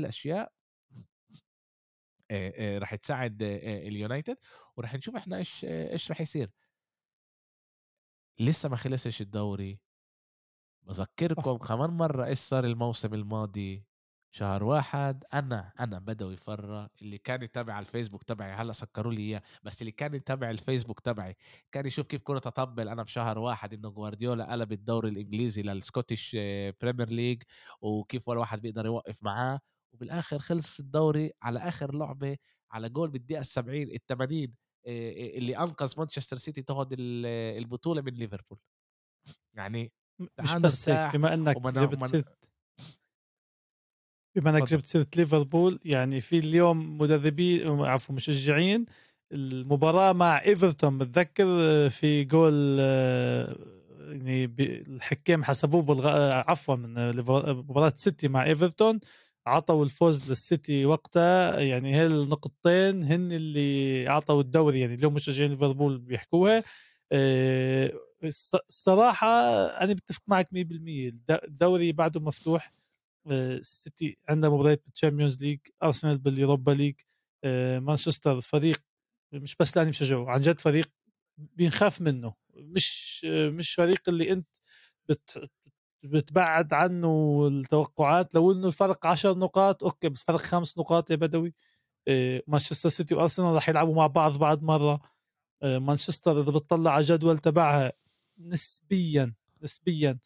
آآ 2.31 2.79
راح 2.79 2.95
تساعد 2.95 3.41
اليونايتد 3.43 4.37
وراح 4.77 4.95
نشوف 4.95 5.15
إحنا 5.15 5.37
إيش 5.37 5.65
إيش 5.65 6.09
راح 6.11 6.21
يصير. 6.21 6.51
لسه 8.39 8.69
ما 8.69 8.75
خلصش 8.75 9.21
الدوري، 9.21 9.79
صح 11.35 11.43
باذكّركم 11.43 11.57
كمان 11.67 11.89
مرّة 11.89 12.25
إيش 12.25 12.37
صار 12.39 12.65
الموسم 12.65 13.13
الماضي، 13.13 13.88
شهر 14.31 14.63
1 14.63 15.23
أنا 15.33 15.71
أنا 15.79 15.99
بدوي 15.99 16.35
فرّة 16.35 16.89
اللي 17.01 17.17
كان 17.17 17.41
يتابع 17.43 17.73
على 17.73 17.81
الفيسبوك 17.85 18.23
تبعي 18.23 18.51
هلأ 18.53 18.71
سكّروا 18.71 19.13
لي 19.13 19.21
إياه، 19.21 19.41
بس 19.63 19.81
اللي 19.81 19.91
كان 19.91 20.13
يتابع 20.13 20.49
الفيسبوك 20.49 20.99
تبعي 20.99 21.35
كان 21.71 21.85
يشوف 21.85 22.07
كيف 22.07 22.21
كنت 22.21 22.47
أطبّل 22.47 22.89
أنا 22.89 23.03
بشهر 23.03 23.39
1 23.39 23.73
إنه 23.73 23.89
جوارديولا 23.89 24.51
قلب 24.51 24.71
الدوري 24.71 25.09
الإنجليزي 25.09 25.63
للScottish 25.63 26.35
Premier 26.85 27.09
League 27.09 27.43
وكيف 27.81 28.27
ولا 28.27 28.39
واحد 28.39 28.61
بيقدر 28.61 28.85
يوقّف 28.85 29.23
معاه، 29.23 29.59
وبالآخر 29.93 30.39
خلص 30.39 30.79
الدوري 30.79 31.31
على 31.41 31.59
آخر 31.59 31.95
لعبة 31.95 32.37
على 32.71 32.89
جول 32.89 33.09
بالدقيقة 33.09 33.41
ال70 33.43 33.89
ال80 33.95 34.51
آآ 34.87 35.37
اللي 35.37 35.57
أنقذ 35.57 35.93
مانشستر 35.97 36.35
سيتي 36.37 36.61
تاخُد 36.61 36.93
ال 36.93 37.25
البطولة 37.57 38.01
من 38.01 38.13
ليفربول. 38.13 38.59
يعني 39.53 39.93
مش 40.41 40.57
بس 40.57 40.89
هيك، 40.89 41.01
بما 41.15 41.35
ن 41.35 41.53
جِبت 41.79 41.99
سيرة 42.01 42.23
بما 44.35 44.57
اتفضل. 44.57 44.65
جِبت 44.65 44.85
سيرة 44.85 45.07
ليفربول، 45.15 45.79
يعني 45.85 46.21
في 46.21 46.39
اليوم 46.39 46.97
مدربين 46.97 47.81
عفوا 47.81 48.15
مشجعين 48.15 48.85
المباراة 49.31 50.13
مع 50.13 50.41
إيفرتون 50.43 50.97
باتذكّر 50.97 51.45
في 51.89 52.23
جول 52.23 52.77
آه، 52.79 53.55
يعني 53.99 54.45
الحكام 54.87 55.43
حسبوه 55.43 55.81
بالغ 55.81 56.07
عفوا 56.47 56.75
من 56.75 57.09
ليفر 57.11 57.53
مباراة 57.53 57.93
سيتي 57.97 58.27
مع 58.27 58.43
إيفرتون 58.45 58.99
عطوا 59.47 59.83
الفوز 59.85 60.29
للسيتي 60.29 60.85
وقتها 60.85 61.59
يعني 61.59 61.95
هي 61.95 62.05
النقطتين 62.05 63.03
هن 63.03 63.31
اللي 63.31 64.09
أعطوا 64.09 64.41
الدوري 64.41 64.79
يعني 64.79 64.93
اليوم 64.93 65.13
مشجعين 65.13 65.49
ليفربول 65.51 65.97
بيحكوها 65.97 66.63
آآ 67.11 67.91
الص 68.23 68.55
الصراحة 68.55 69.27
أنا 69.67 69.93
باتفق 69.93 70.21
معك 70.27 70.49
100% 70.53 71.09
الد 71.09 71.31
الدوري 71.43 71.91
بعده 71.91 72.19
مفتوح 72.19 72.73
آه، 72.73 72.78
السيتي 73.27 74.17
عنده 74.29 74.49
مباريات 74.55 74.83
بال 74.85 74.96
Champions 74.96 75.43
League 75.43 75.59
أرسنال 75.83 76.17
بال 76.17 76.31
Europa 76.31 76.71
League 76.71 76.95
آه، 77.43 77.79
مانشستر 77.79 78.41
فريق 78.41 78.81
مش 79.33 79.55
بس 79.59 79.77
لأني 79.77 79.89
بشجعه 79.91 80.29
عن 80.29 80.41
جد 80.41 80.59
فريق 80.61 80.89
بينخاف 81.37 82.01
منه. 82.01 82.33
مش 82.55 83.21
آه، 83.29 83.49
مش 83.49 83.73
فريق 83.75 84.09
اللي 84.09 84.31
أنت 84.31 84.47
بت 85.09 85.49
بتبعد 86.03 86.73
عنه 86.73 87.47
التوقعات 87.51 88.35
لو 88.35 88.51
إنه 88.51 88.67
الفرق 88.67 89.05
10 89.07 89.33
نقاط 89.33 89.83
okay 89.83 90.09
بس 90.09 90.23
فرق 90.23 90.37
خمس 90.39 90.77
نقاط 90.77 91.11
يا 91.11 91.15
بدوي. 91.15 91.53
مانشستر 92.47 92.89
سيتي 92.89 93.15
وأرسنال 93.15 93.53
راح 93.55 93.69
يلعبوا 93.69 93.95
مع 93.95 94.07
بعض 94.07 94.37
بعد 94.39 94.63
مرة. 94.63 95.01
مانشستر 95.63 96.41
إذا 96.41 96.51
بتطلع 96.51 96.91
على 96.91 97.03
جدول 97.03 97.37
تبعها 97.39 97.91
نسبيا 98.39 99.33
نسبيا 99.63 100.19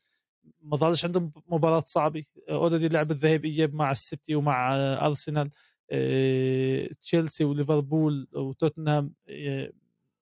ما 0.61 0.77
ظلش 0.77 1.05
عندهم 1.05 1.31
مباراة 1.47 1.83
صعبة. 1.85 2.23
already 2.49 2.87
لعب 2.87 3.11
الذهاب 3.11 3.45
اياب 3.45 3.73
مع 3.73 3.91
السيتي 3.91 4.35
ومع 4.35 4.75
أرسنال. 5.05 5.49
تشيلسي 7.01 7.43
وليفربول 7.43 8.27
وتوتنهام. 8.33 9.13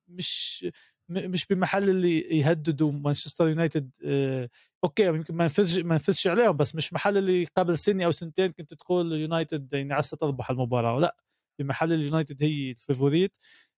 مش 0.08 0.66
مش 1.10 1.46
بمحل 1.46 1.90
اللي 1.90 2.20
يهددوا 2.20 2.92
مانشستر 2.92 3.48
يونايتد. 3.48 3.90
okay 4.84 5.06
يمكن 5.06 5.36
ما 5.36 5.46
نفزش 5.46 5.80
ما 5.80 5.96
نفزش 5.96 6.28
عليهم 6.28 6.58
بس 6.58 6.76
مش 6.76 6.94
محل 6.94 7.18
اللي 7.18 7.46
قبل 7.56 7.78
سنة 7.78 8.06
أو 8.06 8.12
سنتين 8.12 8.52
كنت 8.52 8.74
تقول 8.74 9.12
يونايتد 9.12 9.74
يعني 9.74 9.94
عسى 9.94 10.16
تربح 10.16 10.50
المباراة. 10.50 11.00
لا 11.00 11.16
بمحل 11.60 11.94
اليونايتد 11.94 12.44
هي 12.44 12.72
ال 12.72 12.78
favorite. 12.78 13.34
آه، 13.34 13.71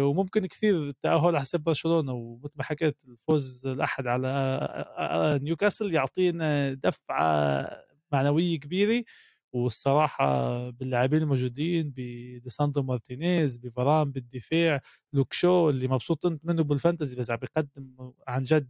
وممكن 0.00 0.46
كثير 0.46 0.76
التأهل 0.88 1.26
على 1.26 1.40
حساب 1.40 1.64
برشلونة 1.64 2.12
ومثل 2.12 2.52
ما 2.56 2.64
حكيت 2.64 2.96
الفوز 3.08 3.66
الأحد 3.66 4.06
على 4.06 4.28
آه، 4.28 5.34
آه، 5.34 5.38
نيوكاسل 5.38 5.94
يعطينا 5.94 6.74
دفعة 6.74 7.70
معنوية 8.12 8.60
كبيرة 8.60 9.04
والصراحة 9.52 10.70
باللاعبين 10.70 11.22
الموجودين 11.22 11.92
بليساندرو 11.96 12.82
مارتينيز 12.82 13.56
بفاران 13.58 14.12
بالدفاع 14.12 14.80
لوك 15.12 15.32
شو 15.32 15.70
اللي 15.70 15.88
مبسوط 15.88 16.26
انت 16.26 16.44
منه 16.44 16.62
بالفانتزي 16.62 17.16
بس 17.16 17.30
عم 17.30 17.36
بيقدم 17.36 18.12
عن 18.28 18.42
جد 18.44 18.68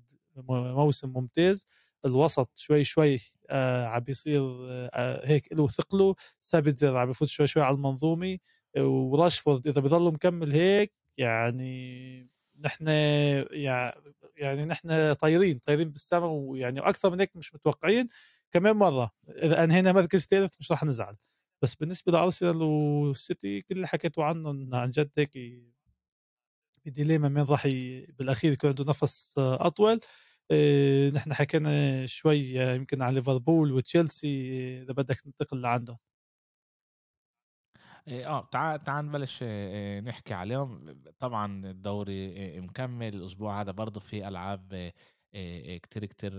موسم 0.48 1.08
ممتاز. 1.12 1.66
الوسط 2.04 2.50
شوي 2.56 2.84
شوي 2.84 3.20
آه 3.50 3.86
عم 3.86 4.00
بيصير 4.00 4.40
آه 4.94 5.26
هيك 5.26 5.48
له 5.52 5.68
ثقله. 5.68 6.14
سابتزر 6.40 6.96
عم 6.96 7.08
بفوت 7.10 7.28
شوي 7.28 7.46
شوي 7.46 7.62
على 7.62 7.74
المنظومة. 7.76 8.38
وراشفورد 8.76 9.66
إذا 9.66 9.80
بضل 9.80 10.12
مكمل 10.12 10.52
هيك 10.52 10.92
يعني 11.18 12.28
نحن 12.60 12.88
يعني 14.36 14.64
نحن 14.64 15.12
طايرين 15.12 15.58
طايرين 15.58 15.90
بالسماء 15.90 16.28
ويعني 16.30 16.80
وأكثر 16.80 17.10
من 17.10 17.20
هيك 17.20 17.36
مش 17.36 17.54
متوقعين. 17.54 18.08
كمان 18.52 18.76
مرة 18.76 19.12
إذا 19.28 19.64
أنهينا 19.64 19.92
مركز 19.92 20.26
ثالث 20.26 20.54
مش 20.60 20.72
رح 20.72 20.84
نزعل. 20.84 21.16
بس 21.62 21.74
بالنسبة 21.74 22.12
لأرسنال 22.12 22.62
والسيتي 22.62 23.60
كل 23.60 23.74
اللي 23.76 23.86
حكيته 23.86 24.24
عنهم 24.24 24.74
عن 24.74 24.90
جد 24.90 25.10
هيك 25.18 25.38
بديليما 26.86 27.28
مين 27.28 27.44
راح. 27.44 27.66
بالأخير 28.18 28.52
يكون 28.52 28.70
عنده 28.70 28.84
نفس 28.84 29.34
أطول. 29.38 30.00
إيه 30.50 31.10
نحن 31.10 31.34
حكينا 31.34 32.06
شوي 32.06 32.38
يمكن 32.54 33.02
عن 33.02 33.14
ليفربول 33.14 33.72
وتشيلسي 33.72 34.28
إذا 34.82 34.92
بدك 34.92 35.26
ننتقل 35.26 35.60
لعندهم. 35.60 35.98
آه 38.09 38.48
تعال 38.52 38.82
تعال 38.82 39.06
نبلش 39.06 39.42
نحكي 40.04 40.34
عليهم. 40.34 41.02
طبعا 41.18 41.66
الدوري 41.66 42.61
مكمل. 42.61 43.14
الأسبوع 43.14 43.61
هذا 43.61 43.72
برضه 43.72 44.00
في 44.00 44.28
ألعاب 44.28 44.92
كتير 45.82 46.04
كتير 46.04 46.32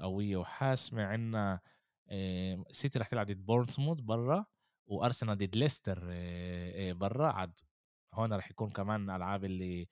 قوية. 0.00 0.36
وحاسمه 0.36 1.04
عندنا 1.04 1.60
سيتي 2.70 2.98
رح 2.98 3.08
تلعب 3.08 3.26
ضد 3.26 3.46
بورنموث 3.46 4.00
برا 4.00 4.46
وأرسنال 4.86 5.38
ضد 5.38 5.56
ليستر 5.56 5.98
برا. 6.92 7.32
عاد 7.32 7.58
هون 8.14 8.32
رح 8.32 8.50
يكون 8.50 8.70
كمان 8.70 9.10
ألعاب 9.10 9.44
اللي 9.44 9.88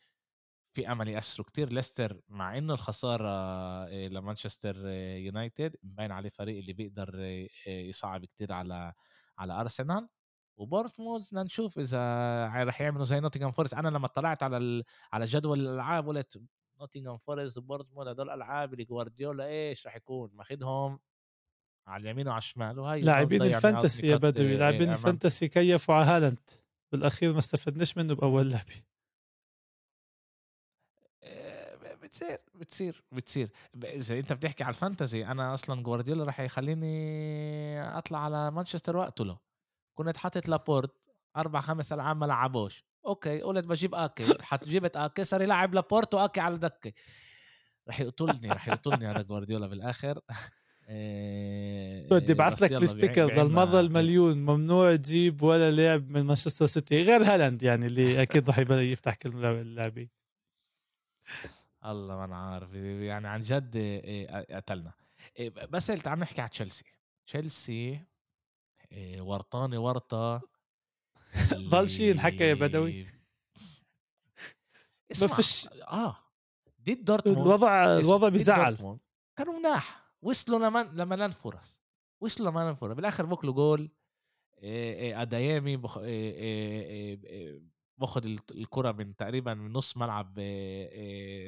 في 0.72 0.92
أمل 0.92 1.08
يأثروا 1.08 1.46
كتير. 1.46 1.72
ليستر 1.72 2.20
مع 2.28 2.58
إنه 2.58 2.74
الخسارة 2.74 3.88
لمانشستر 3.88 4.86
يونايتد 5.16 5.76
مبين 5.82 6.12
عليه 6.12 6.30
فريق 6.30 6.58
اللي 6.58 6.72
بيقدر 6.72 7.20
يصعب 7.66 8.24
كتير 8.24 8.52
على 8.52 8.92
على 9.38 9.60
أرسنال. 9.60 10.08
وبورنموث 10.56 11.28
بدنا 11.28 11.42
نشوف 11.42 11.78
إذا 11.78 12.64
رح 12.64 12.80
يعملوا 12.80 13.04
زي 13.04 13.20
نوتنغهام 13.20 13.50
فورست. 13.50 13.74
أنا 13.74 13.88
لما 13.88 14.08
طلعت 14.08 14.42
على 14.42 14.56
ال... 14.56 14.84
على 15.12 15.24
جدول 15.24 15.60
الألعاب 15.60 16.08
قلت 16.08 16.42
نوتنغهام 16.80 17.18
فورست 17.18 17.58
وبورنموث 17.58 18.06
هدول 18.06 18.30
الألعاب 18.30 18.72
اللي 18.72 18.84
جوارديولا 18.84 19.46
إيش 19.46 19.86
رح 19.86 19.96
يكون؟ 19.96 20.30
ماخذهم 20.34 20.98
على 21.86 22.02
اليمين 22.02 22.28
وعلى 22.28 22.38
الشمال. 22.38 22.78
وهي 22.78 23.00
لاعبين 23.00 23.42
ال 23.42 23.50
fantasy 23.50 24.06
يا 24.06 24.16
بدوي 24.16 24.56
لاعبين 24.56 24.90
ال 24.90 24.97
fantasy 24.97 25.48
كيفوا 25.48 25.94
على 25.94 26.06
هالاند. 26.06 26.50
بالأخير 26.92 27.32
ما 27.32 27.38
استفدناش 27.38 27.96
منه 27.96 28.14
بأول 28.14 28.50
لعبة. 28.50 28.82
بتصير 32.02 32.38
بتصير 32.54 33.04
بتصير. 33.12 33.50
إذا 33.84 34.18
أنت 34.18 34.32
بتحكي 34.32 34.64
على 34.64 34.70
ال 34.70 34.77
fantasy 34.77 35.26
أنا 35.26 35.54
أصلا 35.54 35.82
جوارديولا 35.82 36.24
راح 36.24 36.40
يخليني 36.40 37.98
أطلع 37.98 38.18
على 38.18 38.50
مانشستر 38.50 38.96
واقتله 38.96 39.38
كنت 39.94 40.16
حاطط 40.16 40.48
لابورت 40.48 40.94
أربع 41.36 41.60
خمس 41.60 41.92
ألعاب 41.92 42.16
ما 42.16 42.26
لعبوش. 42.26 42.84
okay 43.06 43.40
قلت 43.40 43.66
بجيب 43.66 43.94
آكي 43.94 44.42
حط 44.42 44.64
جبت 44.64 44.96
آكي 44.96 45.24
صار 45.24 45.42
يلعب 45.42 45.74
لابورت 45.74 46.14
وآكي 46.14 46.40
على 46.40 46.58
دكة. 46.58 46.92
رح 47.88 48.00
يقتلني 48.00 48.52
رح 48.52 48.68
يقتلني 48.68 49.06
هذا 49.06 49.22
جوارديولا 49.22 49.66
بالآخر. 49.66 50.20
بدي 52.10 52.32
ابعث 52.32 52.62
لك 52.62 52.72
ال 52.72 52.80
sticker 52.80 53.34
للمره 53.34 53.80
المليون 53.80 54.38
ممنوع 54.38 54.96
تجيب 54.96 55.42
ولا 55.42 55.70
لاعب 55.70 56.10
من 56.10 56.22
مانشستر 56.22 56.66
سيتي 56.66 57.02
غير 57.02 57.22
هالاند 57.22 57.62
يعني 57.62 57.86
اللي 57.86 58.22
أكيد 58.22 58.50
رح 58.50 58.58
يفتح 58.58 59.14
كل 59.14 59.44
اللاعبين. 59.44 60.10
الله 61.84 62.16
ما 62.16 62.24
أنا 62.24 62.36
عارف 62.36 62.74
يعني 62.74 63.28
عن 63.28 63.40
جد 63.40 63.76
قتلنا. 64.50 64.92
بس 65.70 65.86
تعال 65.86 66.18
نحكي 66.18 66.40
على 66.40 66.50
تشيلسي. 66.50 66.84
تشيلسي 67.26 68.00
ورطاني 69.20 69.76
ورطة 69.76 70.40
ضل 71.54 71.88
شيء 71.88 72.10
ينحكى 72.10 72.44
يا 72.44 72.54
بدوي 72.54 73.06
اسمع 75.12 75.28
ما 75.28 75.34
فيش 75.36 75.68
آه 75.68 76.16
ضد 76.80 77.04
دورتموند 77.04 77.38
الوضع 77.38 77.98
الوضع 77.98 78.28
بيزعل. 78.28 78.98
كانوا 79.36 79.58
مناح 79.58 80.12
وصلوا 80.22 80.58
لمن 80.58 80.96
لملان 80.96 81.30
فرص 81.30 81.80
وصلوا 82.20 82.50
لملان 82.50 82.74
فرص 82.74 82.96
بالآخر 82.96 83.26
بوكلوا 83.26 83.54
جول 83.54 83.90
أديمي 84.62 85.76
بخ... 85.76 85.98
باخذ 87.98 88.26
الكرة 88.50 88.92
من 88.92 89.16
تقريبا 89.16 89.54
من 89.54 89.72
نص 89.72 89.96
ملعب 89.96 90.34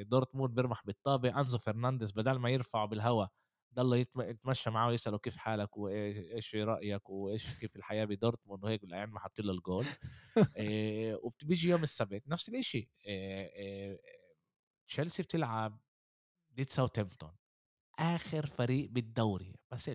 دورتموند 0.08 0.54
بيرمح 0.54 0.86
بالطابة. 0.86 1.40
أنزو 1.40 1.58
فرنانديز 1.58 2.12
بدل 2.12 2.38
ما 2.38 2.50
يرفعه 2.50 2.86
بالهواء 2.86 3.30
ضل 3.74 3.96
يتم 3.96 4.20
يتمشى 4.20 4.70
معاه 4.70 4.88
ويسأله 4.88 5.18
كيف 5.18 5.36
حالك 5.36 5.76
وإيه 5.76 6.34
إيش 6.34 6.54
رأيك 6.54 7.10
وإيش 7.10 7.54
كيف 7.54 7.76
الحياة 7.76 8.04
بدورتموند 8.04 8.64
وهيك 8.64 8.84
لأيام 8.84 9.12
ما 9.12 9.20
حط 9.20 9.40
له 9.40 9.52
الجول. 9.52 9.86
آآ 10.56 11.18
وبييجي 11.22 11.68
يوم 11.68 11.82
السبت 11.82 12.28
نفس 12.28 12.50
آآ 13.06 13.98
تشيلسي 14.88 15.22
بتلعب 15.22 15.80
ضد 16.54 16.70
ساوثهامبتون 16.70 17.32
آخر 17.98 18.46
فريق 18.46 18.90
بالدوري. 18.90 19.54
بس 19.70 19.90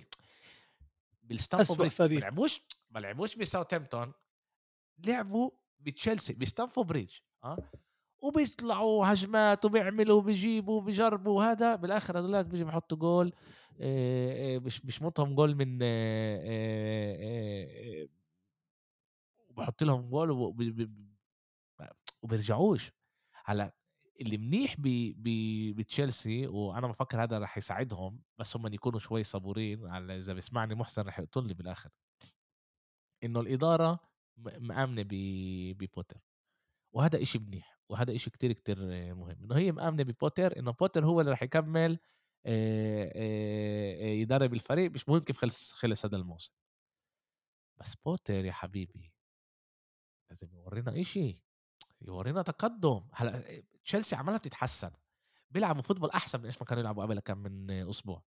بالستانفورد 1.24 2.02
ما 2.02 2.08
لعبوش 2.08 2.62
ما 2.90 3.00
لعبوش 3.00 3.36
بساوثهامبتون 3.36 4.14
لعبوا 5.06 5.52
بتشيلسي 5.80 6.34
بستانفورد 6.34 6.88
بريدج 6.88 7.18
آه. 7.44 7.58
وبيطلعوا 8.22 9.14
هجمات 9.14 9.66
وبيعملوا 9.66 10.18
وبيجيبوا 10.18 10.78
وبيجربوا 10.78 11.38
وهذا. 11.38 11.76
بالآخر 11.76 12.20
هذولاك 12.20 12.46
بيجي 12.46 12.64
بحطوا 12.64 12.98
جول 12.98 13.34
آه، 13.82 14.56
آه، 14.56 14.60
مش 14.60 14.82
بيشمطهم 14.82 15.36
جول 15.36 15.56
من 15.56 15.80
آه، 15.82 16.40
آه، 16.44 18.08
وبحط 19.50 19.84
لهم 19.84 20.10
جول 20.10 20.32
وبيرجعوش. 22.22 22.92
هلأ 23.46 23.74
اللي 24.22 24.38
منيح 24.38 24.76
بتشيلسي 25.76 26.48
وأنا 26.48 26.88
بفكر 26.88 27.24
هذا 27.24 27.40
رح 27.40 27.58
يساعدهم 27.58 28.22
بس 28.38 28.56
هم 28.56 28.74
يكونوا 28.74 29.00
شوي 29.00 29.24
صبورين 29.24 29.88
على 29.88 30.18
إذا 30.18 30.34
بيسمعني 30.34 30.76
محسن 30.76 31.02
رح 31.02 31.20
يقتلني 31.20 31.54
بالآخر. 31.54 31.90
إنه 33.24 33.40
الإدارة 33.40 34.00
م- 34.38 34.68
مآمنة 34.68 35.02
ب- 35.04 35.78
ببوتر. 35.78 36.18
وهذا 36.94 37.22
إشي 37.22 37.40
منيح. 37.40 37.79
وهذا 37.90 38.16
إشي 38.16 38.30
كتير 38.30 38.54
كتير 38.54 38.80
مهم. 39.16 39.30
إنه 39.30 39.58
هي 39.58 39.72
مآمنة 39.72 40.04
ببوتر 40.04 40.60
إنه 40.60 40.72
بوتر 40.72 41.06
هو 41.06 41.22
اللي 41.22 41.32
رح 41.32 41.44
يكمل 41.44 42.00
يدرب 44.22 44.54
الفريق 44.54 44.92
مش 44.92 45.10
مهم 45.10 45.20
كيف 45.20 45.38
خلص 45.38 45.72
خلص 45.72 46.06
هذا 46.06 46.18
الموسم. 46.18 46.54
بس 47.78 47.96
بوتر 47.96 48.46
يا 48.46 48.52
حبيبي. 48.52 49.14
لازم 50.30 50.54
يورينا 50.54 51.02
إشي. 51.02 51.44
يورينا 52.02 52.42
تقدم. 52.42 53.08
هلا 53.14 53.64
تشيلسي 53.84 54.16
عمالها 54.16 54.38
تتحسن. 54.40 54.92
بيلعبوا 55.52 55.82
football 55.82 56.10
أحسن 56.10 56.40
من 56.40 56.46
إيش 56.46 56.62
ما 56.62 56.66
كانوا 56.68 56.82
يلعبوا 56.82 57.04
قبل 57.04 57.20
كم 57.20 57.38
من 57.38 57.72
أسبوع. 57.72 58.24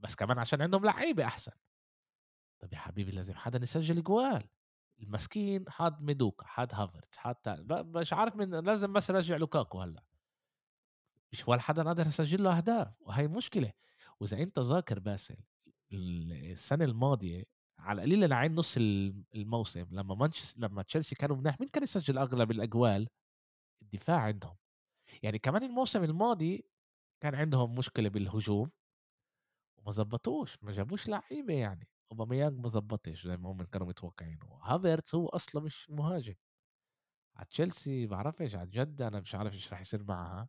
بس 0.00 0.14
كمان 0.14 0.38
عشان 0.38 0.62
عندهم 0.62 0.84
لعيبة 0.84 1.24
أحسن. 1.24 1.52
طب 2.58 2.72
يا 2.72 2.78
حبيبي 2.78 3.10
لازم 3.10 3.34
حدا 3.34 3.62
يسجل 3.62 4.02
جوال. 4.02 4.48
المسكين 5.06 5.70
حط 5.70 6.02
ميدوكا 6.02 6.46
حط 6.46 6.74
هافرتز 6.74 7.18
ب- 7.48 7.96
مش 7.96 8.12
عارف 8.12 8.36
من 8.36 8.50
لازم 8.64 8.92
بس 8.92 9.10
رجع 9.10 9.36
لوكاكو 9.36 9.80
هلأ. 9.80 10.04
مش 11.32 11.48
ولا 11.48 11.60
حدا 11.60 11.82
قادر 11.82 12.06
يسجل 12.06 12.42
له 12.42 12.56
أهداف 12.56 12.94
وهي 13.00 13.28
مشكلة. 13.28 13.72
وإذا 14.20 14.38
أنت 14.42 14.58
ذاكر 14.58 14.98
باسل 14.98 15.36
ال- 15.92 16.50
السنة 16.52 16.84
الماضية 16.84 17.44
على 17.78 18.02
القليل 18.04 18.28
لعين 18.30 18.54
نص 18.54 18.76
الم- 18.76 19.24
الموسم 19.34 19.86
لما 19.90 20.14
مانشستر 20.14 20.60
لما 20.60 20.82
تشيلسي 20.82 21.14
كانوا 21.14 21.36
مناح 21.36 21.60
مين 21.60 21.68
كان 21.68 21.82
يسجل 21.82 22.18
أغلب 22.18 22.50
الأجوال؟ 22.50 23.08
الدفاع 23.82 24.20
عندهم. 24.20 24.56
يعني 25.22 25.38
كمان 25.38 25.62
الموسم 25.64 26.04
الماضي 26.04 26.64
كان 27.20 27.34
عندهم 27.34 27.74
مشكلة 27.74 28.08
بالهجوم 28.08 28.70
وما 29.78 29.90
زبطوش 29.92 30.62
ما 30.62 30.72
جابوش 30.72 31.08
لعيبة 31.08 31.54
يعني. 31.54 31.88
اوباميانج 32.10 32.58
ما 32.60 32.68
زبطش 32.68 33.26
زي 33.26 33.36
ما 33.36 33.50
هم 33.50 33.62
كانوا 33.62 33.86
متوقعين 33.86 34.38
هافرتس 34.62 35.14
هو 35.14 35.28
أصلا 35.28 35.62
مش 35.62 35.90
مهاجم. 35.90 36.34
على 37.36 37.46
تشيلسي 37.46 38.06
بعرفش 38.06 38.54
عن 38.54 38.70
جد 38.70 39.02
أنا 39.02 39.20
مش 39.20 39.34
عارف 39.34 39.54
إيش 39.54 39.72
راح 39.72 39.80
يصير 39.80 40.02
معها 40.04 40.48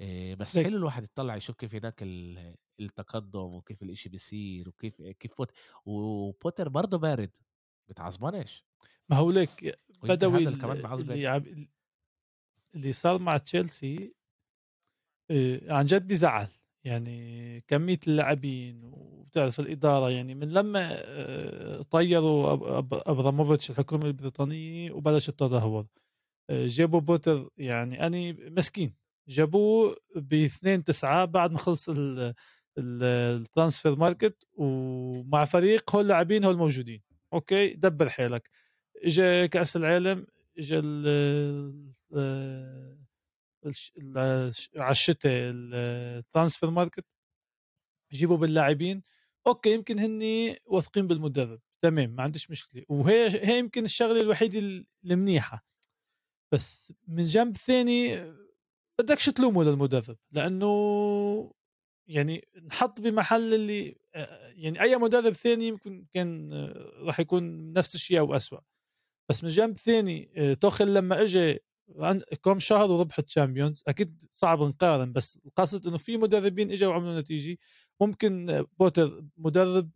إيه 0.00 0.34
بس 0.34 0.58
حلو 0.58 0.76
الواحد 0.76 1.02
يطلع 1.04 1.36
يشوف 1.36 1.56
كيف 1.56 1.74
هناك 1.74 2.02
ال- 2.02 2.56
التقدم 2.80 3.40
وكيف 3.40 3.82
الإشي 3.82 4.08
بيصير 4.08 4.68
وكيف 4.68 5.02
كيف 5.02 5.36
بوت 5.38 5.52
وبوتر 5.84 6.68
برضه 6.68 6.98
بارد. 6.98 7.36
بتعصبنش 7.88 8.64
ما 9.08 9.16
هو 9.16 9.30
ليك 9.30 9.78
ويمكن 10.02 10.08
بدوي 10.08 10.38
اللي 10.38 11.68
اللي 12.74 12.92
صار 12.92 13.18
مع 13.18 13.36
تشيلسي 13.36 14.14
آه، 15.30 15.72
عن 15.72 15.84
جد 15.84 16.08
بزعل 16.08 16.48
يعني 16.84 17.60
كمية 17.68 17.98
اللاعبين 18.08 18.80
وبتعرف 18.84 19.60
الإدارة 19.60 20.10
يعني 20.10 20.34
من 20.34 20.48
لما 20.52 20.88
آه، 20.92 21.82
طيروا 21.82 22.52
أبراموفيتش 22.92 23.70
الحكومة 23.70 24.06
البريطانية 24.06 24.92
وبلش 24.92 25.28
التدهور. 25.28 25.86
آه، 26.50 26.66
جابوا 26.66 27.00
بوتر 27.00 27.48
يعني 27.58 28.06
أني 28.06 28.32
مسكين. 28.32 28.94
جابوه 29.28 29.96
ب 30.16 30.34
2 30.34 30.84
9 30.84 31.24
بعد 31.24 31.52
ما 31.52 31.58
خلص 31.58 31.88
ال- 31.88 32.34
ال- 32.78 33.02
ال 33.40 33.46
transfer 33.46 33.96
market 33.96 34.46
ومع 34.54 35.44
فريق 35.44 35.96
هول 35.96 36.08
لاعبين 36.08 36.44
هول 36.44 36.56
موجودين. 36.56 37.02
أوكي؟ 37.32 37.68
دبر 37.74 38.08
حيلك. 38.08 38.50
اجى 39.04 39.48
كأس 39.48 39.76
العالم 39.76 40.26
اجى 40.58 40.78
ال- 40.78 41.04
آه، 41.06 41.88
الش- 41.90 42.04
ال- 42.12 43.04
على 44.76 44.90
الشتاء 44.90 45.32
ال 45.34 45.49
transfer 45.49 46.70
market 46.70 47.04
يجيبوا 48.12 48.36
باللاعبين 48.36 49.02
أوكي 49.46 49.72
يمكن 49.72 49.98
هني 49.98 50.60
واثقين 50.66 51.06
بالمدرب 51.06 51.60
تمام 51.82 52.10
ما 52.10 52.22
عنديش 52.22 52.50
مشكلة. 52.50 52.84
وهي 52.88 53.28
هي 53.46 53.58
يمكن 53.58 53.84
الشغلة 53.84 54.20
الوحيدة 54.20 54.84
المنيحة. 55.04 55.66
بس 56.52 56.92
من 57.08 57.24
جنب 57.24 57.56
ثاني 57.56 58.32
بدكش 59.00 59.26
تلومه 59.26 59.64
للمدرب 59.64 60.16
لأنه 60.32 61.54
يعني 62.08 62.48
نحط 62.66 63.00
بمحل 63.00 63.54
اللي 63.54 63.96
يعني 64.56 64.82
أي 64.82 64.96
مدرب 64.96 65.32
ثاني 65.32 65.68
يمكن 65.68 66.06
كان 66.12 66.52
راح 66.98 67.20
يكون 67.20 67.72
نفس 67.72 67.94
الشيء 67.94 68.18
أو 68.18 68.36
أسوأ. 68.36 68.60
بس 69.28 69.44
من 69.44 69.50
جنب 69.50 69.76
ثاني 69.76 70.54
توخيل 70.60 70.94
لما 70.94 71.22
اجى 71.22 71.58
كم 72.42 72.58
شهر 72.58 72.90
وربح 72.90 73.18
ال 73.18 73.24
Champions. 73.24 73.82
أكيد 73.88 74.24
صعب 74.30 74.62
نقارن 74.62 75.12
بس 75.12 75.38
القصد 75.46 75.86
إنه 75.86 75.96
في 75.98 76.16
مدربين 76.16 76.70
إجوا 76.72 76.88
وعملوا 76.90 77.20
نتيجة. 77.20 77.58
ممكن 78.00 78.64
بوتر 78.78 79.24
مدرب 79.36 79.90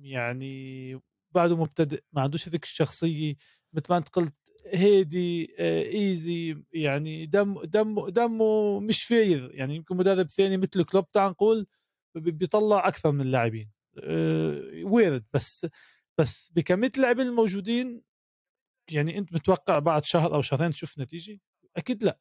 يعني 0.00 1.00
بعده 1.34 1.56
مبتدئ 1.56 2.02
ما 2.12 2.22
عندوش 2.22 2.48
هذيك 2.48 2.64
الشخصية. 2.64 3.34
مثل 3.72 3.86
ما 3.90 3.96
أنت 3.96 4.08
قلت 4.08 4.34
هيدي 4.66 5.54
آه، 5.58 5.82
easy 5.82 6.56
يعني 6.72 7.26
دم 7.26 7.62
دم 7.64 8.08
دمه 8.08 8.80
مش 8.80 9.04
فاير. 9.04 9.50
يعني 9.54 9.76
يمكن 9.76 9.96
مدرب 9.96 10.26
ثاني 10.28 10.56
مثل 10.56 10.84
كلوب 10.84 11.10
تعال 11.10 11.30
نقول 11.30 11.66
بي- 12.14 12.30
بيطلع 12.30 12.88
أكثر 12.88 13.12
من 13.12 13.20
اللاعبين. 13.20 13.70
آه، 13.98 14.62
وارد 14.84 15.24
بس 15.34 15.66
بس 16.18 16.52
بكمية 16.56 16.90
اللاعبين 16.96 17.26
الموجودين 17.26 18.02
يعني 18.90 19.18
أنت 19.18 19.32
متوقع 19.32 19.78
بعد 19.78 20.04
شهر 20.04 20.34
أو 20.34 20.42
شهرين 20.42 20.70
تشوف 20.70 20.98
نتيجة؟ 20.98 21.40
أكيد 21.76 22.04
لا. 22.04 22.18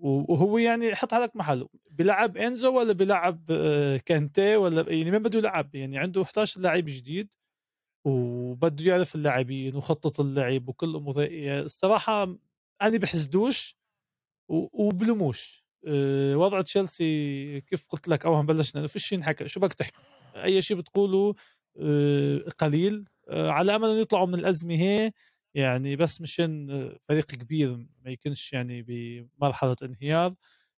وهو 0.00 0.58
يعني 0.58 0.94
حط 0.94 1.14
حالك 1.14 1.36
محله. 1.36 1.68
بيلعب 1.90 2.36
إنزو 2.36 2.78
ولا 2.78 2.92
بيلعب 2.92 3.44
آه، 3.50 3.96
كانتي 3.96 4.56
ولا 4.56 4.92
يعني 4.92 5.10
مين 5.10 5.22
بده 5.22 5.38
يلعب 5.38 5.74
يعني 5.74 5.98
عنده 5.98 6.24
11 6.24 6.60
لاعب 6.60 6.84
جديد 6.86 7.34
وبده 8.04 8.84
يعرف 8.84 9.14
اللاعبين 9.14 9.76
وخطة 9.76 10.22
اللعب 10.22 10.68
وكل 10.68 10.96
امور 10.96 11.20
هي. 11.22 11.60
الصراحة 11.60 12.22
أنا 12.82 12.98
بحسدوش 12.98 13.76
و- 14.48 14.86
وبلوموش. 14.86 15.66
أه، 15.88 16.36
وضع 16.36 16.60
تشيلسي 16.62 17.60
كيف 17.60 17.86
قلت 17.88 18.08
لك 18.08 18.26
اول 18.26 18.36
ما 18.36 18.42
بلشنا 18.42 18.80
ما 18.80 18.86
فيش 18.88 19.12
ينحكى 19.12 19.48
شو 19.48 19.60
بدك 19.60 19.72
تحكي؟ 19.74 19.96
أي 20.36 20.62
شيء 20.62 20.76
بتقوله 20.76 21.34
أه، 21.78 22.38
قليل. 22.58 23.04
على 23.30 23.76
أمل 23.76 23.88
إنه 23.90 24.00
يطلعوا 24.00 24.26
من 24.26 24.34
الأزمة 24.34 24.74
هي 24.74 25.12
يعني 25.56 25.96
بس 25.96 26.20
مشان 26.20 26.70
أه، 26.70 26.98
فريق 27.08 27.26
كبير 27.26 27.76
ما 28.04 28.10
يكونش 28.10 28.52
يعني 28.52 28.82
بمرحلة 28.82 29.76
انهيار 29.82 30.34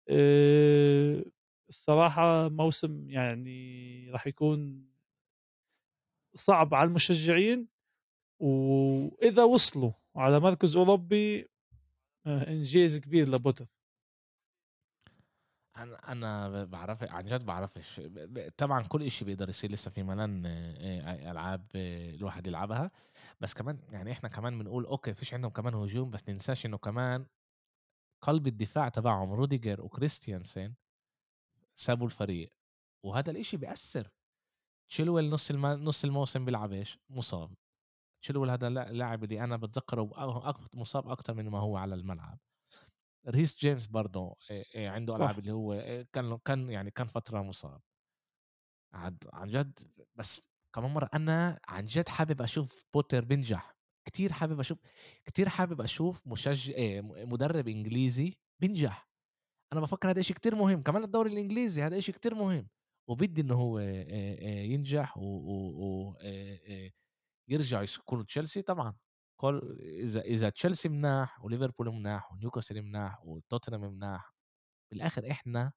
أه، 0.09 1.24
الصراحة 1.68 2.49
موسم 2.49 3.11
يعني 3.11 4.11
راح 4.11 4.27
يكون 4.27 4.87
صعب 6.35 6.74
على 6.74 6.89
المشجعين 6.89 7.68
وإذا 8.41 9.45
وصلوا 9.45 9.93
على 10.16 10.41
مركز 10.41 10.77
أوروبي 10.77 11.49
آه، 12.27 12.49
إنجاز 12.51 12.99
كبير 12.99 13.29
لبوتر 13.31 13.66
أنا 15.77 16.12
أنا 16.12 16.64
بعرف 16.64 17.03
عن 17.03 17.24
جد 17.27 17.47
بعرفش. 17.47 18.01
طبعا 18.57 18.83
كل 18.83 19.03
إشي 19.03 19.24
بيقدر 19.24 19.49
يصير 19.49 19.70
لسه 19.72 19.91
في 19.91 20.03
ملان 20.03 20.47
آه، 20.47 20.51
آه، 20.77 21.31
ألعاب 21.31 21.66
آه، 21.77 22.11
الواحد 22.11 22.47
يلعبها. 22.47 22.91
بس 23.41 23.55
كمان 23.55 23.77
يعني 23.93 24.12
إحنا 24.12 24.29
كمان 24.29 24.59
بنقول 24.59 24.85
أوكي 24.85 25.14
فيش 25.14 25.35
عندهم 25.35 25.51
كمان 25.51 25.74
هجوم 25.74 26.11
بس 26.11 26.29
ننساش 26.29 26.66
إنه 26.66 26.79
كمان 26.79 27.27
قلب 28.22 28.47
الدفاع 28.47 28.89
تبعهم 28.89 29.33
روديجر 29.33 29.81
وكريستيانسن 29.83 30.74
سابوا 31.77 32.07
الفريق. 32.07 32.53
وهذا 33.05 33.31
الإشي 33.31 33.57
بيأثر. 33.57 34.11
تشيلويل 34.89 35.31
نص 35.31 35.51
الم... 35.51 35.66
نص 35.66 36.05
الموسم 36.05 36.45
بيلعبش 36.45 36.99
مصاب. 37.11 37.55
تشيلويل 38.22 38.51
هذا 38.51 38.68
اللا- 38.68 38.91
اللاعب 38.91 39.24
اللي 39.24 39.45
أنا 39.45 39.57
بتذكره 39.57 40.11
مصاب 40.74 41.09
أكثر 41.09 41.35
من 41.35 41.49
ما 41.49 41.59
هو 41.59 41.77
على 41.77 41.95
الملعب. 41.95 42.39
ريس 43.29 43.59
جيمس 43.59 43.87
برضه 43.87 44.37
عنده 44.77 45.16
ألعاب 45.16 45.39
اللي 45.39 45.53
هو 45.53 45.74
كان 46.12 46.39
كان 46.45 46.70
يعني 46.70 46.91
كان 46.91 47.07
فترة 47.07 47.43
مصاب. 47.43 47.81
عن 49.33 49.49
جد 49.49 49.79
بس 50.14 50.41
كمان 50.74 50.91
مرّة 50.91 51.09
أنا 51.14 51.61
عن 51.68 51.85
جد 51.85 52.09
حابب 52.09 52.43
أشوف 52.43 52.85
بوتر 52.95 53.24
بينجح، 53.24 53.77
كتير 54.05 54.33
حابب 54.33 54.61
أشوف 54.61 54.79
كتير 55.24 55.49
حابب 55.49 55.81
أشوف 55.81 56.27
مشج 56.27 56.70
آآ 56.70 57.01
م 57.01 57.33
مدرب 57.33 57.68
إنجليزي 57.68 58.35
بينجح، 58.61 59.09
أنا 59.72 59.81
بافكّر 59.81 60.11
هذا 60.11 60.20
إشي 60.20 60.35
كتير 60.35 60.55
مهم، 60.57 60.83
كمان 60.83 61.05
الدوري 61.05 61.33
الإنجليزي 61.33 61.83
هذا 61.83 61.99
إشي 61.99 62.12
كتير 62.12 62.37
مهم، 62.37 62.68
وبدّي 63.09 63.43
إنه 63.43 63.55
هو 63.57 63.81
ينجح 63.81 65.18
و 65.18 65.22
و 65.22 65.70
و 66.11 66.12
آآ 66.22 66.59
آآ 66.68 66.91
يرجعوا 67.49 67.85
يكونوا 67.85 68.24
تشيلسي 68.24 68.62
طبعًا. 68.62 68.97
كل 69.37 69.78
إذا 69.80 70.20
إذا 70.20 70.51
تشيلسي 70.51 70.89
مناح 70.89 71.45
وليفربول 71.45 71.91
مناح 71.91 72.32
ونيوكاسل 72.32 72.82
مناح 72.82 73.24
وتوتنهام 73.24 73.95
مناح، 73.95 74.34
بالآخر 74.91 75.30
إحنا 75.30 75.72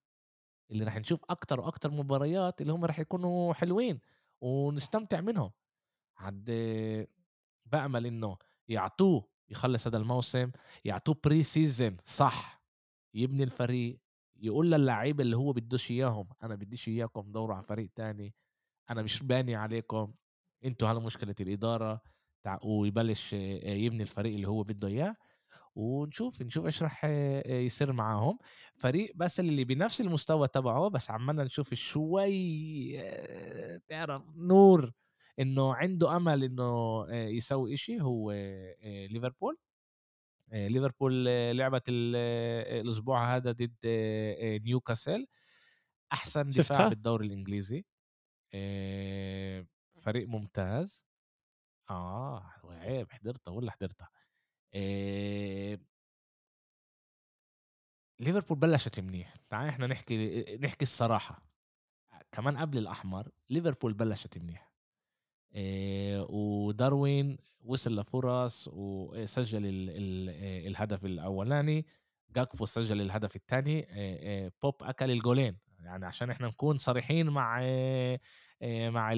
اللي 0.72 0.84
راح 0.86 0.97
نشوف 0.97 1.22
أكتر 1.30 1.60
وأكتر 1.60 1.91
مباريات 1.91 2.62
اللي 2.62 2.74
هم 2.74 2.86
راح 2.86 2.99
يكونوا 2.99 3.53
حلوين 3.53 4.01
ونستمتع 4.41 5.22
منهم. 5.22 5.51
عاد 6.18 6.45
بأمل 7.66 8.05
إنه 8.05 8.38
يعطوه 8.68 9.30
يخلّص 9.49 9.88
هذا 9.88 9.97
الموسم، 9.97 10.51
يعطوه 10.86 11.16
pre-season 11.28 11.93
صح، 12.05 12.64
يبني 13.14 13.43
الفريق، 13.43 13.99
يقول 14.36 14.72
للعيبة 14.72 15.24
اللي 15.24 15.38
هو 15.38 15.53
بدوش 15.53 15.91
إياهم، 15.91 16.30
أنا 16.43 16.55
بديش 16.55 16.88
إياكم 16.88 17.32
دوروا 17.32 17.55
على 17.55 17.64
فريق 17.64 17.89
تاني، 17.95 18.36
أنا 18.89 19.01
مش 19.01 19.24
باني 19.24 19.55
عليكم، 19.55 20.14
أنتم 20.66 20.88
على 20.88 20.99
مشكلة 20.99 21.36
الإدارة، 21.39 22.01
ويبلش 22.64 23.34
يبني 23.34 24.04
الفريق 24.04 24.34
اللي 24.34 24.47
هو 24.47 24.64
بده 24.64 24.88
إياه. 24.88 25.16
ونشوف 25.76 26.41
نشوف 26.41 26.66
إيش 26.66 26.84
راح 26.84 27.06
يصير 27.45 27.91
معاهم 27.91 28.38
فريق 28.74 29.12
بس 29.16 29.39
اللي 29.39 29.64
بنفس 29.64 30.02
المستوى 30.02 30.47
تبعه 30.47 30.88
بس 30.88 31.12
عمالنا 31.12 31.43
نشوف 31.43 31.74
شوي 31.74 33.02
تعرف 33.88 34.22
نور 34.36 34.91
إنه 35.39 35.74
عنده 35.76 36.16
أمل 36.18 36.43
إنه 36.43 36.64
آه، 37.10 37.28
يسوي 37.28 37.74
إشي 37.74 38.02
هو 38.02 38.32
ليفربول 38.84 39.58
ليفربول 40.52 41.26
لعبت 41.58 41.84
الأسبوع 41.89 43.36
هذا 43.36 43.52
ضد 43.52 43.78
نيوكاسل 44.66 45.28
أحسن 46.14 46.50
دفاع؟ 46.50 46.88
بالدوري 46.88 47.28
الإنجليزي 47.28 47.86
فريق 49.95 50.28
ممتاز 50.28 51.09
آه 51.90 52.52
عيب 52.64 53.12
حضرتها 53.12 53.52
والله 53.52 53.72
حضرتها. 53.72 54.10
ليفربول 58.20 58.58
بلشت 58.60 59.00
منيح. 59.00 59.34
تعال 59.50 59.68
إحنا 59.70 59.88
نحكي 59.88 60.44
نحكي 60.58 60.84
الصراحة. 60.84 61.44
كمان 62.32 62.58
قبل 62.58 62.78
الأحمر 62.78 63.30
ليفربول 63.50 63.94
بلشت 63.94 64.38
منيح. 64.38 64.74
إيه 65.56 66.22
وداروين 66.30 67.38
وصل 67.62 68.00
لفرص 68.00 68.68
وسجل 68.74 69.66
ال 69.66 69.90
ال 69.90 70.30
الهدف 70.68 71.06
الأولاني. 71.06 71.86
جاكبو 72.36 72.66
سجل 72.66 73.02
الهدف 73.02 73.36
الثاني. 73.36 73.80
إيه 73.96 74.54
بوب 74.64 74.84
أكل 74.84 75.12
الجولين. 75.12 75.58
يعني 75.80 76.06
عشان 76.06 76.30
إحنا 76.30 76.48
نكون 76.48 76.78
صريحين 76.78 77.30
مع 77.30 77.62
إيه 77.62 78.20
مع 78.90 79.14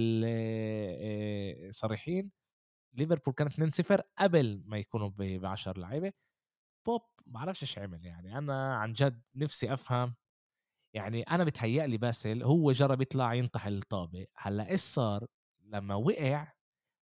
صريحين. 1.71 2.31
ليفربول 2.93 3.33
كانت 3.33 3.51
2-0 3.53 4.01
قبل 4.19 4.63
ما 4.65 4.77
يكونوا 4.77 5.09
ب 5.09 5.45
10 5.45 5.79
لعيبة. 5.79 6.13
بوب 6.87 7.01
ما 7.27 7.39
أعرفش 7.39 7.61
إيش 7.63 7.79
عمل 7.79 8.05
يعني. 8.05 8.37
أنا 8.37 8.75
عن 8.77 8.93
جد 8.93 9.21
نفسي 9.35 9.73
أفهم. 9.73 10.15
يعني 10.95 11.23
أنا 11.23 11.43
بتهيأ 11.43 11.87
لي 11.87 11.97
باسل 11.97 12.43
هو 12.43 12.71
جرب 12.71 13.01
يطلع 13.01 13.33
ينطح 13.33 13.65
الطابة. 13.65 14.27
هلأ 14.37 14.69
إيش 14.69 14.79
صار؟ 14.81 15.27
لما 15.61 15.95
وقع 15.95 16.53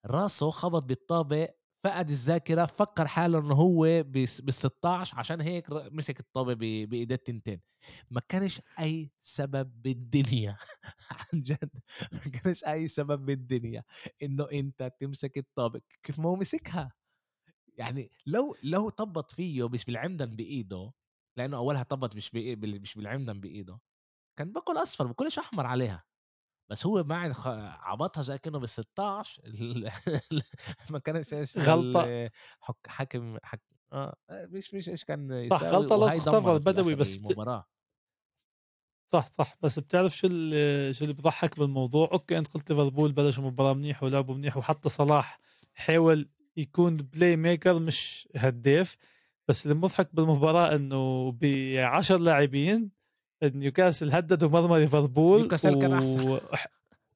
راسه 0.06 0.50
خبط 0.50 0.82
بالطابة 0.82 1.48
فقد 1.86 2.10
الذاكرة 2.10 2.64
فكر 2.66 3.06
حاله 3.06 3.38
إنه 3.38 3.54
هو 3.54 4.02
بال 4.02 4.28
16 4.54 5.18
عشان 5.18 5.40
هيك 5.40 5.66
مسك 5.72 6.20
الطابة 6.20 6.54
بإيديه 6.54 7.14
التنتين. 7.14 7.60
ما 8.10 8.20
كانش 8.28 8.60
أي 8.80 9.10
سبب 9.20 9.82
بالدنيا. 9.82 10.56
عن 11.34 11.40
جد. 11.42 11.70
ما 12.12 12.18
كانش 12.42 12.64
أي 12.64 12.88
سبب 12.88 13.26
بالدنيا 13.26 13.84
إنه 14.22 14.48
أنت 14.52 14.92
تمسك 15.00 15.38
الطابة. 15.38 15.80
كيف 16.02 16.18
ما 16.18 16.30
هو 16.30 16.36
مسكها. 16.36 16.92
يعني 17.78 18.10
لو 18.26 18.56
لو 18.62 18.88
طبّط 18.90 19.30
فيه 19.32 19.68
مش 19.68 19.84
بالعمدن 19.84 20.36
بإيده، 20.36 20.92
لإنه 21.38 21.56
أولها 21.56 21.82
طبّط 21.82 22.16
مش 22.16 22.34
مش 22.34 22.94
بالعمدن 22.94 23.40
بإيده، 23.40 23.80
كان 24.38 24.52
باكل 24.52 24.78
أصفر 24.78 25.06
باكلش 25.06 25.38
أحمر 25.38 25.66
عليها، 25.66 26.04
بس 26.68 26.86
هو 26.86 27.02
بعد 27.02 27.32
خ 27.32 27.46
عبطها 27.80 28.22
زي 28.22 28.38
كأنه 28.38 28.60
بال16 28.66 29.40
ال 29.44 29.90
ما 30.90 30.98
كانش 30.98 31.34
إيش 31.34 31.58
غلطة 31.58 32.00
ال 32.04 32.30
حك 32.60 32.76
حاكم 32.88 33.38
حك 33.44 33.62
آه، 33.92 34.16
مش 34.30 34.74
مش 34.74 34.88
إيش 34.88 35.04
كان 35.04 35.50
صح، 35.50 35.62
غلطة 35.62 35.96
لا 35.96 36.06
بدوي 36.58 36.94
بس 36.94 37.16
بت 37.16 37.16
المباراة. 37.18 37.66
صح، 39.12 39.26
صح، 39.26 39.56
بس 39.62 39.78
بتعرف 39.78 40.16
شو 40.16 40.28
ال 40.30 40.94
شو 40.94 41.04
اللي 41.04 41.14
بيضحّك 41.14 41.58
بالموضوع؟ 41.58 42.08
أوكي 42.12 42.38
أنت 42.38 42.48
قُلت 42.54 42.70
ليفربول 42.70 43.12
بلشوا 43.12 43.42
المباراة 43.42 43.72
منيح 43.74 44.02
ولعبوا 44.02 44.34
منيح 44.34 44.56
وحتى 44.56 44.88
صلاح 44.88 45.38
حاول 45.74 46.28
يكون 46.56 46.98
play 47.16 47.36
maker 47.46 47.68
مش 47.68 48.28
هدّاف، 48.36 48.96
بس 49.48 49.66
المضحك 49.66 50.14
بالمباراة 50.14 50.74
إنه 50.76 51.32
ب10 51.32 52.10
لاعبين 52.12 52.90
نيوكاسل 53.42 54.12
هدّدوا 54.12 54.48
مرمى 54.48 54.78
ليفربول 54.78 55.40
نيوكاسل 55.40 55.80
كان 55.80 55.92
أحسن 55.92 56.28
و 56.28 56.38
ح 56.52 56.66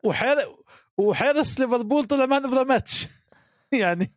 وحار 0.04 0.56
وحارس 0.98 1.60
ليفربول 1.60 2.04
طلع 2.04 2.26
man 2.26 2.42
of 2.42 2.50
the 2.50 2.68
match 2.68 3.06
يعني 3.72 4.12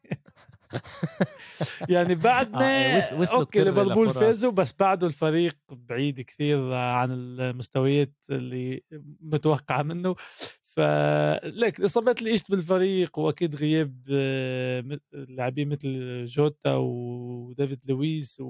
يعني 1.90 2.14
آه، 2.14 2.16
إيه، 2.16 2.16
بعدنا 2.16 2.98
وص 2.98 3.14
وصلوا 3.14 3.40
أوكي 3.40 3.64
ليفربول 3.64 4.14
فازوا 4.14 4.52
بس 4.52 4.76
بعده 4.80 5.08
الفريق 5.08 5.58
بعيد 5.70 6.22
كثير 6.22 6.74
عن 6.74 7.12
المستويات 7.12 8.14
اللي 8.30 8.84
متوقعة 9.22 9.84
منه. 9.84 10.16
فليك 10.64 11.80
الاصابات 11.80 12.20
اللي 12.20 12.34
اجت 12.34 12.52
بالفريق 12.52 13.20
وأكيد 13.20 13.56
غياب 13.56 14.02
آه، 14.12 15.00
لاعبين 15.14 15.70
مثل 15.70 16.26
جوتا 16.26 16.76
وديفيد 16.76 17.80
لويس 17.88 18.44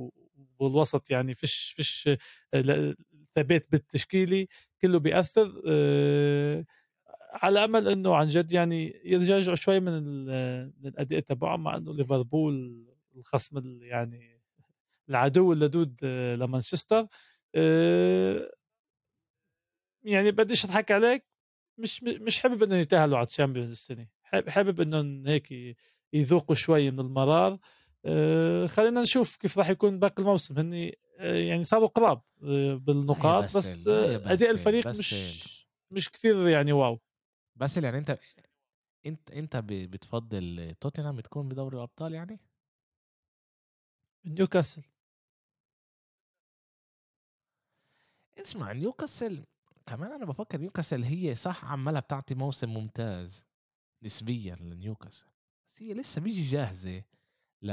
والوسط 0.59 1.11
يعني 1.11 1.33
فيش 1.33 1.73
فيش 1.77 2.09
آه، 2.53 2.95
ثبات 3.35 3.71
بالتشكيلي 3.71 4.47
كله 4.81 4.99
بيأثر. 4.99 5.61
آه، 5.67 6.65
على 7.33 7.63
أمل 7.63 7.87
إنه 7.87 8.15
عن 8.15 8.27
جد 8.27 8.51
يعني 8.51 9.01
يرجعوا 9.05 9.55
شوي 9.55 9.79
من 9.79 9.93
الأداء 10.85 11.19
تبعهم 11.19 11.63
مع 11.63 11.77
إنه 11.77 11.93
ليفربول 11.93 12.85
الخصم 13.15 13.83
يعني 13.83 14.41
العدو 15.09 15.53
اللدود 15.53 15.95
آه، 16.03 16.35
لمانشستر. 16.35 17.07
آه، 17.55 18.51
يعني 20.03 20.31
بديش 20.31 20.65
أضحك 20.65 20.91
عليك 20.91 21.25
مش 21.77 22.03
مش 22.03 22.39
حابب 22.39 22.63
إنه 22.63 22.75
يتأهلوا 22.75 23.17
على 23.17 23.27
ال 23.27 23.32
Champions 23.32 23.71
السنة. 23.71 24.07
حابب 24.23 24.81
إنهم 24.81 25.27
هيك 25.27 25.77
يذوقوا 26.13 26.55
شوي 26.55 26.91
من 26.91 26.99
المرار. 26.99 27.59
خلينا 28.67 29.01
نشوف 29.01 29.35
كيف 29.37 29.57
راح 29.59 29.69
يكون 29.69 29.99
باقي 29.99 30.21
الموسم. 30.23 30.59
هني 30.59 30.97
أه 31.19 31.35
يعني 31.37 31.63
صاروا 31.63 31.87
قراب 31.87 32.21
يا 32.41 32.75
بالنقاط 32.75 33.45
بس 33.51 33.87
أه 33.87 34.33
أداء 34.33 34.51
الفريق 34.51 34.85
باسل، 34.85 34.95
مش 34.95 35.67
مش 35.91 36.09
كثير 36.11 36.47
يعني 36.47 36.71
wow. 36.73 36.99
باسل 37.55 37.83
يعني 37.83 37.97
أنت 39.05 39.31
أنت 39.33 39.57
ب 39.57 39.67
بتفضّل 39.67 40.75
توتنهام 40.81 41.19
تكون 41.19 41.49
بدوري 41.49 41.77
الأبطال 41.77 42.13
يعني؟ 42.13 42.39
نيوكاسل. 44.25 44.83
اسمع 48.39 48.71
نيوكاسل 48.71 49.45
كمان 49.85 50.11
أنا 50.11 50.25
بافكّر 50.25 50.57
نيوكاسل 50.61 51.03
هي 51.03 51.35
صح 51.35 51.65
عمّالة 51.65 51.99
بتعطي 51.99 52.35
موسم 52.35 52.69
ممتاز 52.73 53.45
نسبيًا 54.03 54.55
لنيوكاسل، 54.55 55.27
بس 55.75 55.83
هي 55.83 55.93
لسه 55.93 56.21
مش 56.21 56.51
جاهزة. 56.51 57.03
ل 57.63 57.71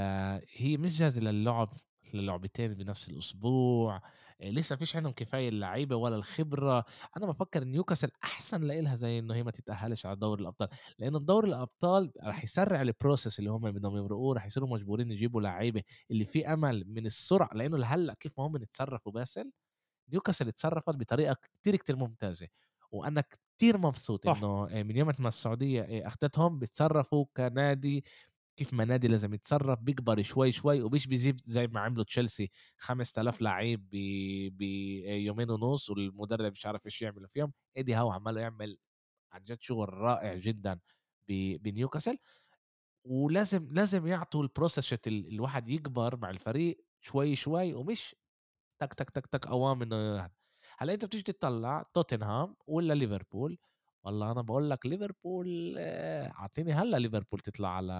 هي 0.57 0.76
مش 0.76 0.99
جاهزة 0.99 1.20
للعب 1.20 1.68
للعبتين 2.14 2.74
بنفس 2.74 3.09
الأسبوع، 3.09 3.97
آآ 4.41 4.51
لسه 4.51 4.76
فيش 4.76 4.97
عندهم 4.97 5.12
كفاية 5.12 5.49
اللعيبة 5.49 5.97
ولا 5.97 6.16
الخبرة، 6.16 6.84
أنا 7.16 7.26
بافكّر 7.26 7.64
نيوكاسل 7.64 8.11
أحسن 8.24 8.64
لإلها 8.64 8.95
زي 8.97 9.18
إنه 9.18 9.34
هي 9.34 9.43
ما 9.43 9.51
تتأهّلش 9.51 10.07
على 10.07 10.16
دوري 10.16 10.43
الأبطال، 10.43 10.68
لإنه 10.99 11.18
دوري 11.18 11.49
الأبطال 11.49 12.12
راح 12.22 12.45
يسرّع 12.45 12.84
ال 12.84 12.91
process 12.91 13.38
اللي 13.38 13.51
هم 13.51 13.70
بدهم 13.72 13.97
يمرقوه، 13.97 14.34
راح 14.34 14.47
يصيروا 14.47 14.68
مجبورين 14.68 15.11
يجيبوا 15.12 15.41
لعيبة 15.41 15.82
اللي 16.11 16.24
في 16.24 16.47
أمل 16.53 16.84
من 16.88 17.07
السرعة 17.07 17.51
لإنه 17.55 17.76
لهلّأ 17.78 18.14
كيف 18.14 18.38
ما 18.41 18.47
هم 18.47 18.57
اتصرّفوا 18.57 19.12
باسل 19.12 19.53
نيوكاسل 20.12 20.49
اتصرفت 20.49 20.97
بطريقة 20.97 21.36
كتير 21.62 21.76
كتير 21.76 21.97
ممتازة. 21.97 22.49
وأنا 22.93 23.20
كتير 23.57 23.78
مبسوط 23.78 24.26
إنه 24.26 24.68
آه، 24.70 24.82
من 24.82 24.97
يوم 24.97 25.12
ما 25.18 25.28
السعودية 25.28 25.82
آه، 25.82 26.07
اخذتهم 26.07 26.59
بيتصرفوا 26.59 27.24
كنادي 27.36 28.05
كيف 28.61 28.72
ما 28.74 28.84
نادي 28.84 29.08
لازم 29.08 29.34
يتصرف 29.34 29.80
بيكبر 29.80 30.22
شوي 30.22 30.52
شوي 30.52 30.82
ومش 30.82 31.06
بيجيب 31.06 31.36
زي 31.44 31.66
ما 31.66 31.80
عملوا 31.80 32.04
تشيلسي 32.04 32.50
5000 32.76 33.40
لعيب 33.42 33.88
بيومين 34.58 35.50
ونص 35.50 35.90
والمدرب 35.90 36.52
مش 36.52 36.66
عارف 36.66 36.86
إيش 36.86 37.02
يعمل 37.02 37.28
فيهم. 37.28 37.52
ايدي 37.76 37.94
هاو 37.94 38.11
عماله 38.11 38.40
يعمل 38.40 38.78
عن 39.32 39.44
جد 39.44 39.62
شغل 39.62 39.94
رائع 39.94 40.36
جدًا 40.36 40.80
بنيوكاسل، 41.58 42.18
ولازم 43.04 43.68
لازم 43.72 44.06
يعطوا 44.06 44.46
الprocess 44.48 44.92
ال 45.06 45.28
الواحد 45.34 45.68
يكبر 45.68 46.16
مع 46.16 46.30
الفريق 46.30 46.84
شوي، 47.00 47.36
شوي 47.36 47.74
ومش 47.74 48.16
تك، 48.80 48.94
تك، 48.94 49.11
تك، 49.11 49.26
تك 49.26 49.48
هاد. 49.92 50.32
هلأ 50.78 50.94
أنت 50.94 51.04
بتيجي 51.04 51.22
تطلّع 51.32 51.82
توتنهام 51.94 52.56
والّا 52.66 52.94
ليفربول، 52.94 53.58
والله 54.05 54.32
أنا 54.32 54.42
باقول 54.42 54.70
لك 54.70 54.86
ليفربول 54.86 55.74
أعطيني 55.78 56.72
هلّا 56.72 56.96
ليفربول 56.96 57.40
تطلع 57.40 57.68
على 57.76 57.92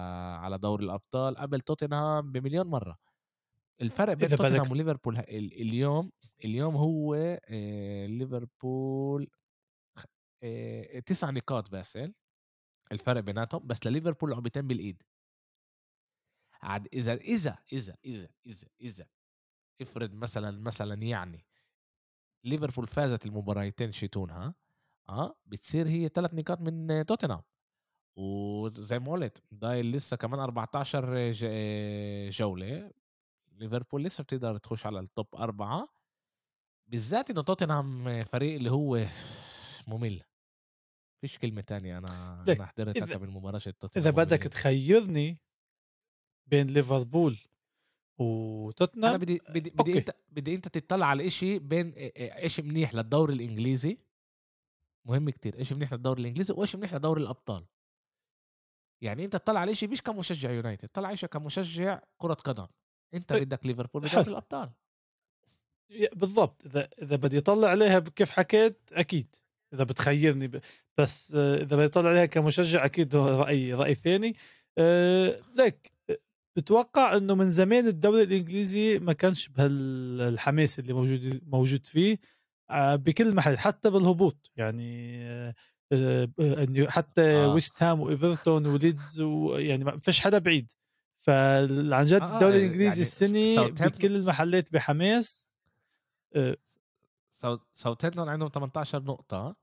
على 0.43 0.57
دوري 0.57 0.85
الأبطال 0.85 1.35
قبل 1.37 1.59
توتنهام 1.61 2.31
بمليون 2.31 2.67
مرّة. 2.67 2.97
الفرق 3.81 4.13
بين 4.13 4.29
إذا 4.29 4.35
توتنهام 4.35 4.71
بدك 4.71 4.71
وليفربول 4.71 5.17
ه 5.17 5.19
ال 5.21 5.61
اليوم 5.61 6.11
اليوم 6.45 6.75
هو 6.75 7.13
آآ 7.15 8.07
ليفربول 8.07 9.29
خ 9.99 10.05
آآ 10.43 10.99
9 11.01 11.31
نقاط 11.31 11.71
باسل 11.71 12.13
الفرق 12.91 13.21
بيناتهم، 13.21 13.67
بس 13.67 13.87
لليفربول 13.87 14.31
لعبتين 14.31 14.67
بالإيد. 14.67 15.03
عاد 16.63 16.87
إذا 16.93 17.13
إذا 17.15 17.57
إذا 17.73 17.95
إذا 18.05 18.29
إذا 18.45 18.67
إذا 18.81 19.07
افرض 19.81 20.13
مثلًا 20.13 20.51
مثلًا 20.51 20.95
يعني 21.03 21.45
ليفربول 22.45 22.87
فازت 22.87 23.25
المباراتين 23.25 23.91
شيتونها 23.91 24.55
آه، 25.11 25.35
بتصير 25.45 25.87
هي 25.87 26.09
3 26.09 26.33
نقاط 26.33 26.61
من 26.61 27.05
توتنهام، 27.05 27.41
وزي 28.17 28.99
ما 28.99 29.11
قُلت 29.11 29.43
ضايل 29.53 29.91
لسه 29.91 30.17
كمان 30.17 30.39
14 30.39 31.31
ج 31.31 31.45
جولة، 32.29 32.91
ليفربول 33.51 34.03
لسه 34.03 34.23
بتقدر 34.23 34.57
تخش 34.57 34.85
على 34.85 35.05
الtop 35.07 35.39
4 35.41 35.89
بالذات 36.87 37.29
إنه 37.31 37.43
توتنهام 37.43 38.23
فريق 38.23 38.55
اللي 38.55 38.71
هو 38.71 39.05
ممل، 39.87 40.23
فيش 41.21 41.39
كلمة 41.39 41.61
تانية 41.61 41.97
أنا 41.97 42.43
أنا 42.53 42.65
حضرتها 42.65 43.05
إذا 43.05 43.15
قبل 43.15 43.29
مباراة 43.29 43.61
إذا 43.97 44.11
توتنهام 44.11 44.11
بدك 44.11 44.47
مملين. 44.47 44.49
تخيّرني 44.49 45.39
بين 46.47 46.67
ليفربول 46.67 47.37
أنا 49.05 49.17
وتوتنهام 49.17 49.17
بدي 49.17 49.41
بدي 49.49 49.69
بدي 49.69 49.93
أوكي، 49.93 49.99
أنت 49.99 50.11
بدي 50.29 50.55
أنت 50.55 50.67
تطلع 50.67 51.05
على 51.05 51.27
إشي 51.27 51.59
بين 51.59 51.93
إشي 52.17 52.61
منيح 52.61 52.93
للدوري 52.93 53.33
الإنجليزي، 53.33 53.97
مهم 55.05 55.29
كتير، 55.29 55.61
إشي 55.61 55.75
منيح 55.75 55.93
للدوري 55.93 56.21
الإنجليزي 56.21 56.53
وإشي 56.57 56.77
منيح 56.77 56.93
لدوري 56.93 57.21
الأبطال. 57.21 57.65
يعني 59.01 59.25
أنت 59.25 59.35
تطلّع 59.35 59.59
على 59.59 59.75
شيء 59.75 59.89
مش 59.89 60.01
كمشجع 60.01 60.51
يونايتد، 60.51 60.89
طلع 60.89 61.07
على 61.07 61.17
شيء 61.17 61.29
كمشجع 61.29 62.01
كرة 62.17 62.33
قدم، 62.33 62.67
أنت 63.13 63.31
أ 63.31 63.39
بدك 63.39 63.65
ليفربول. 63.65 64.01
بدوري 64.01 64.27
الأبطال. 64.31 64.71
ي 65.91 66.07
بالضبط، 66.15 66.65
إذا 66.65 66.89
إذا 67.01 67.15
بدي 67.15 67.37
أطلّع 67.37 67.67
عليها 67.69 67.99
كيف 67.99 68.29
حكيت 68.31 68.79
أكيد، 68.93 69.35
إذا 69.73 69.83
بتخيّرني 69.83 70.47
ب 70.47 70.61
بس 70.97 71.35
إذا 71.35 71.75
بدي 71.75 71.85
أطلّع 71.85 72.09
عليها 72.09 72.25
كمشجع 72.25 72.85
أكيد 72.85 73.15
هو 73.15 73.25
رأيي 73.27 73.73
رأي 73.73 73.95
ثاني 73.95 74.35
آآ، 74.77 75.41
ليك 75.55 75.91
أ 76.09 76.13
باتوقع 76.55 77.17
إنه 77.17 77.35
من 77.35 77.51
زمان 77.51 77.87
الدوري 77.87 78.23
الإنجليزي 78.23 78.99
ما 78.99 79.13
كانش 79.13 79.47
بهال 79.47 79.71
الحماس 80.21 80.79
اللي 80.79 80.93
موجود 80.93 81.41
موجود 81.47 81.85
فيه 81.87 82.17
بكل 82.95 83.35
محل 83.35 83.57
حتى 83.57 83.89
بالهبوط. 83.89 84.51
يعني 84.55 85.21
ب 85.91 86.41
إنه 86.41 86.87
حتى 86.89 87.21
آه، 87.21 87.53
ويست 87.53 87.83
هام 87.83 87.99
وإيفرتون 87.99 88.67
وليدز 88.67 89.21
ويعني 89.21 89.83
ما 89.83 89.99
فيش 89.99 90.21
حدا 90.21 90.37
بعيد، 90.37 90.71
فال 91.15 91.93
عن 91.93 92.01
آه، 92.01 92.09
جد 92.09 92.21
آه، 92.21 92.33
الدوري 92.33 92.55
آآ 92.55 92.57
الإنجليزي 92.57 93.25
يعني 93.25 93.55
ساوثهامبتون 93.55 93.87
بكل 93.87 94.15
المحلات 94.15 94.73
بحماس 94.73 95.47
ساوثهامبتون 97.73 98.29
عندهم 98.29 98.49
18 98.49 99.03
نقطة، 99.03 99.55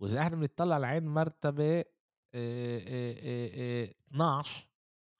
وإذا 0.00 0.20
إحنا 0.20 0.36
بنطلع 0.36 0.78
لعين 0.78 1.06
مرتبة 1.06 1.78
آآ 1.78 1.84
آآ 2.34 3.14
آآ 3.22 3.84
آآ 3.84 3.94
12 4.08 4.68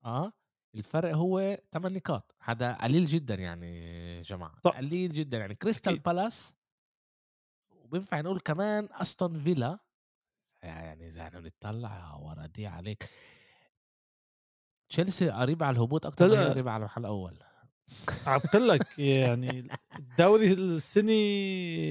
آه، 0.05 0.33
الفرق 0.75 1.15
هو 1.15 1.59
8 1.73 1.97
نقاط، 1.97 2.37
هذا 2.41 2.73
قليل 2.73 3.07
جدًا 3.07 3.35
يعني 3.35 3.79
يا 4.17 4.23
جماعة، 4.23 4.55
ط 4.63 4.69
قليل 4.69 5.13
جدًا، 5.13 5.39
يعني 5.39 5.55
كريستال 5.55 5.99
بالاس 5.99 6.58
وبينفع 7.89 8.21
نقول 8.21 8.41
كمان 8.41 8.89
أستون 8.93 9.39
فيلا. 9.39 9.79
يعني 10.63 11.09
إذا 11.09 11.23
إحنا 11.23 11.41
بنطلع 11.41 12.15
ورا 12.15 12.47
دي 12.47 12.67
عليك. 12.67 13.09
تشيلسي 14.89 15.31
قريبة 15.31 15.67
على 15.67 15.77
الهبوط 15.77 16.23
هي 16.23 16.29
لأ 16.29 16.51
قريبة 16.51 16.71
على 16.71 16.81
المحل 16.81 17.01
الأول. 17.01 17.39
عم 18.27 18.41
لك 18.55 18.99
يعني 18.99 19.69
الدوري 19.99 20.53
السنة 20.53 21.13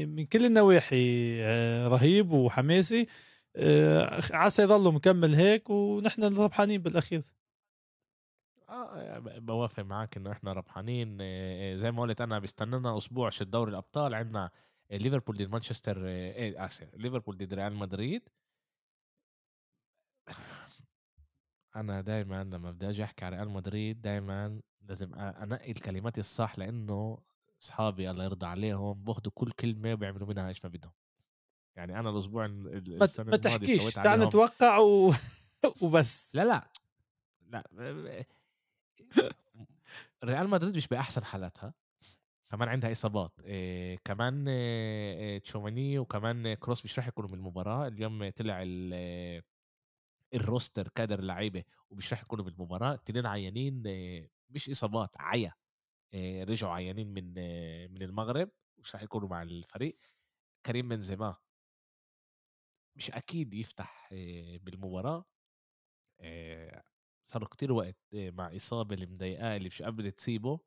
من 0.05 0.25
كل 0.25 0.45
النواحي 0.45 1.37
آآ 1.41 1.87
رهيب 1.87 2.31
وحماسي. 2.31 3.07
آآ 3.55 4.21
عسى 4.31 4.63
يضلّه 4.63 4.91
مكمّل 4.91 5.35
هيك 5.35 5.69
ونحن 5.69 6.23
الربحانين 6.23 6.81
بالأخير. 6.81 7.23
آه 8.69 9.19
ب 9.19 9.45
باوافق 9.45 9.83
معاك 9.83 10.17
إنه 10.17 10.31
إحنا 10.31 10.53
ربحانين. 10.53 11.17
زي 11.77 11.91
ما 11.91 12.01
قُلت 12.01 12.21
أنا 12.21 12.39
بيستنى 12.39 12.77
لنا 12.79 12.97
أسبوع 12.97 13.29
شت 13.29 13.43
دوري 13.43 13.71
الأبطال. 13.71 14.13
عندنا 14.13 14.51
ليفربول 14.91 15.37
ضد 15.37 15.49
مانشستر 15.51 15.97
آآ 16.07 16.65
آسف 16.65 16.95
ليفربول 16.95 17.37
ضد 17.37 17.53
ريال 17.53 17.73
مدريد. 17.75 18.29
أنا 21.75 22.01
دايمًا 22.01 22.43
لمّا 22.43 22.71
بدي 22.71 22.89
آجي 22.89 23.03
أحكي 23.03 23.25
على 23.25 23.35
ريال 23.35 23.49
مدريد 23.49 24.01
دايمًا 24.01 24.61
لازم 24.81 25.13
أ 25.15 25.43
أنقي 25.43 25.71
الكلمات 25.71 26.19
الصح 26.19 26.59
لإنه 26.59 27.17
أصحابي 27.61 28.11
الله 28.11 28.23
يرضى 28.23 28.45
عليهم 28.45 29.03
بياخدوا 29.03 29.31
كل 29.35 29.51
كلمة 29.51 29.93
وبيعملوا 29.93 30.27
منها 30.27 30.47
إيش 30.47 30.65
ما 30.65 30.71
بدهم. 30.71 30.91
يعني 31.77 31.99
أنا 31.99 32.09
الأسبوع 32.09 32.45
ال 32.45 32.67
ال 32.97 33.09
ما 33.31 33.37
تحكيش، 33.37 33.83
سويت 33.83 33.95
تعال 34.03 34.19
نتوقّع 34.19 34.77
و 34.79 35.13
وبس. 35.81 36.27
لا، 36.33 36.43
لأ، 36.45 36.71
لأ 37.41 38.25
ريال 40.23 40.49
مدريد 40.49 40.77
مش 40.77 40.87
بأحسن 40.87 41.23
حالاتها. 41.23 41.73
كمان 42.51 42.69
عندها 42.69 42.91
إصابات 42.91 43.31
آآ 43.45 43.95
كمان 44.05 44.45
آآ 44.49 45.37
تشواميني 45.39 45.99
وكمان 45.99 46.53
كروس 46.53 46.85
مش 46.85 46.99
راح 46.99 47.07
يكونوا 47.07 47.29
بالمباراة، 47.29 47.87
اليوم 47.87 48.29
طلع 48.29 48.59
ال 48.63 48.93
ال 50.33 50.41
roster 50.41 50.87
كادر 50.95 51.19
اللعيبة 51.19 51.63
ومش 51.89 52.13
راح 52.13 52.21
يكونوا 52.23 52.45
بالمباراة، 52.45 52.93
التنين 52.93 53.25
عيانين 53.25 53.83
آه، 53.87 54.29
مش 54.49 54.69
إصابات 54.69 55.09
عيا 55.21 55.53
آآ 56.13 56.43
رجعوا 56.43 56.73
عيانين 56.73 57.13
من 57.13 57.35
آه، 57.37 57.87
من 57.87 58.01
المغرب، 58.03 58.51
مش 58.79 58.95
راح 58.95 59.03
يكونوا 59.03 59.29
مع 59.29 59.41
الفريق، 59.43 59.99
كريم 60.65 60.89
بنزيما 60.89 61.37
مش 62.95 63.11
أكيد 63.11 63.53
يفتح 63.53 64.09
آآ 64.13 64.57
بالمباراة، 64.57 65.25
آآ 66.21 66.83
صار 67.31 67.45
كتير 67.47 67.71
وقت 67.73 67.97
آه، 68.15 68.31
مع 68.31 68.55
إصابة 68.55 68.95
اللي 68.95 69.05
مضايقاه 69.05 69.57
اللي 69.57 69.67
مش 69.67 69.81
قابلة 69.81 70.09
تسيبه. 70.09 70.59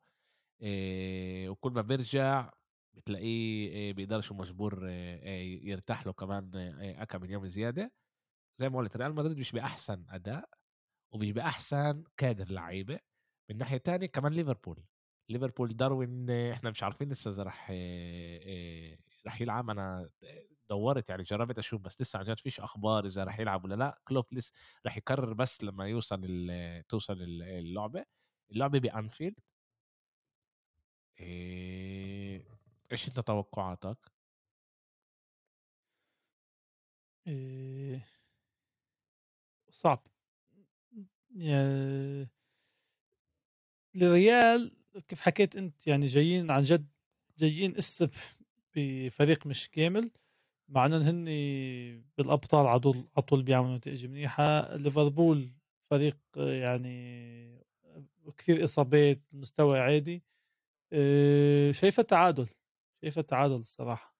وكل 0.61 1.71
ما 1.73 1.81
بيرجع 1.81 2.51
بتلاقيه 2.93 3.91
بيقدرش 3.93 4.31
ومجبور 4.31 4.87
آآ 4.89 5.25
يرتاح 5.63 6.05
له 6.07 6.13
كمان 6.13 6.51
آآ 6.55 7.01
أكم 7.03 7.21
من 7.21 7.29
يوم 7.31 7.47
زيادة، 7.47 7.93
زي 8.57 8.69
ما 8.69 8.77
قُلت 8.79 8.97
ريال 8.97 9.15
مدريد 9.15 9.37
مش 9.39 9.51
بأحسن 9.51 10.05
أداء 10.09 10.49
ومش 11.13 11.31
بأحسن 11.31 12.03
كادر 12.17 12.51
لعيبة، 12.51 12.99
من 13.51 13.57
ناحية 13.57 13.77
تانية 13.77 14.07
كمان 14.07 14.33
ليفربول، 14.33 14.85
ليفربول 15.29 15.69
داروين 15.77 16.29
إحنا 16.31 16.69
مش 16.71 16.83
عارفين 16.83 17.09
لسه 17.09 17.31
إذا 17.31 17.43
راح 17.43 17.67
آآ 17.73 18.97
راح 19.25 19.41
يلعب. 19.41 19.69
أنا 19.69 20.09
دوّرت 20.69 21.09
يعني 21.09 21.23
جرّبت 21.23 21.57
أشوف 21.59 21.81
بس 21.81 22.01
لسه 22.01 22.19
عن 22.19 22.25
جد 22.25 22.39
فيش 22.39 22.59
أخبار 22.59 23.05
إذا 23.07 23.23
راح 23.23 23.39
يلعب 23.39 23.63
والّا 23.65 23.75
لأ، 23.75 23.99
كلوب 24.05 24.25
لسه 24.33 24.53
راح 24.85 24.97
يقرر 24.97 25.33
بس 25.33 25.63
لمّا 25.63 25.87
يوصل 25.87 26.21
توصل 26.89 27.13
ال 27.21 27.43
اللعبة، 27.43 28.05
اللعبة 28.51 28.79
بأنفيلد. 28.79 29.39
آآ 31.21 32.39
إيش 32.91 33.07
أنت 33.07 33.19
توقعاتك؟ 33.19 33.97
آآ 37.27 37.99
صعب. 39.71 40.01
يا 41.35 42.27
الريال 43.95 44.71
كيف 45.07 45.21
حكيت 45.21 45.55
أنت 45.55 45.87
يعني 45.87 46.05
جايين 46.05 46.51
عن 46.51 46.63
جد 46.63 46.87
جايين 47.37 47.77
إسّ 47.77 48.03
بفريق 48.75 49.47
مش 49.47 49.69
كامل. 49.69 50.11
مع 50.69 50.85
إنهم 50.85 51.01
هن 51.01 51.25
بالأبطال 52.17 52.67
على 52.67 52.79
طول 52.79 52.97
على 53.17 53.23
طول 53.25 53.43
بيعملوا 53.43 53.77
نتائج 53.77 54.05
منيحة 54.05 54.75
ليفربول 54.77 55.49
فريق 55.91 56.17
يعني 56.37 57.65
كثير 58.37 58.63
إصابات 58.63 59.21
مستوى 59.33 59.79
عادي 59.79 60.23
آه، 60.93 61.71
شايفه 61.71 62.03
تعادل 62.03 62.47
شايفه 63.01 63.21
تعادل 63.21 63.55
الصراحة. 63.55 64.15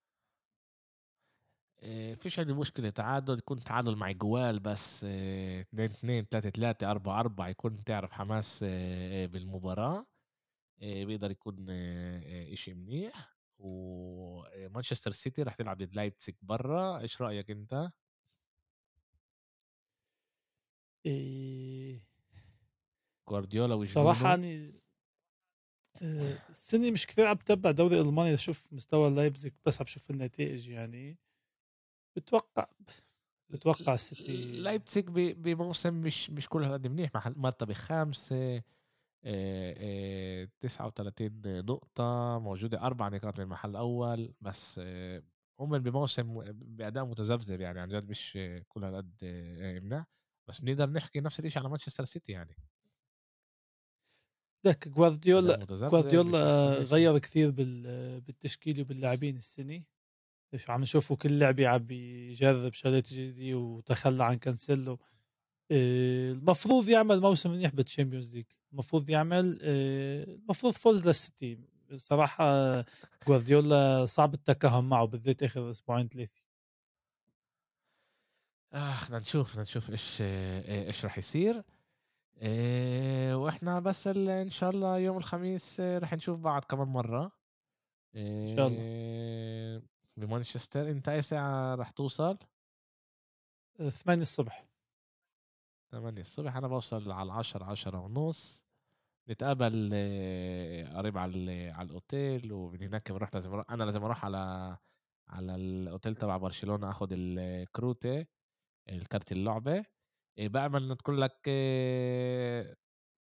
آآ 1.84 2.15
فيش 2.15 2.39
عندي 2.39 2.53
مشكلة 2.53 2.89
تعادل، 2.89 3.38
يكون 3.38 3.59
تعادل 3.59 3.95
مع 3.95 4.11
جوال 4.11 4.59
بس 4.59 5.03
2-2 5.03 6.30
3-3 6.30 6.91
4-4 6.91 7.47
يكون 7.49 7.84
تعرف 7.84 8.11
حماس 8.11 8.65
آآ 8.67 9.26
بالمباراة، 9.26 10.05
بيقدر 10.80 11.32
يكون 11.32 11.67
آآ 11.69 12.53
إشي 12.53 12.74
منيح، 12.74 13.38
ومانشستر 13.59 15.11
سيتي 15.11 15.43
راح 15.43 15.55
تلعب 15.55 15.78
ضد 15.78 15.95
لايبزيج 15.95 16.36
برّا، 16.41 16.99
إيش 16.99 17.22
رأيك 17.22 17.51
أنت؟ 17.51 17.91
آآ 21.05 21.93
جوارديولا 23.30 23.76
وجنونه 23.76 24.34
أني 24.34 24.53
آآ 24.67 24.81
السنة 26.02 26.91
مش 26.91 27.08
كتير 27.08 27.28
عم 27.28 27.36
باتبع 27.36 27.72
دوري 27.72 28.02
ألمانيا. 28.02 28.32
لاشوف 28.32 28.74
مستوى 28.74 29.10
لايبزيج 29.10 29.54
بس 29.66 29.82
عم 29.82 29.88
شوف 29.88 30.12
النتائج 30.12 30.70
يعني، 30.70 31.18
باتوقع 32.16 32.68
باتوقع 33.49 33.93
السيتي. 33.93 34.38
لايبزيج 34.38 35.06
بموسم 35.10 35.93
مش 35.93 36.30
مش 36.30 36.49
كل 36.49 36.64
هالقد 36.64 36.88
منيح. 36.88 37.12
محل 37.16 37.34
مرتبة 37.38 37.74
خامسة 37.74 38.56
آآ 39.26 39.76
آآ 39.78 40.49
39 40.60 41.41
نقطة 41.66 42.39
موجودة 42.39 42.82
4 42.82 43.10
نقاط 43.10 43.38
من 43.39 43.43
المحل 43.45 43.70
الأول. 43.70 44.34
بس 44.41 44.80
آه، 44.84 45.24
هم 45.60 45.80
بموسم 45.80 46.41
بأداء 46.54 47.06
متذبذب 47.06 47.62
يعني. 47.62 47.80
عن 47.80 47.89
جد 47.89 48.10
مش 48.10 48.39
كل 48.68 48.84
هالقد 48.84 49.20
آه، 49.24 49.80
منيح. 49.80 50.06
بس 50.47 50.62
بنقدر 50.62 50.89
نحكي 50.89 51.20
نفس 51.20 51.39
الشيء 51.39 51.60
على 51.62 51.70
مانشستر 51.70 52.06
سيتي 52.06 52.32
يعني. 52.32 52.56
لك 54.66 54.88
جوارديولا 54.88 55.57
أحسن 55.64 55.86
جوارديولا 55.91 56.82
إشي 56.82 56.84
غيّر 56.84 57.18
كثير 57.20 57.51
بال 57.51 58.22
بالتشكيلة 58.22 58.82
وباللاعبين 58.82 59.38
السنة، 59.38 59.84
إيش 60.55 60.72
عم 60.72 60.82
نشوفه 60.82 61.16
كل 61.16 61.39
لعبة 61.39 61.68
عم 61.68 61.78
بيجرب 61.80 62.74
شغلات 62.74 63.14
جديدة 63.14 63.57
وتخلى 63.59 64.24
عن 64.26 64.36
كانسيلو. 64.39 64.99
آآ 65.72 66.32
المفروض 66.34 66.89
يعمل 66.89 67.22
موسم 67.22 67.51
منيح 67.51 67.72
بال 67.76 67.86
Champions 67.86 68.36
League، 68.36 68.45
المفروض 68.74 69.09
يعمل 69.12 69.59
آآ 69.64 70.24
المفروض 70.26 70.74
فوز 70.74 71.07
للسيتي، 71.07 71.59
بصراحة 71.93 72.45
جوارديولا 73.28 74.05
صعب 74.05 74.34
التكهّن 74.34 74.84
معه 74.86 75.05
بالذات 75.05 75.43
أسبوعين 75.57 76.09
3. 76.09 76.43
آه 78.74 79.05
بدنا 79.05 79.18
نشوف 79.20 79.49
بدنا 79.51 79.62
نشوف 79.62 79.89
إيش 79.89 80.18
آه، 80.22 80.88
إيش 80.88 81.05
راح 81.05 81.18
يصير. 81.18 81.64
آآ 82.38 83.36
وإحنا 83.36 83.80
بس 83.80 84.08
ال 84.08 84.30
إن 84.30 84.50
شاء 84.50 84.70
الله 84.70 84.98
يوم 84.98 85.18
الخميس 85.18 85.80
آه، 85.80 86.00
رح 86.00 86.14
نشوف 86.14 86.40
بعض 86.40 86.64
كمان 86.66 86.88
مرّة 86.88 87.32
إن 88.44 88.48
شاء 88.48 88.68
الله. 88.68 88.86
آآ 88.86 89.82
بمانشستر، 90.18 90.92
أنت 90.92 91.10
أي 91.10 91.22
ساعة 91.22 91.76
رح 91.76 91.90
توصل؟ 91.92 92.38
آآ 93.80 93.90
8:00 93.90 94.24
ص. 94.26 94.40
8:00 95.92 96.24
ص 96.24 96.40
أنا 96.40 96.68
باوصل 96.68 97.12
على 97.12 97.32
ال10:00 97.32 97.64
10:30 97.64 98.66
نتقابل 99.30 99.90
آه، 99.94 100.98
قريب 100.98 101.18
على 101.18 101.32
ال 101.36 101.74
على 101.76 101.86
الأوتيل 101.88 102.52
ومن 102.54 102.84
هناك 102.84 103.12
بنروح 103.12 103.30
لازم 103.36 103.52
أرو 103.54 103.62
أنا 103.70 103.84
لازم 103.84 104.04
أروح 104.04 104.26
على 104.26 104.78
على 105.30 105.56
الأوتيل 105.56 106.16
تبع 106.16 106.38
برشلونة 106.38 106.90
آخُد 106.90 107.10
الكروتة 107.14 108.26
الكارت 108.90 109.32
اللعبة 109.32 109.86
إنه 110.40 110.96
تكون 110.96 111.16
لك 111.16 111.50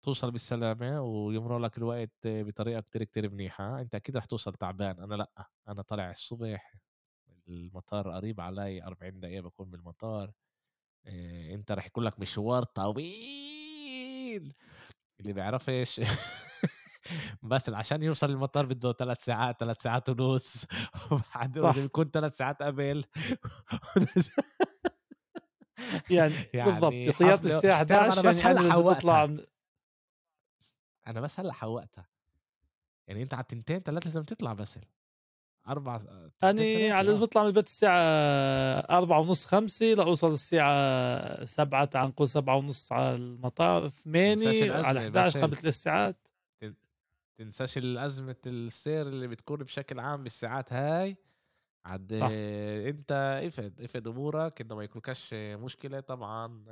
توصل 0.03 0.31
بالسلامة 0.31 1.01
ويمرق 1.03 1.57
لك 1.59 1.79
الوقت 1.79 2.11
بطريقة 2.27 2.81
كتير، 2.81 3.05
كتير 3.05 3.31
منيحة، 3.31 3.81
أنت 3.81 3.95
أكيد 3.95 4.17
رح 4.17 4.25
توصل 4.25 4.53
تعبان، 4.55 5.01
أنا 5.01 5.15
لأ، 5.15 5.31
أنا 5.69 5.83
طالع 5.83 6.11
الصبح 6.11 6.75
المطار 7.49 8.11
قريب 8.13 8.41
علي 8.41 8.83
40 8.85 9.21
دقيقة 9.21 9.43
باكون 9.43 9.71
بالمطار، 9.71 10.33
أنت 11.55 11.73
رح 11.73 11.87
يكون 11.87 12.05
لك 12.05 12.21
مشوار 12.21 12.63
طويل، 12.65 14.55
اللي 15.21 15.33
بيعرفش 15.35 16.01
بس 17.43 17.69
عشان 17.71 18.03
يوصل 18.03 18.31
المطار 18.31 18.67
بده 18.67 18.93
3 18.93 19.23
ساعات، 19.23 19.61
3 19.61 19.83
ساعات 19.83 20.11
ونُص. 20.11 20.67
وبعدين 21.13 21.63
لازم 21.65 21.85
صح، 21.85 21.87
يكون 21.87 22.11
3 22.11 22.35
ساعات 22.35 22.63
قبل. 22.63 23.05
يعني 26.11 26.51
بالضبط 26.65 27.09
يعني 27.09 27.13
طيارة 27.13 27.41
حفلة 27.43 27.47
الساعة 27.47 27.85
بتعرف 27.85 28.11
أنا 28.11 28.23
11:00 28.23 28.23
بس 28.23 28.47
يعني 28.47 28.53
أنا 28.53 28.61
أطلع 28.91 29.27
حوّقتها. 29.27 29.27
من 29.27 29.41
أنا 31.07 31.21
بس 31.21 31.41
هلّأ 31.41 31.53
حوّقتها، 31.53 32.09
يعني 33.09 33.23
أنت 33.23 33.35
على 33.35 33.43
التنتين 33.43 33.83
3 33.83 34.07
لازم 34.07 34.23
تطلع 34.23 34.53
باسل، 34.53 34.81
4 35.69 36.07
تنتين 36.41 36.51
أني 36.51 36.91
3 36.91 36.93
على 36.93 37.07
لازم 37.07 37.23
آه، 37.23 37.23
أطلع 37.23 37.43
من 37.43 37.49
البيت 37.49 37.67
الساعة 37.67 37.93
16:30 38.91 39.47
5 39.47 39.95
لأوصل 39.95 40.33
الساعة 40.33 41.45
7 41.45 41.85
تعال 41.85 42.09
نقول 42.09 42.29
7:30 42.29 42.93
على 42.93 43.15
المطار، 43.15 43.91
8 44.25 44.65
على 44.83 45.01
الأزمة 45.01 45.01
11 45.01 45.41
باسل، 45.41 45.41
قبل 45.43 45.57
3 45.57 45.75
ساعات. 45.75 46.17
تن 46.61 46.75
تنساش 47.39 47.79
الأزمة 47.79 48.37
السير 48.47 49.09
اللي 49.09 49.29
بتكون 49.29 49.59
بشكل 49.59 50.01
عام 50.01 50.23
بالساعات 50.25 50.73
هاي، 50.73 51.17
عاد 51.85 52.13
صح. 52.21 52.41
أنت 52.89 53.13
افقد، 53.47 53.81
افقد 53.81 54.07
أمورك 54.09 54.61
إنه 54.61 54.75
ما 54.77 54.85
يكونلكش 54.85 55.35
مشكلة 55.35 56.01
طبعًا 56.01 56.65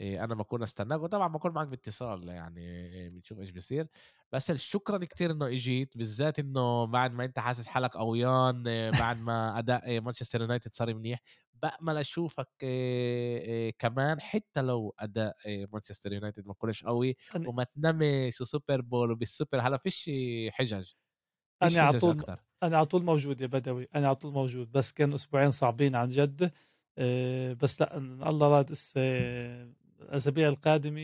أنا 0.00 0.34
باكون 0.34 0.62
أستناك، 0.62 1.00
وطبعًا 1.02 1.28
باكون 1.28 1.52
معاك 1.52 1.68
باتصال 1.68 2.28
يعني 2.28 3.10
بنشوف 3.10 3.40
إيش 3.40 3.50
بيصير، 3.50 3.88
بس 4.32 4.52
شكرًا 4.52 4.98
كتير 5.04 5.30
إنه 5.32 5.46
إجيت، 5.48 5.98
بالذات 5.98 6.38
إنه 6.38 6.86
بعد 6.86 7.12
ما 7.12 7.24
أنت 7.24 7.38
حاسس 7.38 7.66
حالك 7.66 7.96
قويان 7.96 8.64
بعد 8.92 9.20
ما 9.20 9.58
أداء 9.58 10.00
مانشستر 10.00 10.40
يونايتد 10.42 10.74
صار 10.74 10.94
منيح، 10.94 11.20
بأمل 11.54 11.96
أشوفك 11.98 12.48
آآ 12.64 13.70
كمان 13.78 14.20
حتى 14.20 14.62
لو 14.62 14.94
أداء 14.98 15.34
مانشستر 15.72 16.12
يونايتد 16.12 16.46
ما 16.46 16.54
كونش 16.54 16.84
قوي، 16.84 17.16
وما 17.44 17.64
تنامش 17.64 18.40
و 18.40 18.47
Super 18.47 18.80
Bowl 18.80 19.10
وبال 19.12 19.30
Super 19.30 19.60
هلا 19.60 19.76
فيش 19.78 20.10
حجج، 20.50 20.92
فيش 21.62 21.78
أنا 21.78 21.82
على 21.82 21.94
طول 21.94 22.24
أنا 22.62 22.76
على 22.76 22.86
طول 22.86 23.04
موجود 23.04 23.40
يا 23.40 23.46
بدوي، 23.46 23.88
أنا 23.94 24.06
على 24.06 24.16
طول 24.16 24.32
موجود، 24.32 24.72
بس 24.72 24.92
كانوا 24.92 25.14
أسبوعين 25.14 25.50
صعبين 25.50 25.94
عن 25.96 26.08
جد، 26.08 26.52
آآ 26.98 27.52
بس 27.54 27.82
إن 27.82 28.22
الله 28.22 28.48
راد 28.48 28.72
هسه 28.72 29.00
الأسابيع 30.02 30.48
القادمة 30.48 31.00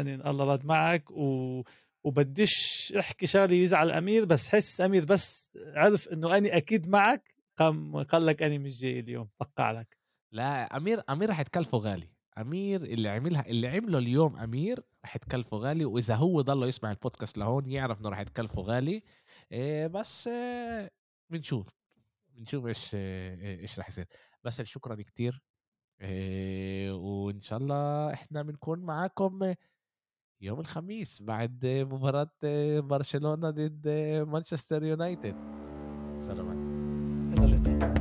أنا 0.00 0.14
إن 0.14 0.26
الله 0.26 0.44
راد 0.44 0.64
معك 0.64 1.10
و 1.10 1.62
وبديش 2.04 2.92
أحكي 2.98 3.26
شغلة 3.26 3.54
يزعل 3.54 3.90
أمير، 3.90 4.24
بس 4.24 4.48
حاسس 4.48 4.80
أمير 4.80 5.04
بس 5.04 5.50
عرف 5.66 6.08
إنه 6.08 6.36
أنا 6.36 6.56
أكيد 6.56 6.88
معك 6.88 7.34
قام 7.56 8.02
قال 8.02 8.26
لك 8.26 8.42
أنا 8.42 8.58
مش 8.58 8.80
جاي 8.80 9.00
اليوم، 9.00 9.28
طقّع 9.38 9.70
لك. 9.70 9.96
لا 10.32 10.76
أمير 10.76 11.02
أمير 11.10 11.28
راح 11.28 11.40
يتكلفه 11.40 11.78
غالي، 11.78 12.08
أمير 12.38 12.82
اللي 12.82 13.08
عملها 13.08 13.46
اللي 13.46 13.68
عمله 13.68 13.98
اليوم 13.98 14.36
أمير 14.36 14.82
راح 15.04 15.16
يتكلفه 15.16 15.56
غالي، 15.56 15.84
وإذا 15.84 16.14
هو 16.14 16.40
ضله 16.40 16.66
يسمع 16.66 16.90
البودكاست 16.90 17.38
لهون 17.38 17.66
يعرف 17.66 18.00
إنه 18.00 18.08
راح 18.08 18.20
يتكلفه 18.20 18.62
غالي، 18.62 19.02
آآ 19.52 19.86
بس 19.86 20.28
آه، 20.28 20.90
بنشوف، 21.30 21.68
بنشوف 22.34 22.66
إيش 22.66 22.90
آآ 22.94 23.60
إيش 23.60 23.78
راح 23.78 23.88
يصير، 23.88 24.06
بس 24.44 24.62
شكرًا 24.62 24.94
كتير 24.94 25.42
وإن 26.92 27.40
شاء 27.40 27.58
الله 27.58 28.12
إحنا 28.12 28.42
بنكون 28.42 28.78
معاكم 28.80 29.54
يوم 30.40 30.60
الخميس 30.60 31.22
بعد 31.22 31.66
مباراة 31.66 32.30
برشلونة 32.80 33.50
ضد 33.50 33.88
مانشستر 34.28 34.84
يونايتد،. 34.84 35.36
إلى 37.38 37.44
اللقاء. 37.44 37.95